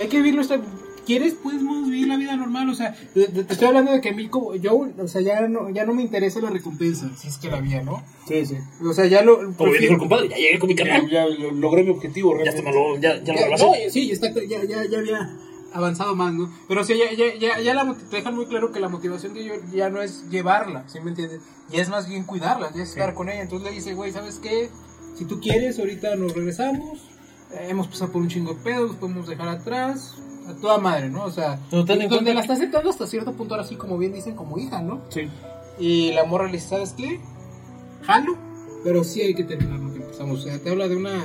[0.00, 0.60] Hay que vivir nuestra.
[1.06, 1.32] ¿Quieres?
[1.34, 2.68] Podemos vivir la vida normal.
[2.68, 5.70] O sea, te, estoy hablando de que a mí, como yo, o sea, ya no,
[5.70, 8.02] ya no me interesa la recompensa, si es que la había, ¿no?
[8.26, 8.56] Sí, sí.
[8.86, 9.38] O sea, ya lo.
[9.56, 11.08] Como bien dijo el compadre, ya llegué con mi Ya, canal.
[11.10, 12.62] ya lo- logré mi objetivo, Ya, realmente.
[12.62, 15.30] te me lo, ya, ya lo Ya, no, sí, está, ya, ya, ya había
[15.72, 16.50] avanzado más, ¿no?
[16.66, 19.34] Pero o sea, ya, ya, ya, ya la, te dejan muy claro que la motivación
[19.34, 21.40] de ellos ya no es llevarla, ¿sí me entiendes?
[21.70, 23.42] Ya es más bien cuidarla, ya es estar con ella.
[23.42, 24.70] Entonces le dice, güey, ¿sabes qué?
[25.14, 27.00] Si tú quieres, ahorita nos regresamos.
[27.52, 30.14] eh, hemos pasado por un chingo de pedos, podemos dejar atrás.
[30.48, 31.24] A toda madre, ¿no?
[31.24, 34.34] O sea, donde cuenta la está aceptando hasta cierto punto, ahora sí, como bien dicen,
[34.34, 35.02] como hija, ¿no?
[35.10, 35.28] Sí.
[35.78, 37.20] Y la morra le dice, ¿sabes qué?
[38.02, 38.34] Jalo,
[38.82, 40.40] pero sí hay que terminar lo que empezamos.
[40.40, 41.22] O sea, te habla de una...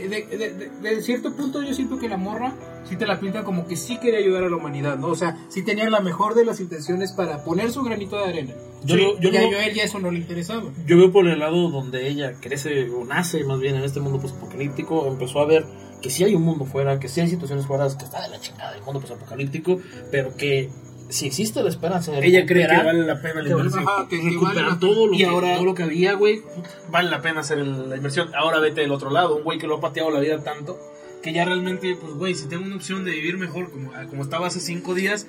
[0.00, 2.54] De, de, de, cierto punto yo siento que la morra
[2.84, 5.08] sí te la pinta como que sí quería ayudar a la humanidad, ¿no?
[5.08, 8.52] O sea, sí tenía la mejor de las intenciones para poner su granito de arena.
[8.84, 10.64] Yo lo- yo y a Joel ya eso no le interesaba.
[10.86, 14.20] Yo veo por el lado donde ella crece o nace más bien en este mundo
[14.20, 15.64] posapocalíptico, empezó a ver
[16.02, 18.38] que sí hay un mundo fuera, que sí hay situaciones fuera, que está de la
[18.40, 19.80] chingada el mundo posapocalíptico,
[20.12, 20.70] pero que
[21.08, 23.84] si existe la esperanza de Ella cree que vale la pena la inversión.
[23.88, 26.42] Ajá, que- vale la- todo lo, Y que, ahora- todo lo que había, güey.
[26.90, 28.34] Vale la pena hacer la inversión.
[28.34, 29.36] Ahora vete del otro lado.
[29.36, 30.78] Un güey que lo ha pateado la vida tanto
[31.22, 34.46] que ya realmente, pues, güey, si tengo una opción de vivir mejor como, como estaba
[34.46, 35.26] hace cinco días,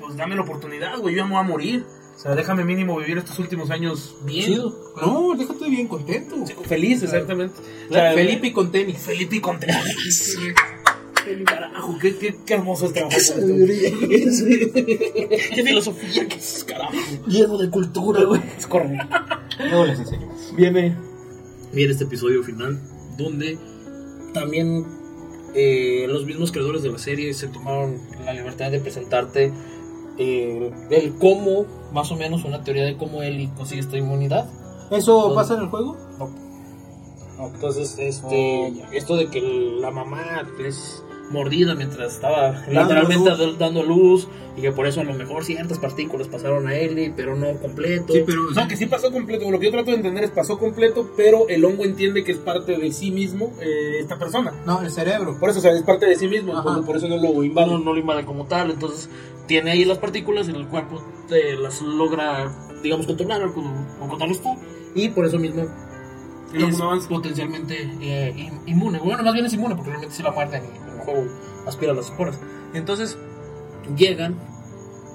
[0.00, 1.14] pues dame la oportunidad, güey.
[1.14, 1.84] Yo ya me voy a morir.
[2.16, 4.44] O sea, déjame mínimo vivir estos últimos años bien.
[4.46, 4.72] Chido.
[5.02, 6.36] No, déjate bien contento.
[6.62, 7.56] Feliz, exactamente.
[7.58, 8.98] O O sea, sea, Felipe y con tenis.
[8.98, 10.38] Felipe y con tenis.
[11.44, 13.20] Carajo, qué, qué, qué hermoso es trabajar.
[13.20, 14.98] Qué este güey.
[15.28, 16.92] Qué filosofía, qué es, carajo.
[17.26, 18.40] Lleno de cultura, güey.
[18.58, 19.06] Es correcto.
[19.58, 20.28] Luego les enseño.
[20.56, 20.96] Viene,
[21.72, 22.80] viene este episodio final
[23.16, 23.58] donde
[24.32, 24.84] también
[25.54, 29.52] eh, los mismos creadores de la serie se tomaron la libertad de presentarte
[30.18, 34.48] eh, el cómo, más o menos una teoría de cómo Ellie consigue esta inmunidad.
[34.90, 35.96] ¿Eso pasa en el juego?
[37.38, 43.58] Entonces, este, esto de que la mamá es mordida mientras estaba Dando literalmente luz.
[43.58, 47.34] dando- luz y que por eso a lo mejor ciertas partículas pasaron a Ellie, pero
[47.34, 48.12] no completo.
[48.12, 48.42] Sí, pero...
[48.54, 49.50] No, que sí pasó completo.
[49.50, 52.38] Lo que yo trato de entender es pasó completo, pero el hongo entiende que es
[52.38, 54.52] parte de sí mismo eh, esta persona.
[54.64, 55.36] No, el cerebro.
[55.40, 56.62] Por eso, o sea, es parte de sí mismo.
[56.62, 57.66] Por, por eso no lo invade.
[57.72, 59.08] no, no lo invade como tal, entonces
[59.48, 63.50] tiene ahí las partículas y el cuerpo te las logra, digamos, controlar o,
[64.00, 64.56] o contrarrestar
[64.94, 65.62] y por eso mismo
[66.52, 69.00] es no potencialmente eh, in- inmune.
[69.00, 70.62] Bueno, más bien es inmune porque realmente si la muerden
[71.66, 72.36] aspira las esporas.
[72.74, 73.16] Entonces
[73.96, 74.36] llegan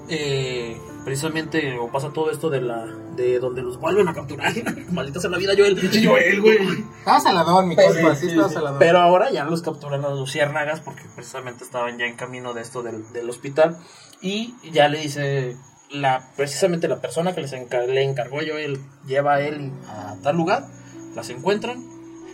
[0.08, 2.86] eh, precisamente o pasa todo esto de la
[3.16, 4.52] de donde los vuelven a capturar.
[4.92, 5.76] Maldita sea la vida, Joel.
[6.04, 6.58] Joel, güey.
[6.98, 8.78] Estaba saladón, mi compa, sí, estaba saladón.
[8.78, 12.62] Pero ahora ya los capturan a los luciérnagas porque precisamente estaban ya en camino de
[12.62, 13.76] esto del, del hospital.
[14.22, 15.56] Y ya le dice,
[15.90, 20.16] la, precisamente la persona que les encar- le encargó a Joel, lleva a él a
[20.22, 20.66] tal lugar.
[21.14, 21.84] las encuentran.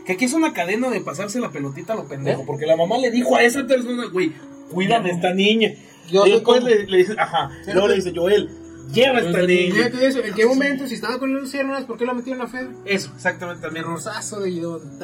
[0.07, 2.45] Que aquí es una cadena de pasarse la pelotita a lo pendejo.
[2.47, 4.33] Porque la mamá le dijo a esa persona, güey,
[4.71, 5.73] cuídame a esta niña.
[6.11, 7.51] Yo y después como- le, le dice, ajá.
[7.73, 8.49] Luego le dice, Joel,
[8.93, 9.87] lleva a esta niña.
[10.01, 10.87] Eso, ¿en qué momento?
[10.87, 12.69] Si estaba con las luciernas, ¿por qué la metieron a Fed?
[12.85, 13.85] Eso, exactamente también.
[13.85, 14.99] Rosazo de Guidón.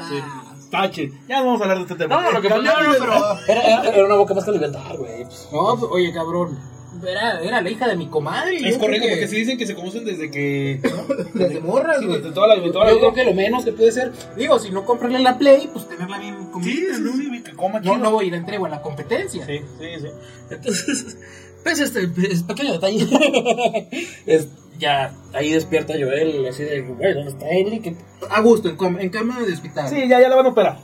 [0.70, 1.12] Tache.
[1.28, 2.22] Ya no vamos a hablar de este tema.
[2.22, 5.24] No, lo que no, no, pero- era, era, era una boca más que alimentar, güey.
[5.24, 5.48] pues.
[5.52, 6.58] No, pues, oye, cabrón.
[7.06, 8.56] Era, era la hija de mi comadre.
[8.68, 10.80] Es correcto, porque que- se dicen que se conocen desde que.
[11.34, 12.18] Desde morras, Sí, güey.
[12.20, 14.84] desde toda la- toda Yo creo que lo menos que puede ser, digo, si no
[14.84, 16.98] comprarle la Play, pues tenerla bien Sí, comida.
[16.98, 19.44] no, y que coma No, no voy a ir entrego a la competencia.
[19.46, 20.06] Sí, sí, sí.
[20.50, 21.16] Entonces,
[21.64, 23.08] pese a este es pequeño detalle,
[24.26, 24.48] es,
[24.78, 27.46] ya ahí despierta Joel, así de, güey, ¿dónde está?
[27.46, 27.96] ¿Qué
[28.30, 29.88] A gusto, en cama de hospital.
[29.88, 30.78] Sí, ya, ya la van a operar.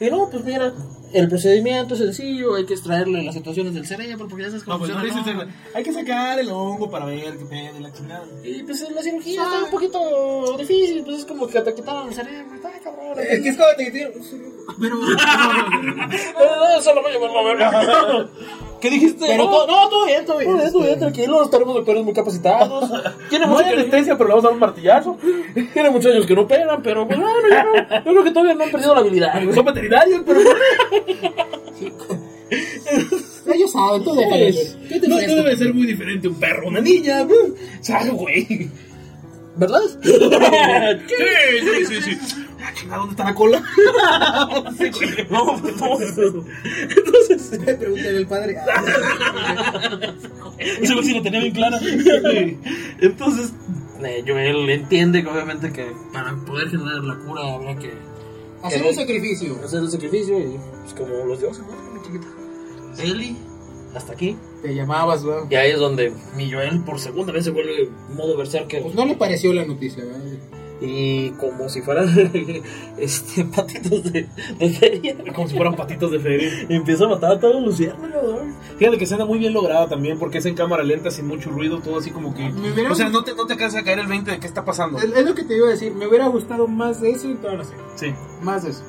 [0.00, 0.72] Y no, pues mira,
[1.14, 4.78] el procedimiento es sencillo, hay que extraerle las situaciones del cerebro, porque ya sabes cómo
[4.78, 5.50] No, pues no funciona, ¿no?
[5.74, 8.24] hay que sacar el hongo para ver qué pedo la chingada.
[8.42, 12.14] Y pues la cirugía está un poquito difícil, pues es como que te quitaron el
[12.14, 13.14] cerebro, está cabrón.
[13.18, 14.10] Es que es como te digo,
[14.80, 18.28] Pero, No, eso lo voy a verga.
[18.80, 19.24] ¿Qué dijiste?
[19.26, 20.56] pero no, todo, no, todo bien, todo bien.
[20.58, 22.90] no, esto bien, tranquilo, tenemos doctores muy capacitados.
[23.30, 25.16] Tiene No mucha hay anestesia, pero le vamos a dar un martillazo.
[25.72, 28.54] Tiene muchos años que no operan, pero pues bueno, yo, no- yo creo que todavía
[28.54, 29.54] no han perdido la habilidad.
[29.54, 30.40] Son veterinarios, pero.
[33.46, 34.36] Ellos saben, tú déjalo.
[34.44, 37.26] Es- ¿Qué te No, no debe ser muy diferente un perro, una niña.
[37.80, 38.68] ¿Sabes, güey?
[39.56, 39.80] ¿Verdad?
[41.08, 42.44] Sí, sí, sí, sí.
[42.60, 43.62] Ah, chingada, ¿dónde está la cola?
[44.78, 44.90] Sí.
[45.30, 46.00] No, no.
[46.00, 48.56] Entonces, Pregúntale al padre.
[50.82, 51.76] güey sí lo tenía bien claro.
[53.00, 53.52] Entonces,
[54.02, 57.92] eh, Joel entiende que obviamente que para poder generar la cura habrá que
[58.64, 59.56] Hacer un sacrificio.
[59.62, 62.02] hacer el sacrificio y pues como los dioses, ¿no?
[62.02, 62.26] Chiquita.
[63.02, 63.36] Eli,
[63.94, 64.36] hasta aquí.
[64.62, 65.40] Te llamabas, güey.
[65.50, 68.82] Y ahí es donde mi Joel por segunda vez se vuelve modo berserker.
[68.82, 70.20] Pues no le pareció la noticia, ¿verdad?
[70.80, 72.08] Y como si fueran
[72.98, 74.26] este, patitos de,
[74.58, 75.16] de feria.
[75.34, 76.50] Como si fueran patitos de feria.
[76.68, 77.76] Empieza a matar a todos los.
[78.78, 81.80] Fíjate que escena muy bien lograda también, porque es en cámara lenta, sin mucho ruido,
[81.80, 82.50] todo así como que.
[82.50, 84.64] Hubiera- O sea, no te, no te alcanza a caer el 20 de qué está
[84.64, 84.98] pasando.
[84.98, 85.94] Es, es lo que te iba a decir.
[85.94, 87.82] Me hubiera gustado más de eso en toda la serie.
[87.94, 88.14] Sí.
[88.42, 88.82] Más de eso.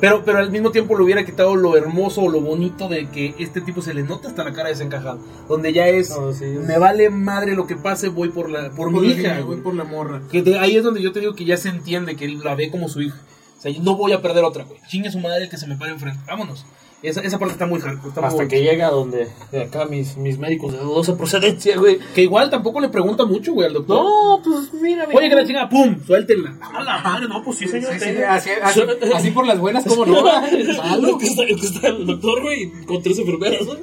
[0.00, 3.34] Pero, pero al mismo tiempo le hubiera quitado lo hermoso o lo bonito de que
[3.38, 5.18] este tipo se le nota hasta la cara desencajada.
[5.48, 6.10] Donde ya es.
[6.10, 9.40] No, sí, es- Me vale madre lo que pase, voy por la por, mi hija.
[9.40, 10.20] voy por la morra.
[10.30, 12.54] Que de- ahí es donde yo te digo que ya se entiende que él la
[12.54, 13.16] ve como su hija.
[13.58, 14.78] O sea, yo no voy a perder otra, güey.
[14.88, 16.20] Chingue su madre que se me pare enfrente.
[16.26, 16.66] Vámonos.
[17.04, 20.78] Esa, esa parte está muy está Hasta que llega donde acá mis, mis médicos de
[20.78, 21.98] dudosa procedencia, güey.
[22.14, 24.02] Que igual tampoco le pregunta mucho, güey, al doctor.
[24.02, 26.56] No, pues mira, Oye, que la chinga, pum, suéltenla.
[26.60, 27.92] A la madre, no, pues sí, señor.
[27.92, 28.34] Sí, sí, tenga.
[28.34, 28.80] así, así,
[29.14, 30.22] así por las buenas, como no?
[31.04, 33.74] Lo que está, lo que está el doctor, güey, con tres enfermeras, ¿no?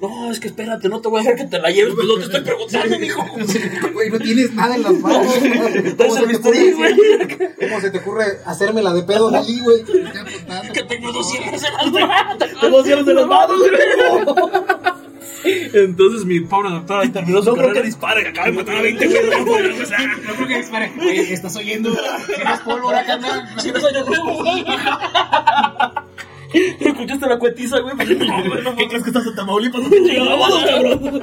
[0.00, 2.14] No, es que espérate, no te voy a dejar que te la lleves, pues no
[2.16, 3.24] te estoy preguntando, mijo.
[3.92, 5.26] Güey, no tienes nada en las manos.
[5.96, 9.82] ¿Cómo se, te ocurre, ¿Cómo se te ocurre hacerme la de pedo de allí, güey?
[10.72, 12.38] Que tengo dos cierres en las manos.
[12.68, 13.56] Tengo cierres de las manos,
[15.72, 18.76] Entonces mi pobre doctor ahí terminó su No creo que dispare, que acaba de matar
[18.76, 19.18] a 20 güey.
[19.80, 20.92] O sea, No creo que espere.
[20.96, 21.96] Güey, ¿estás oyendo?
[22.26, 23.48] ¿Tienes pólvora, carnal?
[23.58, 24.64] Si no soy yo, güey.
[26.80, 27.96] ¿Escuchaste la cuetiza, güey?
[27.96, 29.82] ¿Qué crees que estás en Tamaulipas?
[29.82, 31.22] No te llegábamos, cabrón.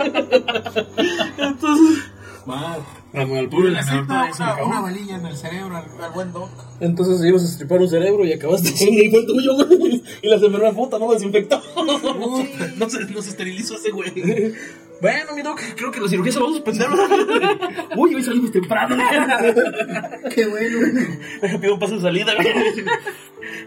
[1.38, 2.12] Entonces,
[2.46, 2.82] Mal.
[3.14, 6.50] al pobre Le acepta una, una balilla en el cerebro al, al buen doc.
[6.80, 10.04] Entonces ibas a estripar un cerebro y acabaste y fue el tuyo, güey.
[10.22, 11.62] Y la enfermera puta no lo desinfectó.
[12.78, 14.12] No se, no se esterilizó ese güey.
[15.02, 16.88] Bueno, mi doc, creo que la cirugía se va a suspender.
[17.98, 18.96] Uy, hoy salimos temprano.
[20.34, 20.80] Qué bueno.
[21.42, 22.48] Me pido un paso de salida, güey.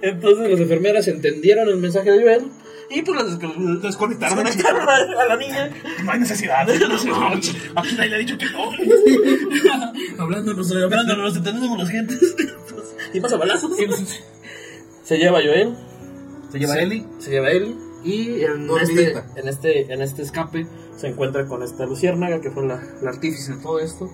[0.03, 2.45] Entonces las enfermeras entendieron el mensaje de Joel
[2.91, 5.71] y pues las des- desconectaron a la, a la niña.
[6.05, 6.69] No hay necesidad.
[6.69, 8.71] Aquí nadie le ha dicho que no.
[10.23, 12.35] Hablándonos, hablándonos, entendiendo con las gentes.
[13.13, 13.73] y pasa balazos.
[15.03, 15.75] Se lleva Joel,
[16.51, 17.07] Se lleva Eli.
[17.19, 17.75] se lleva él
[18.05, 20.67] y en este, en, este, en este escape
[20.99, 24.11] se encuentra con esta luciérnaga que fue la, la artífice de todo esto.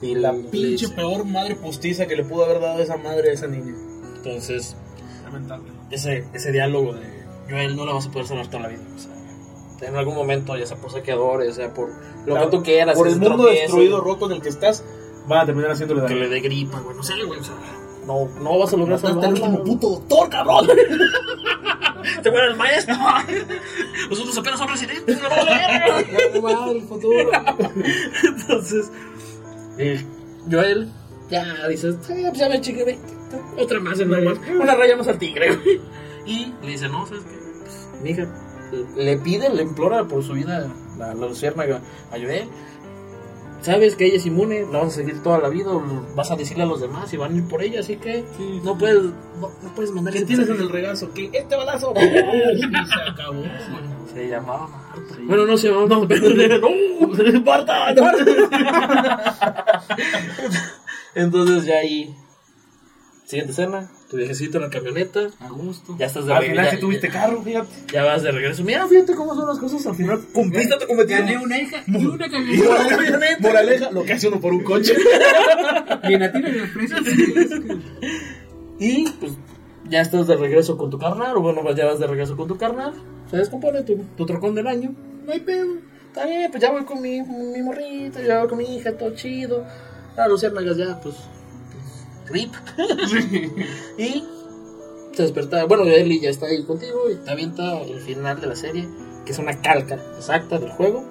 [0.00, 3.32] Y La pinche dice- peor madre postiza que le pudo haber dado esa madre a
[3.32, 3.74] esa niña.
[4.16, 4.76] Entonces,
[5.24, 5.72] Lamentable.
[5.90, 7.02] ese, ese diálogo de
[7.50, 8.82] Joel no la vas a poder sanar toda la vida.
[8.94, 8.98] O
[9.78, 12.62] sea, en algún momento, ya sea por saqueadores, ya sea por lo Claro, que tú
[12.62, 12.96] quieras.
[12.96, 14.84] Por que el mundo tropiece, destruido, roto en el que estás,
[15.26, 16.20] van a terminar haciéndole Que daño.
[16.20, 16.96] le dé gripa, güey.
[16.96, 17.40] No sé, güey.
[17.40, 17.54] O sea,
[18.06, 19.28] no, no vas a lograr salvarla.
[19.30, 20.68] último puto doctor, cabrón.
[22.22, 22.94] Te muere el maestro.
[24.10, 25.22] Nosotros apenas somos residentes.
[25.22, 26.32] No vamos a ver.
[26.34, 27.30] Ya va el futuro.
[28.24, 28.90] Entonces,
[29.78, 30.04] eh,
[30.50, 30.88] Joel,
[31.30, 32.98] ya dices, "Eh, pues ya me chingué, ve,
[33.58, 35.58] otra más, una raya más al tigre.
[36.26, 37.36] Y le dice, no, ¿sabes qué?
[37.62, 38.26] Pues, mija,
[38.96, 40.68] le pide, le implora por su vida
[40.98, 41.80] la, la luciérnaga
[42.10, 42.48] a Joel.
[43.60, 45.70] Sabes que ella es inmune, la vas a seguir toda la vida,
[46.14, 48.24] vas a decirle a los demás y van a ir por ella, así que
[48.62, 51.12] no puedes no, no puedes mandar ¿Qué tienes en el regazo?
[51.12, 51.30] ¿Qué?
[51.32, 51.92] Este balazo.
[51.96, 53.42] y se acabó.
[54.12, 55.16] Se llamaba Marta.
[55.22, 58.02] Bueno, no se llamaba Marta, pero no, Marta, no.
[61.14, 62.14] Entonces ya ahí
[63.24, 65.94] siguiente escena, tu viajecito en la camioneta, A gusto.
[65.98, 66.52] ya estás de Al regreso.
[66.54, 67.68] final ya- que tuviste carro, fíjate.
[67.92, 68.64] Ya vas de regreso.
[68.64, 69.86] Mira, fíjate cómo son las cosas.
[69.86, 71.18] Al final cumpliste tu cometido.
[71.20, 73.36] Gané una hija y una camioneta.
[73.40, 74.94] Moraleja, lo que hace uno por un coche.
[76.06, 76.48] Bien, a ti no.
[78.78, 79.32] Y pues
[79.88, 81.36] ya estás de regreso con tu carnal.
[81.36, 82.94] O bueno, ya vas de regreso con tu carnal.
[83.30, 84.94] Se descompone tu, tu trocón del año.
[85.26, 85.74] No hay pedo.
[86.06, 88.20] Está bien, pues ya voy con mi, mi morrito.
[88.22, 89.64] Ya voy con mi hija, todo chido.
[90.16, 91.14] Ah, los ciérnagas ya, pues.
[92.30, 92.52] Rip.
[93.98, 94.24] y
[95.16, 95.64] te desperta.
[95.64, 98.88] Bueno, Eli ya está ahí contigo y te avienta el final de la serie,
[99.24, 101.04] que es una calca exacta del juego.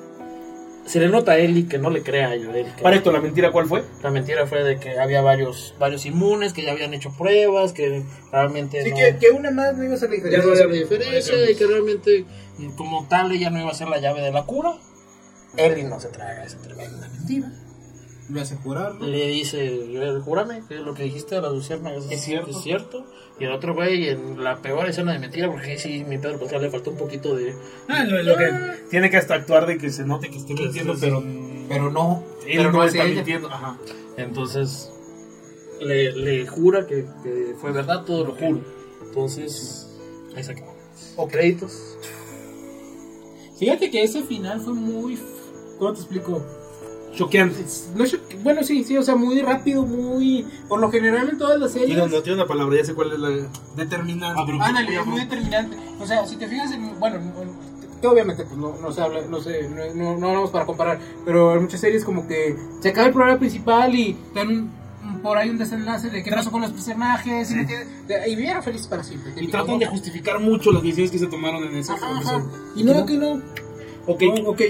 [0.85, 2.67] Se le nota a Eli que no le crea a Joel.
[2.81, 3.83] Para esto, ¿la mentira cuál fue?
[4.01, 8.03] la mentira fue de que había varios varios inmunes, que ya habían hecho pruebas, que
[8.31, 10.39] realmente Sí, no, que, que una más no iba a ser la ya diferencia.
[10.39, 12.25] no iba a ser la diferencia y que realmente
[12.77, 14.77] como tal ella no iba a ser la llave de la cura.
[15.57, 17.51] Eli no se traga esa tremenda mentira.
[18.29, 18.95] Lo hace jurar.
[19.01, 22.51] Le dice, "Joel, júrame que lo que dijiste de las luciérnagas Es cierto.
[22.51, 23.05] es cierto.
[23.39, 26.39] Y el otro güey en la peor escena de mentira, porque ahí sí, mi Pedro
[26.39, 27.53] Pascal le faltó un poquito de...
[27.87, 28.51] Ah, lo, lo que
[28.89, 31.05] tiene que hasta actuar de que se note que esté Sí, mintiendo, sí, sí.
[31.05, 31.23] pero.
[31.69, 32.23] Pero no.
[32.47, 33.15] Él pero no, hace está ella.
[33.15, 33.47] mintiendo.
[33.49, 33.77] Ajá.
[34.17, 34.91] Entonces
[35.81, 38.61] le, le jura que, que fue verdad, todo lo juro.
[39.05, 39.87] Entonces,
[40.35, 40.73] ahí se acabó.
[41.17, 41.97] O créditos.
[43.59, 45.17] Fíjate que ese final fue muy.
[45.79, 46.43] ¿Cómo te explico?
[47.15, 47.65] Choqueante.
[47.95, 48.05] No
[48.43, 50.45] bueno, sí, sí, o sea, muy rápido, muy.
[50.67, 51.97] Por lo general en todas las series.
[51.97, 53.29] no, no tiene una palabra, ya sé cuál es la
[53.75, 54.41] determinante.
[54.61, 55.77] Ándale, es muy determinante.
[55.99, 56.99] O sea, si te fijas en.
[56.99, 60.51] Bueno, en- que obviamente pues no, no se habla, no sé, no, no, no hablamos
[60.51, 64.39] para comparar, pero en muchas series como que se acaba el programa principal y te
[64.39, 64.71] dan un-
[65.03, 67.55] un- por ahí un desenlace de qué pasó con los personajes y,
[68.35, 69.33] vivieron felices para siempre.
[69.41, 72.43] Y tratan de justificar mucho las decisiones que se tomaron en ese ajá.
[72.75, 73.41] Y no, que no.
[74.05, 74.61] Ok, No, ok.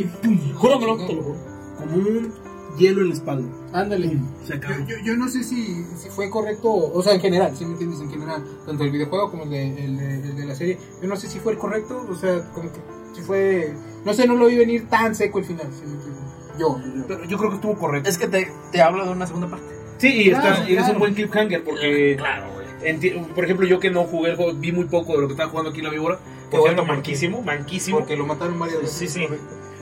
[0.56, 1.47] Júramelo, te lo juro.
[1.88, 2.34] Como un
[2.78, 3.50] hielo en la espalda.
[3.74, 4.18] Ándale.
[4.46, 4.76] Se acabó.
[4.88, 7.72] Yo, yo, yo no sé si, si fue correcto, o sea, en general, si me
[7.74, 10.78] entiendes, en general, tanto el videojuego como el de, el, de, el de la serie,
[11.02, 12.80] yo no sé si fue el correcto, o sea, como que
[13.16, 13.74] si fue,
[14.06, 16.22] no sé, no lo vi venir tan seco el final, si me entiendes.
[16.60, 16.78] Yo.
[17.08, 18.10] Pero yo creo que estuvo correcto.
[18.10, 19.66] Es que te, te hablo de una segunda parte.
[19.98, 22.16] Sí, y, está- Claro, y es un buen cliffhanger porque.
[22.18, 23.26] Claro, güey.
[23.36, 25.50] por ejemplo, yo que no jugué el juego, vi muy poco de lo que estaba
[25.50, 26.20] jugando aquí en la víbora.
[26.52, 28.00] Por cierto, porque- manquísimo, manquísimo.
[28.00, 28.98] Porque lo mataron varias veces.
[28.98, 29.28] Sí, sí.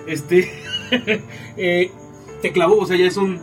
[0.08, 0.52] Este.
[1.58, 1.92] eh,
[2.42, 3.40] te clavó, o sea, ya es un.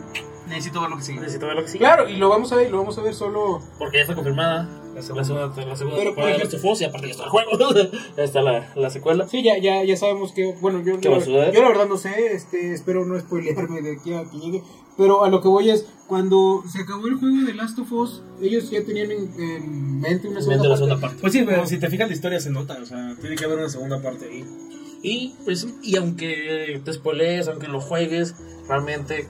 [0.47, 1.19] Necesito ver lo que sigue.
[1.19, 1.79] Necesito ver lo que sigue.
[1.79, 3.61] Claro, y lo vamos a ver, lo vamos a ver solo.
[3.79, 5.23] Porque ya está confirmada la segunda,
[5.63, 7.29] la segunda Pero, temporada por de ejemplo- Last of Us, y aparte ya está el
[7.29, 7.51] juego.
[8.17, 9.27] ya está la, la secuela.
[9.27, 11.53] Sí, ya, ya, ya sabemos que, bueno, yo, ¿Qué va a suceder?
[11.53, 14.63] yo la verdad no sé, este, espero no spoilearme de aquí a que llegue,
[14.95, 18.21] pero a lo que voy es, cuando se acabó el juego de Last of Us,
[18.41, 20.77] ellos ya tenían en, en mente una segunda la parte.
[20.77, 21.17] segunda parte.
[21.21, 23.57] Pues sí, pero si te fijas, la historia se nota, o sea, tiene que haber
[23.57, 24.45] una segunda parte ahí.
[25.03, 28.35] Y, pues, y aunque te spoilees, aunque lo juegues,
[28.67, 29.27] realmente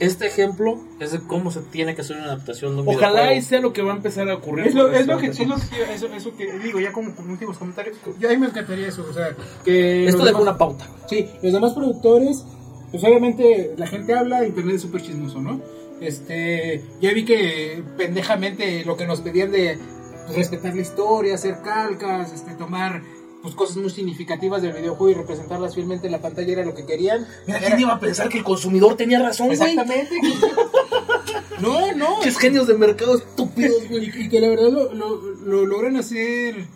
[0.00, 3.42] este ejemplo es de cómo se tiene que hacer una adaptación de un Ojalá y
[3.42, 4.66] sea lo que va a empezar a ocurrir.
[4.66, 7.30] Es lo, es lo que, es lo que, eso, eso que digo, ya como con
[7.30, 9.34] últimos comentarios, yo a mí me encantaría eso, o sea,
[9.64, 10.06] que...
[10.06, 10.88] Esto deja una pauta.
[11.08, 12.44] Sí, los demás productores,
[12.90, 15.60] pues obviamente la gente habla, internet es súper chismoso, ¿no?
[16.00, 19.78] Este, ya vi que pendejamente lo que nos pedían de
[20.26, 23.02] pues, respetar la historia, hacer calcas, este, tomar
[23.48, 26.84] pues cosas muy significativas del videojuego y representarlas fielmente en la pantalla era lo que
[26.86, 27.26] querían.
[27.46, 29.58] Mira, Era- ¿quién iba a pensar que el consumidor tenía razón, güey?
[29.58, 30.14] Exactamente.
[31.60, 32.16] no, no.
[32.16, 34.04] Muchos genios de mercado estúpidos, güey.
[34.16, 36.66] Y, y que la verdad lo, lo, lo logran hacer eh,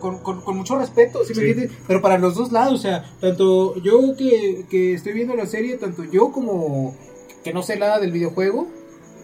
[0.00, 1.48] con, con, con mucho respeto, ¿sí me Sí.
[1.50, 1.78] entiendes?
[1.86, 5.76] Pero para los dos lados, o sea, tanto yo que, que estoy viendo la serie,
[5.76, 6.96] tanto yo como
[7.44, 8.68] que no sé nada del videojuego,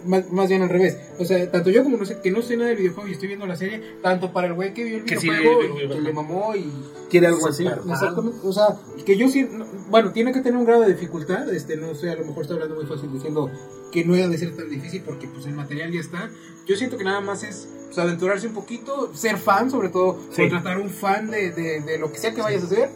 [0.07, 0.97] más, más bien al revés.
[1.19, 3.29] O sea, tanto yo como no sé, que no sé nada del videojuego y estoy
[3.29, 5.91] viendo la serie, tanto para el güey que vio el Que sí, videojuego, el- el-
[5.91, 6.71] y que le mamó y...
[7.11, 7.67] Quiere algo así.
[7.67, 8.77] Exactamente, o sea,
[9.07, 12.11] que yo sí, no- bueno, tiene que tener un grado de dificultad, este, no sé,
[12.11, 13.51] a lo mejor está hablando muy fácil diciendo
[13.91, 16.31] que no iba de ser tan difícil porque pues el material ya está.
[16.67, 20.43] Yo siento que nada más es pues, aventurarse un poquito, ser fan, sobre todo, Sí.
[20.43, 22.91] contratar un fan de, de, de lo que sea que vayas a hacer.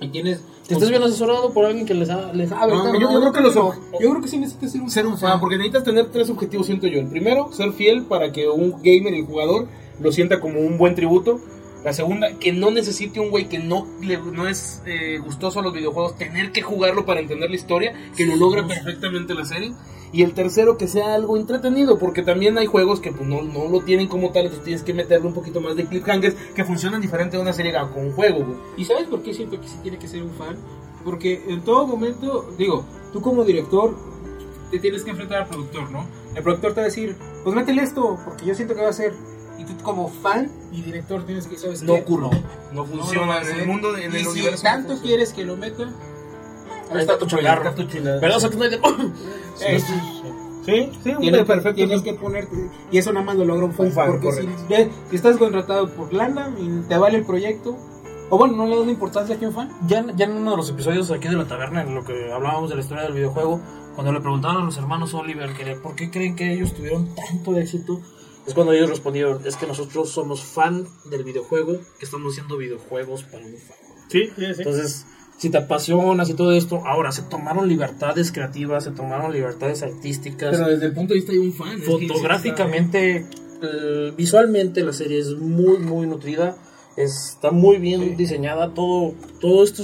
[0.00, 0.40] Y tienes...
[0.78, 2.72] Que estés bien asesorado por alguien que les, ha- les sabe.
[2.72, 3.54] No, yo, yo creo que los-.
[3.54, 6.66] Yo creo que sí necesitas ser un Ser un fan, porque necesitas tener tres objetivos,
[6.66, 7.00] siento yo.
[7.00, 9.66] El primero, ser fiel para que un gamer, el jugador,
[10.00, 11.40] lo sienta como un buen tributo.
[11.84, 15.62] La segunda, que no necesite un güey que no, le- no es eh, gustoso a
[15.62, 19.72] los videojuegos, tener que jugarlo para entender la historia, que lo logra perfectamente la serie.
[20.12, 23.66] Y el tercero, que sea algo entretenido, porque también hay juegos que pues, no, no
[23.68, 27.00] lo tienen como tal, entonces tienes que meterle un poquito más de cliffhangers que funcionan
[27.00, 28.58] diferente de una serie a con un juego, güey.
[28.76, 30.56] ¿Y sabes por qué siento que sí tiene que ser un fan?
[31.02, 33.96] Porque en todo momento, digo, tú como director
[34.70, 36.06] te tienes que enfrentar al productor, ¿no?
[36.34, 38.92] El productor te va a decir, pues métele esto, porque yo siento que va a
[38.92, 39.14] ser.
[39.58, 42.00] Y tú como fan y director tienes que, ¿sabes No qué?
[42.00, 42.30] ocurre.
[42.30, 42.40] No
[42.72, 44.62] No funciona va a en el mundo, en y el si universo.
[44.62, 45.84] tanto no quieres que lo meta,
[46.90, 47.68] Ahí está tu chagarro.
[47.68, 47.82] Está tu
[48.40, 48.80] Zack Snyder.
[49.60, 49.80] eh,
[50.64, 51.74] Sí, sí, tienes, que- perfecto.
[51.74, 52.70] tienes que ponerte.
[52.92, 53.86] Y eso nada más lo logra un fan.
[53.86, 54.48] Un fan, porque si,
[55.10, 57.76] si estás contratado por lana y te vale el proyecto,
[58.30, 59.70] o bueno, no le das importancia que un fan.
[59.88, 62.70] Ya, ya en uno de los episodios aquí de la taberna, en lo que hablábamos
[62.70, 63.60] de la historia del videojuego,
[63.96, 67.56] cuando le preguntaban a los hermanos Oliver que por qué creen que ellos tuvieron tanto
[67.56, 68.00] éxito,
[68.46, 73.22] es cuando ellos respondieron, es que nosotros somos fan del videojuego, que estamos haciendo videojuegos
[73.24, 73.76] para un fan.
[74.08, 74.54] Sí, sí, sí.
[74.58, 75.06] Entonces,
[75.38, 80.56] si te apasionas y todo esto, ahora se tomaron libertades creativas, se tomaron libertades artísticas,
[80.56, 81.68] Pero desde el punto de vista de un fan.
[81.68, 83.26] es que sí fotográficamente,
[83.62, 86.56] eh, visualmente la serie es muy, muy nutrida.
[86.96, 89.82] Está muy bien diseñada, todo, todo esto,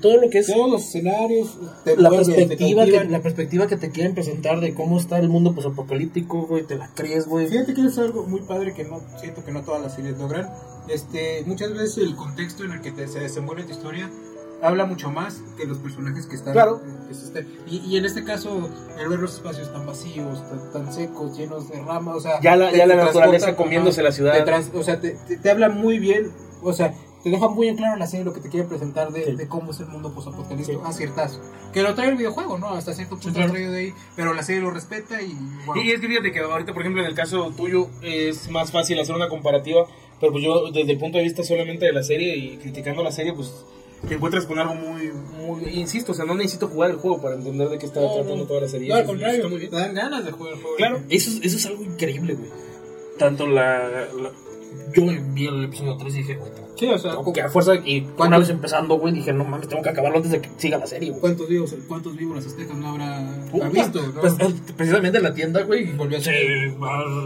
[0.00, 1.58] todo lo que es Todos los escenarios.
[1.84, 5.30] te la te perspectiva, que, la perspectiva que te quieren presentar de cómo está el
[5.30, 7.46] mundo posapocalíptico, güey, te la crees, güey.
[7.46, 10.50] Fíjate que es algo muy padre que no siento que no todas las series logran.
[10.88, 14.10] Este, muchas veces el contexto en el que te, se desenvuelve tu historia
[14.62, 16.52] habla mucho más que los personajes que están.
[16.52, 16.80] Claro.
[17.08, 18.68] que se están- y, y en este caso,
[18.98, 22.56] el ver los espacios tan vacíos, tan, tan secos, llenos de ramas, o sea, Ya
[22.56, 24.32] la- te- ya la naturaleza comiéndose la ciudad.
[24.34, 26.32] te trans- o sea, te, te- te habla muy bien,
[26.62, 29.34] o sea, te deja muy en claro la serie lo que te quiere presentar de,
[29.36, 31.40] de cómo es el mundo posapocalíptico a ciertas.
[31.72, 32.68] Que lo trae el videojuego, ¿no?
[32.68, 35.34] Hasta cierto punto lo trae de ahí, pero la serie lo respeta y.
[35.82, 38.98] Y es que fíjate que ahorita, por ejemplo, en el caso tuyo es más fácil
[39.00, 39.86] hacer una comparativa,
[40.20, 43.10] pero pues yo desde el punto de vista solamente de la serie y criticando la
[43.10, 43.50] serie, pues
[44.08, 47.34] te encuentras con algo muy, muy, insisto, o sea, no necesito jugar el juego para
[47.36, 48.88] entender de qué está tratando toda la serie.
[48.88, 50.76] No, al contrario, te dan ganas de jugar el juego.
[50.76, 51.00] Claro.
[51.08, 52.50] Eso, es- eso es algo increíble, güey.
[53.18, 54.32] Tanto la, la-
[54.94, 55.02] Yo
[55.32, 57.76] vi el episodio 3 y dije, güey, Sí, o sea, tengo que a fuerza.
[57.76, 60.78] Y una vez empezando, güey, dije, no mames, tengo que acabarlo antes de que siga
[60.78, 61.20] la serie, güey.
[61.20, 64.02] ¿cuántos vivos, cuántos víboras aztecas no habrá Puta, visto?
[64.02, 64.20] ¿no?
[64.20, 64.34] pues,
[64.76, 66.32] precisamente en la tienda, güey, Volvió a se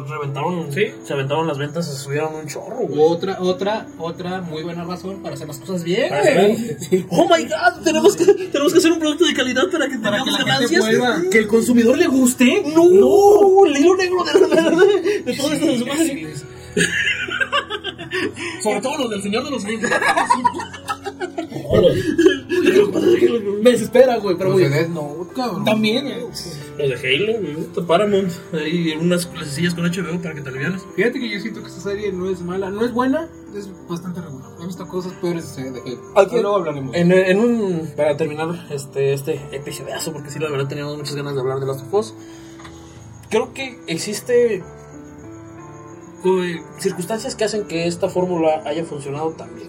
[0.08, 0.82] reventaron, ¿Sí?
[1.02, 3.00] se aventaron las ventas, se subieron un chorro, güey.
[3.00, 6.10] otra, otra, otra muy buena razón para hacer las cosas bien.
[6.10, 7.06] Güey.
[7.10, 10.18] Oh my god, tenemos que, tenemos que hacer un producto de calidad para que Para
[10.18, 11.22] tengamos que ganancias.
[11.30, 12.62] Que el consumidor le guste.
[12.74, 17.06] No, el hilo negro de, de, de todo esto.
[18.62, 19.90] Sobre todo los del Señor de los Anillos.
[23.62, 24.64] Me desespera, güey, pero güey.
[25.64, 26.20] También, eh.
[26.78, 27.86] Los de Halo, güey.
[27.86, 28.32] Paramount.
[28.52, 30.82] Ahí unas clasecillas con HBO para que te alivianes.
[30.96, 34.20] Fíjate que yo siento que esta serie no es mala, no es buena, es bastante
[34.20, 34.50] regular.
[34.62, 36.00] He visto cosas peores de de Halo.
[36.16, 36.94] Aquí- Pero luego hablaremos.
[36.94, 37.90] En, en un.
[37.96, 41.66] Para terminar este, este episodio, porque sí, la verdad teníamos muchas ganas de hablar de
[41.66, 42.14] Last of Us.
[43.30, 44.62] Creo que existe.
[46.24, 49.68] Eh, circunstancias que hacen que esta fórmula haya funcionado tan bien.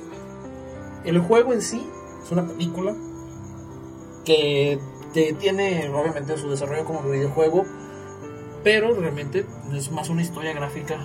[1.05, 1.81] El juego en sí
[2.23, 2.95] es una película
[4.25, 4.79] que
[5.13, 7.65] te tiene, obviamente, su desarrollo como videojuego,
[8.63, 10.99] pero realmente es más una historia gráfica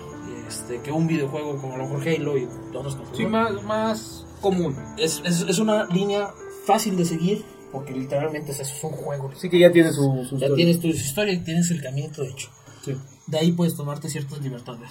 [0.49, 3.17] este, que un videojuego como a lo mejor Halo y otras cosas.
[3.17, 4.77] Sí, más, más común.
[4.99, 6.29] es, es, es una línea
[6.67, 9.31] fácil de seguir porque literalmente es eso, es un juego.
[9.37, 10.55] Sí que ya tiene su, su Ya historia.
[10.57, 12.49] tienes tu historia y tienes el caminito hecho.
[12.85, 12.95] Sí.
[13.27, 14.91] De ahí puedes tomarte ciertas libertades.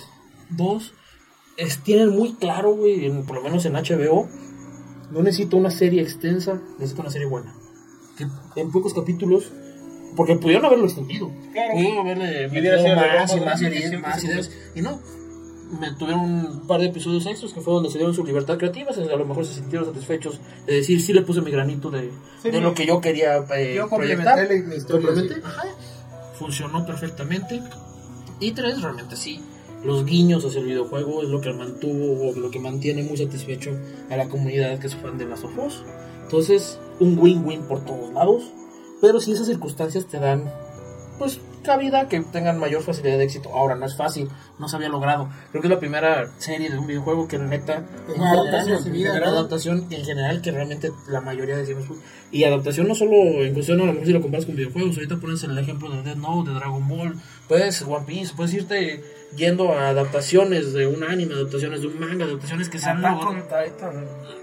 [0.49, 0.93] Dos,
[1.57, 4.27] es, tienen muy claro, güey, en- por lo menos en HBO,
[5.11, 7.53] no necesito una serie extensa, necesito una serie buena.
[8.17, 9.51] Que en pocos capítulos,
[10.15, 11.31] porque pudieron haberlo extendido.
[11.51, 11.73] Claro.
[11.73, 13.67] Pudieron haberle metido más y más ¿no?
[13.67, 14.51] ideas, Siempre más se ideas.
[14.75, 14.99] Y no,
[15.79, 18.91] me tuvieron un par de episodios extras que fue donde se dieron su libertad creativa,
[18.91, 22.11] a lo mejor se sintieron satisfechos de decir, sí le puse mi granito de,
[22.43, 24.37] Sí, de lo que yo quería eh, Yo proyectar.
[24.47, 25.09] la historia.
[25.15, 25.29] Sí.
[26.37, 27.61] Funcionó perfectamente.
[28.39, 29.41] Y tres, realmente sí.
[29.83, 33.71] Los guiños hacia el videojuego es lo que mantuvo o lo que mantiene muy satisfecho
[34.09, 35.83] a la comunidad que es fan de las of Us.
[36.23, 38.43] Entonces, un win-win por todos lados.
[39.01, 40.49] Pero si esas circunstancias te dan,
[41.19, 43.49] pues, cabida que tengan mayor facilidad de éxito.
[43.53, 44.29] Ahora, no es fácil,
[44.59, 45.29] no se había logrado.
[45.51, 48.83] Creo que es la primera serie de un videojuego que, neta, Es una adaptación
[49.53, 51.85] adaptación en general que realmente la mayoría decimos
[52.31, 55.17] y adaptación no solo en cuestión a lo mejor si lo comparas con videojuegos ahorita
[55.17, 57.15] pones el ejemplo de Dead Note de Dragon Ball
[57.47, 59.03] puedes One Piece puedes irte
[59.35, 63.35] yendo a adaptaciones de un anime adaptaciones de un manga adaptaciones que se han logrado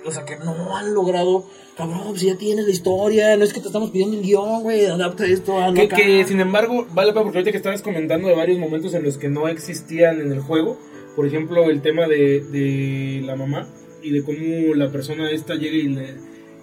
[0.04, 1.46] o sea que no han logrado
[1.80, 4.86] cabrón si ya tienes la historia no es que te estamos pidiendo el guion güey
[4.86, 8.28] adapta esto a Que, que, sin embargo, vale la pena porque ahorita que estabas comentando
[8.28, 10.78] de varios momentos en los que no existían en el juego,
[11.16, 13.66] por ejemplo, el tema de, de la mamá
[14.02, 16.14] y de cómo la persona esta llega y le,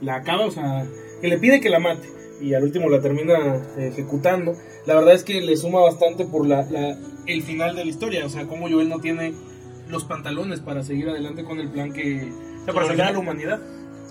[0.02, 0.86] la acaba, o sea,
[1.22, 2.08] que le pide que la mate
[2.42, 4.56] y al último la termina eh, ejecutando.
[4.86, 8.26] La verdad es que le suma bastante por la, la- el final de la historia,
[8.26, 9.34] o sea, cómo Joel no tiene
[9.90, 12.30] los pantalones para seguir adelante con el plan que,
[12.62, 13.60] o sea, para salvar a la humanidad.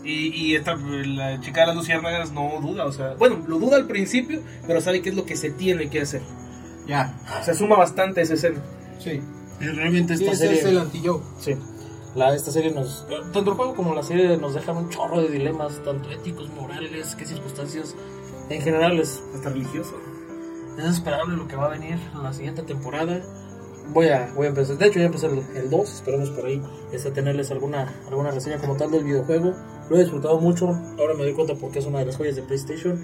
[0.06, 3.76] Y, y esta, la chica de las luciérnagas no duda, o sea, bueno, lo duda
[3.76, 6.22] al principio, pero sabe qué es lo que se tiene que hacer.
[6.86, 7.12] Ya,
[7.44, 8.60] Se suma bastante a esa escena.
[8.98, 9.20] sí.
[9.58, 10.60] Realmente Sí, esta ese serie...
[10.60, 11.20] es el anti-Joe.
[11.40, 11.56] Sí.
[12.14, 13.06] La, esta serie nos.
[13.32, 17.14] Tanto el juego como la serie nos dejan un chorro de dilemas, tanto éticos, morales,
[17.16, 17.94] qué circunstancias.
[18.50, 19.94] En general es, Hasta religioso.
[20.78, 23.20] es esperable lo que va a venir en la siguiente temporada.
[23.94, 26.60] Voy a, voy a empezar, de hecho ya empecé el, el 2, esperemos por ahí
[26.92, 29.54] este, tenerles alguna, alguna reseña como tal del videojuego.
[29.88, 30.66] Lo he disfrutado mucho,
[30.98, 33.00] ahora me doy cuenta porque es una de las joyas de PlayStation.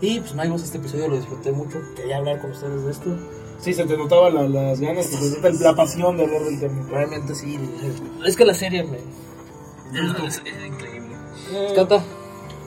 [0.00, 3.16] Y pues Maigos, este episodio lo disfruté mucho, quería hablar con ustedes de esto.
[3.60, 6.60] Sí, se te notaban la- las ganas, se te nota la pasión de hablar del
[6.60, 6.86] tema.
[6.90, 7.58] Realmente sí,
[8.26, 8.98] es que la serie me...
[10.26, 11.14] Es, es increíble.
[11.52, 12.02] Eh, Cata,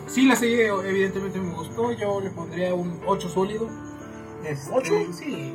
[0.07, 1.91] Sí, la serie evidentemente me gustó.
[1.91, 3.67] Yo le pondría un 8 sólido.
[4.43, 4.93] Este, ¿Ocho?
[5.13, 5.53] Sí,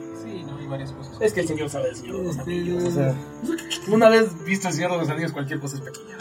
[0.68, 1.16] varias cosas.
[1.20, 3.14] Es que el señor sabe señor de los Este, anillos, o sea,
[3.88, 6.16] una vez visto el señor de los anillos, cualquier cosa es pequeña.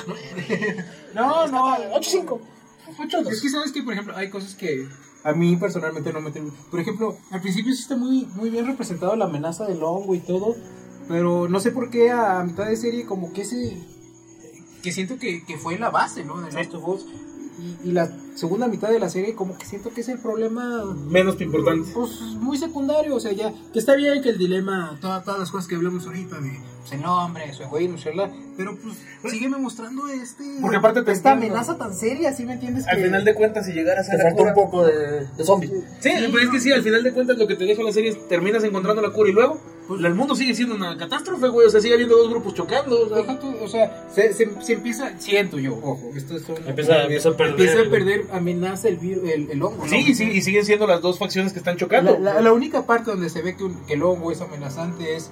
[1.13, 2.39] No, no, 8-5.
[3.31, 4.87] Es que sabes que, por ejemplo, hay cosas que
[5.23, 6.57] a mí personalmente no me terminan.
[6.69, 10.19] Por ejemplo, al principio sí está muy, muy bien representado la amenaza del hongo y
[10.19, 10.55] todo,
[11.07, 13.81] pero no sé por qué a mitad de serie como que ese...
[14.81, 16.41] que siento que, que fue la base, ¿no?
[16.41, 17.05] De Last of Us.
[17.59, 20.83] Y, y la segunda mitad de la serie como que siento que es el problema
[21.07, 21.89] Menos importante.
[21.93, 25.51] pues muy secundario, o sea, ya que está bien que el dilema, todas, todas las
[25.51, 28.95] cosas que hablamos ahorita de pues, el hombre, su egoísmo, shalala, pero pues
[29.33, 31.57] sígueme mostrando este Porque aparte te esta entiendo.
[31.57, 32.87] amenaza tan seria, ¿sí me entiendes?
[32.87, 35.69] Al Que- final de cuentas, si llegaras a faltó un poco de, de zombie.
[35.99, 38.09] Sí, pero es que sí, al final de cuentas lo que te deja la serie
[38.11, 41.67] es terminas encontrando la cura y luego pues, el mundo sigue siendo una catástrofe, güey.
[41.67, 43.01] O sea, sigue habiendo dos grupos chocando.
[43.01, 46.47] O sea, Deja tú, o sea, se, se, se empieza, siento yo, ojo, esto es
[46.49, 49.83] un- Empieza- empieza a perder empieza a el- perder amenaza el, vir- el, el hongo,
[49.83, 49.89] ¿no?
[49.89, 52.17] sí, sí, y siguen siendo las dos facciones que están chocando.
[52.19, 55.15] La, la- la única parte donde se ve que, un- que el hongo es amenazante
[55.15, 55.29] es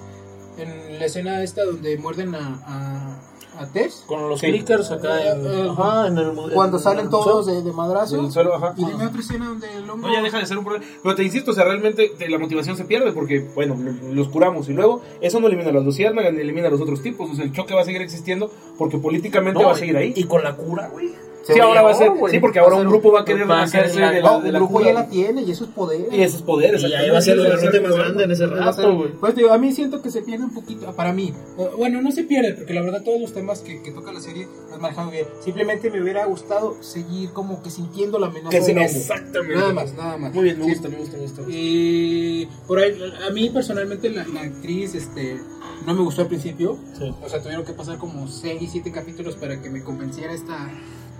[0.57, 3.19] en la escena esta donde muerden a, a,
[3.61, 4.03] a Tess.
[4.07, 4.47] Con los Sí.
[4.47, 8.17] clickers acá en, Eh, ajá, en el Cuando en- salen en- todos de, de madrazo.
[8.21, 8.73] Del suelo, ajá.
[8.77, 10.07] Y dime otra escena donde el hongo...
[10.07, 10.85] No, ya deja de ser un problema.
[11.03, 14.27] Pero te insisto, o sea, realmente te- la motivación se pierde porque, bueno, lo- los
[14.29, 17.29] curamos y luego eso no elimina a las luciérnagas ni elimina a los otros tipos.
[17.29, 20.13] O sea, el choque va a seguir existiendo porque políticamente No, va a seguir ahí.
[20.15, 21.11] Y con la cura, güey.
[21.43, 22.11] Sí, ahora va a ser.
[22.29, 24.81] Sí, porque ahora un grupo va a querer va a hacerse de la, la grupo
[24.81, 26.07] ya la tiene y esos poderes.
[26.11, 26.81] Y esos poderes.
[26.83, 29.11] Y ahí va a ser el derrote más grande en ese rato, güey.
[29.13, 32.11] Pues digo, a mí siento que se pierde un poquito, para mí, eh, bueno, no
[32.11, 35.11] se pierde, porque la verdad todos los temas que, que toca la serie los manejamos
[35.11, 35.25] bien.
[35.43, 38.81] Simplemente me hubiera gustado seguir como que sintiendo la amenaza Que hongo.
[38.81, 39.55] exactamente.
[39.55, 40.33] Nada más, nada más.
[40.33, 40.71] Muy bien, me Sí.
[40.71, 41.41] gusta, me gusta, me gusta.
[41.47, 42.93] Y por ahí,
[43.27, 45.39] a mí personalmente la, la actriz este,
[45.85, 46.77] no me gustó al principio.
[46.97, 47.11] Sí.
[47.23, 50.69] O sea, tuvieron que pasar como 6, 7 capítulos para que me convenciera esta,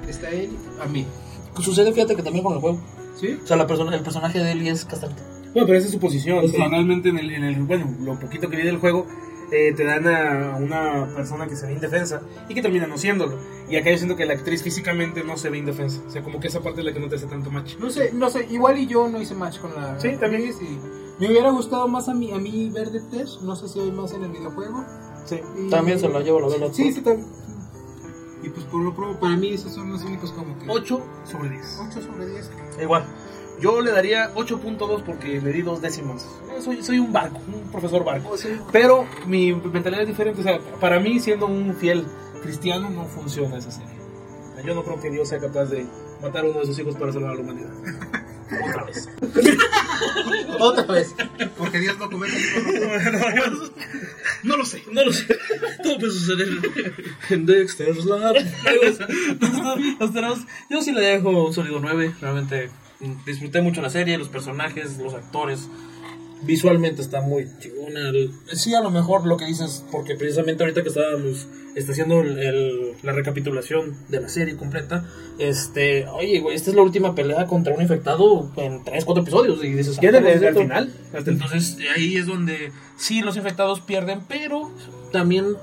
[0.08, 0.58] esta Ellie.
[0.82, 1.06] A mí.
[1.60, 2.80] Sucede, fíjate que también con el juego.
[3.20, 3.38] ¿Sí?
[3.44, 5.22] O sea, la persona, el personaje de Ellie es castrante.
[5.54, 6.48] Bueno, pero esa es su posición.
[6.50, 6.56] Sí.
[6.58, 9.06] Realmente en el, en el, bueno, lo poquito que vi del juego,
[9.52, 13.38] eh, te dan a una persona que se ve indefensa y que termina no siéndolo.
[13.70, 16.02] Y acá yo siento que la actriz físicamente no se ve indefensa.
[16.08, 17.76] O sea, como que esa parte es la que no te hace tanto match.
[17.80, 20.44] No sé, no sé, igual y yo no hice match con la Sí, también.
[20.50, 23.82] y me hubiera gustado más a mí, a mí ver de Tess, no sé si
[23.82, 24.86] hay más en el videojuego.
[25.26, 25.36] Sí.
[25.66, 26.74] Y- También se la llevo la vela.
[26.74, 27.28] Sí, sí, también.
[28.44, 31.50] Y pues por lo pro, para mí esos son los únicos como que 8 sobre
[31.50, 31.82] 10.
[31.90, 32.52] 8 sobre 10.
[32.82, 33.06] Igual.
[33.60, 36.26] Yo le daría 8.2 porque le di dos décimas.
[36.58, 38.32] Eh, Soy, soy un barco, un profesor barco.
[38.32, 40.42] O sea, Pero mi mentalidad es diferente.
[40.42, 42.06] O sea, para mí, siendo un fiel
[42.42, 44.02] cristiano, no funciona esa serie.
[44.66, 45.86] Yo no creo que Dios sea capaz de
[46.22, 47.70] matar a uno de sus hijos para salvar a la humanidad.
[48.60, 49.10] Otra vez.
[50.60, 51.16] Otra vez.
[51.58, 52.34] Porque Dios no comete
[54.44, 54.84] No lo sé.
[54.92, 55.26] No lo sé.
[55.84, 56.48] Todo puede suceder
[57.30, 58.36] en Dexter's Lab.
[60.00, 62.14] Nos tenemos- Yo sí le dejo un sólido 9.
[62.20, 62.70] Realmente
[63.26, 65.68] disfruté mucho la serie, los personajes, los actores.
[66.44, 68.12] Visualmente está muy chingona.
[68.54, 72.38] Sí, a lo mejor lo que dices, porque precisamente ahorita que estábamos está haciendo el-
[72.40, 75.06] el- la recapitulación de la serie completa,
[75.40, 79.64] este, oye, güey, esta es la última pelea contra un infectado en 3, 4 episodios.
[79.64, 80.94] Y dices, Ya ah, desde, ¿cómo es desde el final.
[81.14, 84.70] Hasta el Entonces ahí es donde sí los infectados pierden, pero
[85.12, 85.56] también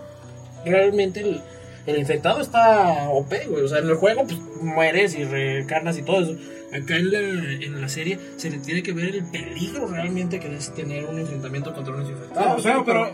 [0.64, 1.40] realmente el,
[1.86, 3.64] el infectado está OP, güey.
[3.64, 6.36] O sea, en el juego pues mueres y recarnas y todo eso.
[6.70, 10.54] Acá en la, en la serie se le tiene que ver el peligro realmente que
[10.54, 12.58] es tener un enfrentamiento contra unos infectados.
[12.60, 13.10] O sea, pero,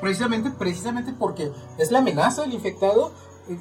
[0.00, 3.12] precisamente, precisamente porque es la amenaza del infectado.
[3.50, 3.56] eh,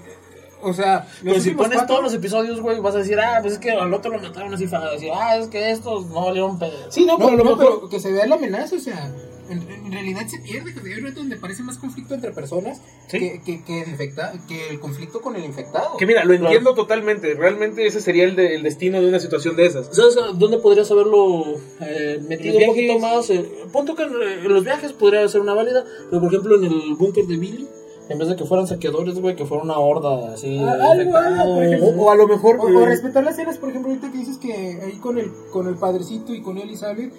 [0.61, 3.19] O sea, los Pero si últimos pones cuatro- todos los episodios, güey, vas a decir,
[3.19, 5.69] ah, pues es que al otro lo mataron así, vas a decir, ah, es que
[5.71, 6.91] estos no valieron pedo.
[6.91, 9.11] Sí, no, No, pero, no, mejor- pero que se vea la amenaza, o sea,
[9.49, 12.81] en, en realidad se pierde, que hay un rato donde parece más conflicto entre personas
[13.07, 13.19] Sí.
[13.19, 15.95] que, que, que el infecta- que el conflicto con el infectado.
[15.97, 17.33] Que mira, lo entiendo totalmente.
[17.35, 19.95] Realmente ese sería el, de- el destino de una situación de esas.
[19.95, 21.45] ¿Sabes a dónde podrías haberlo
[21.81, 23.29] eh, metido un poquito más?
[23.29, 24.11] Eh, punto que en,
[24.45, 27.67] en los viajes podría ser una válida, pero por ejemplo en el búnker de Billy,
[28.09, 30.57] En vez de que fueran saqueadores, güey, que fuera una horda así.
[30.59, 31.87] Ah, algo, algo, ejemplo.
[31.89, 32.55] o, o a lo mejor.
[32.59, 35.29] O, o eh, respetar las escenas, por ejemplo, ahorita que dices que ahí con el,
[35.51, 37.11] con el padrecito y con Elizabeth,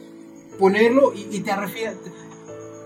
[0.58, 1.50] ponerlo y, y te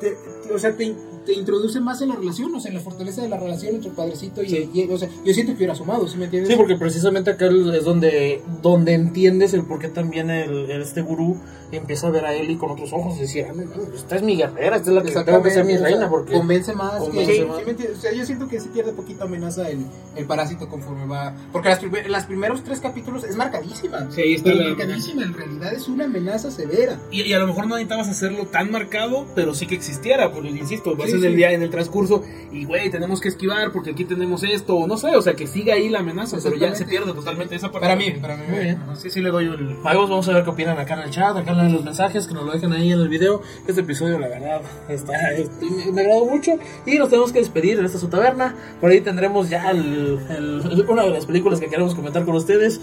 [0.00, 0.94] te- o sea, te,
[1.24, 3.90] te introduce más en la relación, o sea, en la fortaleza de la relación entre
[3.90, 4.70] el padrecito y, Sí.
[4.72, 6.50] y- o sea, yo siento que hubiera sumado, ¿sí me entiendes?
[6.50, 11.36] Sí, porque precisamente acá es donde, donde entiendes el por qué también el, este gurú
[11.70, 14.22] empieza a ver a Eli con otros ojos y decir, ah, no, no, esta es
[14.22, 16.34] mi guerrera, esta es la que tengo que ser mi reina, porque...
[16.34, 16.92] convence más.
[16.94, 17.56] que- convence sí, más.
[17.58, 19.78] sí me entiendes, o sea, yo siento que sí pierde poquito amenaza el,
[20.16, 21.34] el parásito conforme va.
[21.50, 21.80] Porque las,
[22.10, 24.06] las primeros tres capítulos es marcadísima.
[24.10, 26.98] Sí, ahí está la- marcadísima, en realidad es una amenaza severa.
[27.10, 30.50] Y, y a lo mejor no necesitabas hacerlo tan marcado, pero sí que existiera, porque
[30.50, 31.36] insisto, vas Sí, el sí.
[31.36, 32.22] día, en el transcurso,
[32.52, 35.46] y güey, tenemos que esquivar porque aquí tenemos esto, o no sé, o sea, que
[35.46, 37.86] siga ahí la amenaza, pero ya se pierde totalmente esa parte.
[37.86, 38.44] Para mí, para mí.
[38.48, 38.76] Muy bien.
[38.82, 39.76] Ajá, Sí, sí le doy el...
[39.82, 42.34] Magos, vamos a ver qué opinan acá en el chat, acá en los mensajes, que
[42.34, 43.42] nos lo dejen ahí en el video.
[43.66, 46.52] Este episodio, la verdad, está, este, me, me agradó mucho.
[46.86, 48.54] Y nos tenemos que despedir en esta su taberna.
[48.80, 52.80] Por ahí tendremos ya el- el- una de las películas que queremos comentar con ustedes.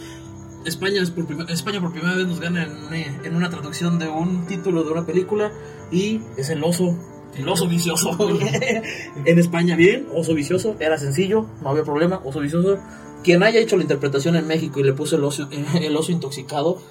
[0.66, 4.10] España, es por España por primera vez nos gana en, una- en una traducción de
[4.10, 5.52] un título de una película
[5.92, 6.98] y es el oso.
[7.38, 8.18] El oso vicioso.
[9.26, 10.76] en España, bien, oso vicioso.
[10.80, 12.80] Era sencillo, no había problema, oso vicioso.
[13.24, 15.48] Quien haya hecho la interpretación en México y le puso el oso,
[15.82, 16.82] el oso intoxicado,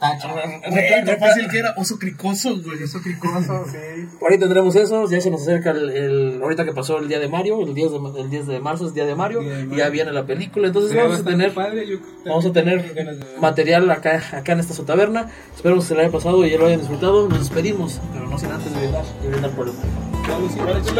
[0.00, 0.28] Tacha.
[0.32, 2.82] Güey, tan fácil que era oso cricoso, güey.
[2.84, 4.06] Eso cricoso, sí.
[4.20, 7.18] Por ahí tendremos eso, ya se nos acerca el, el- ahorita que pasó el día
[7.18, 9.74] de Mario, el 10 de, el 10 de marzo es día de Mario, Día de
[9.74, 14.22] y ya viene la película, entonces vamos a tener padre, vamos a tener material acá,
[14.32, 16.78] acá en esta su taberna, esperemos que se le haya pasado y ya lo hayan
[16.78, 20.92] disfrutado, nos despedimos, pero no sin antes de brindar, de brindar por el chicos.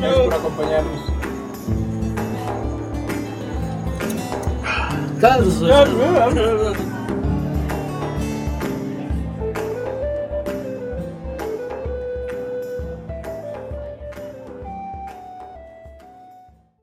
[0.00, 1.00] Gracias por acompañarnos.
[5.20, 5.38] Cada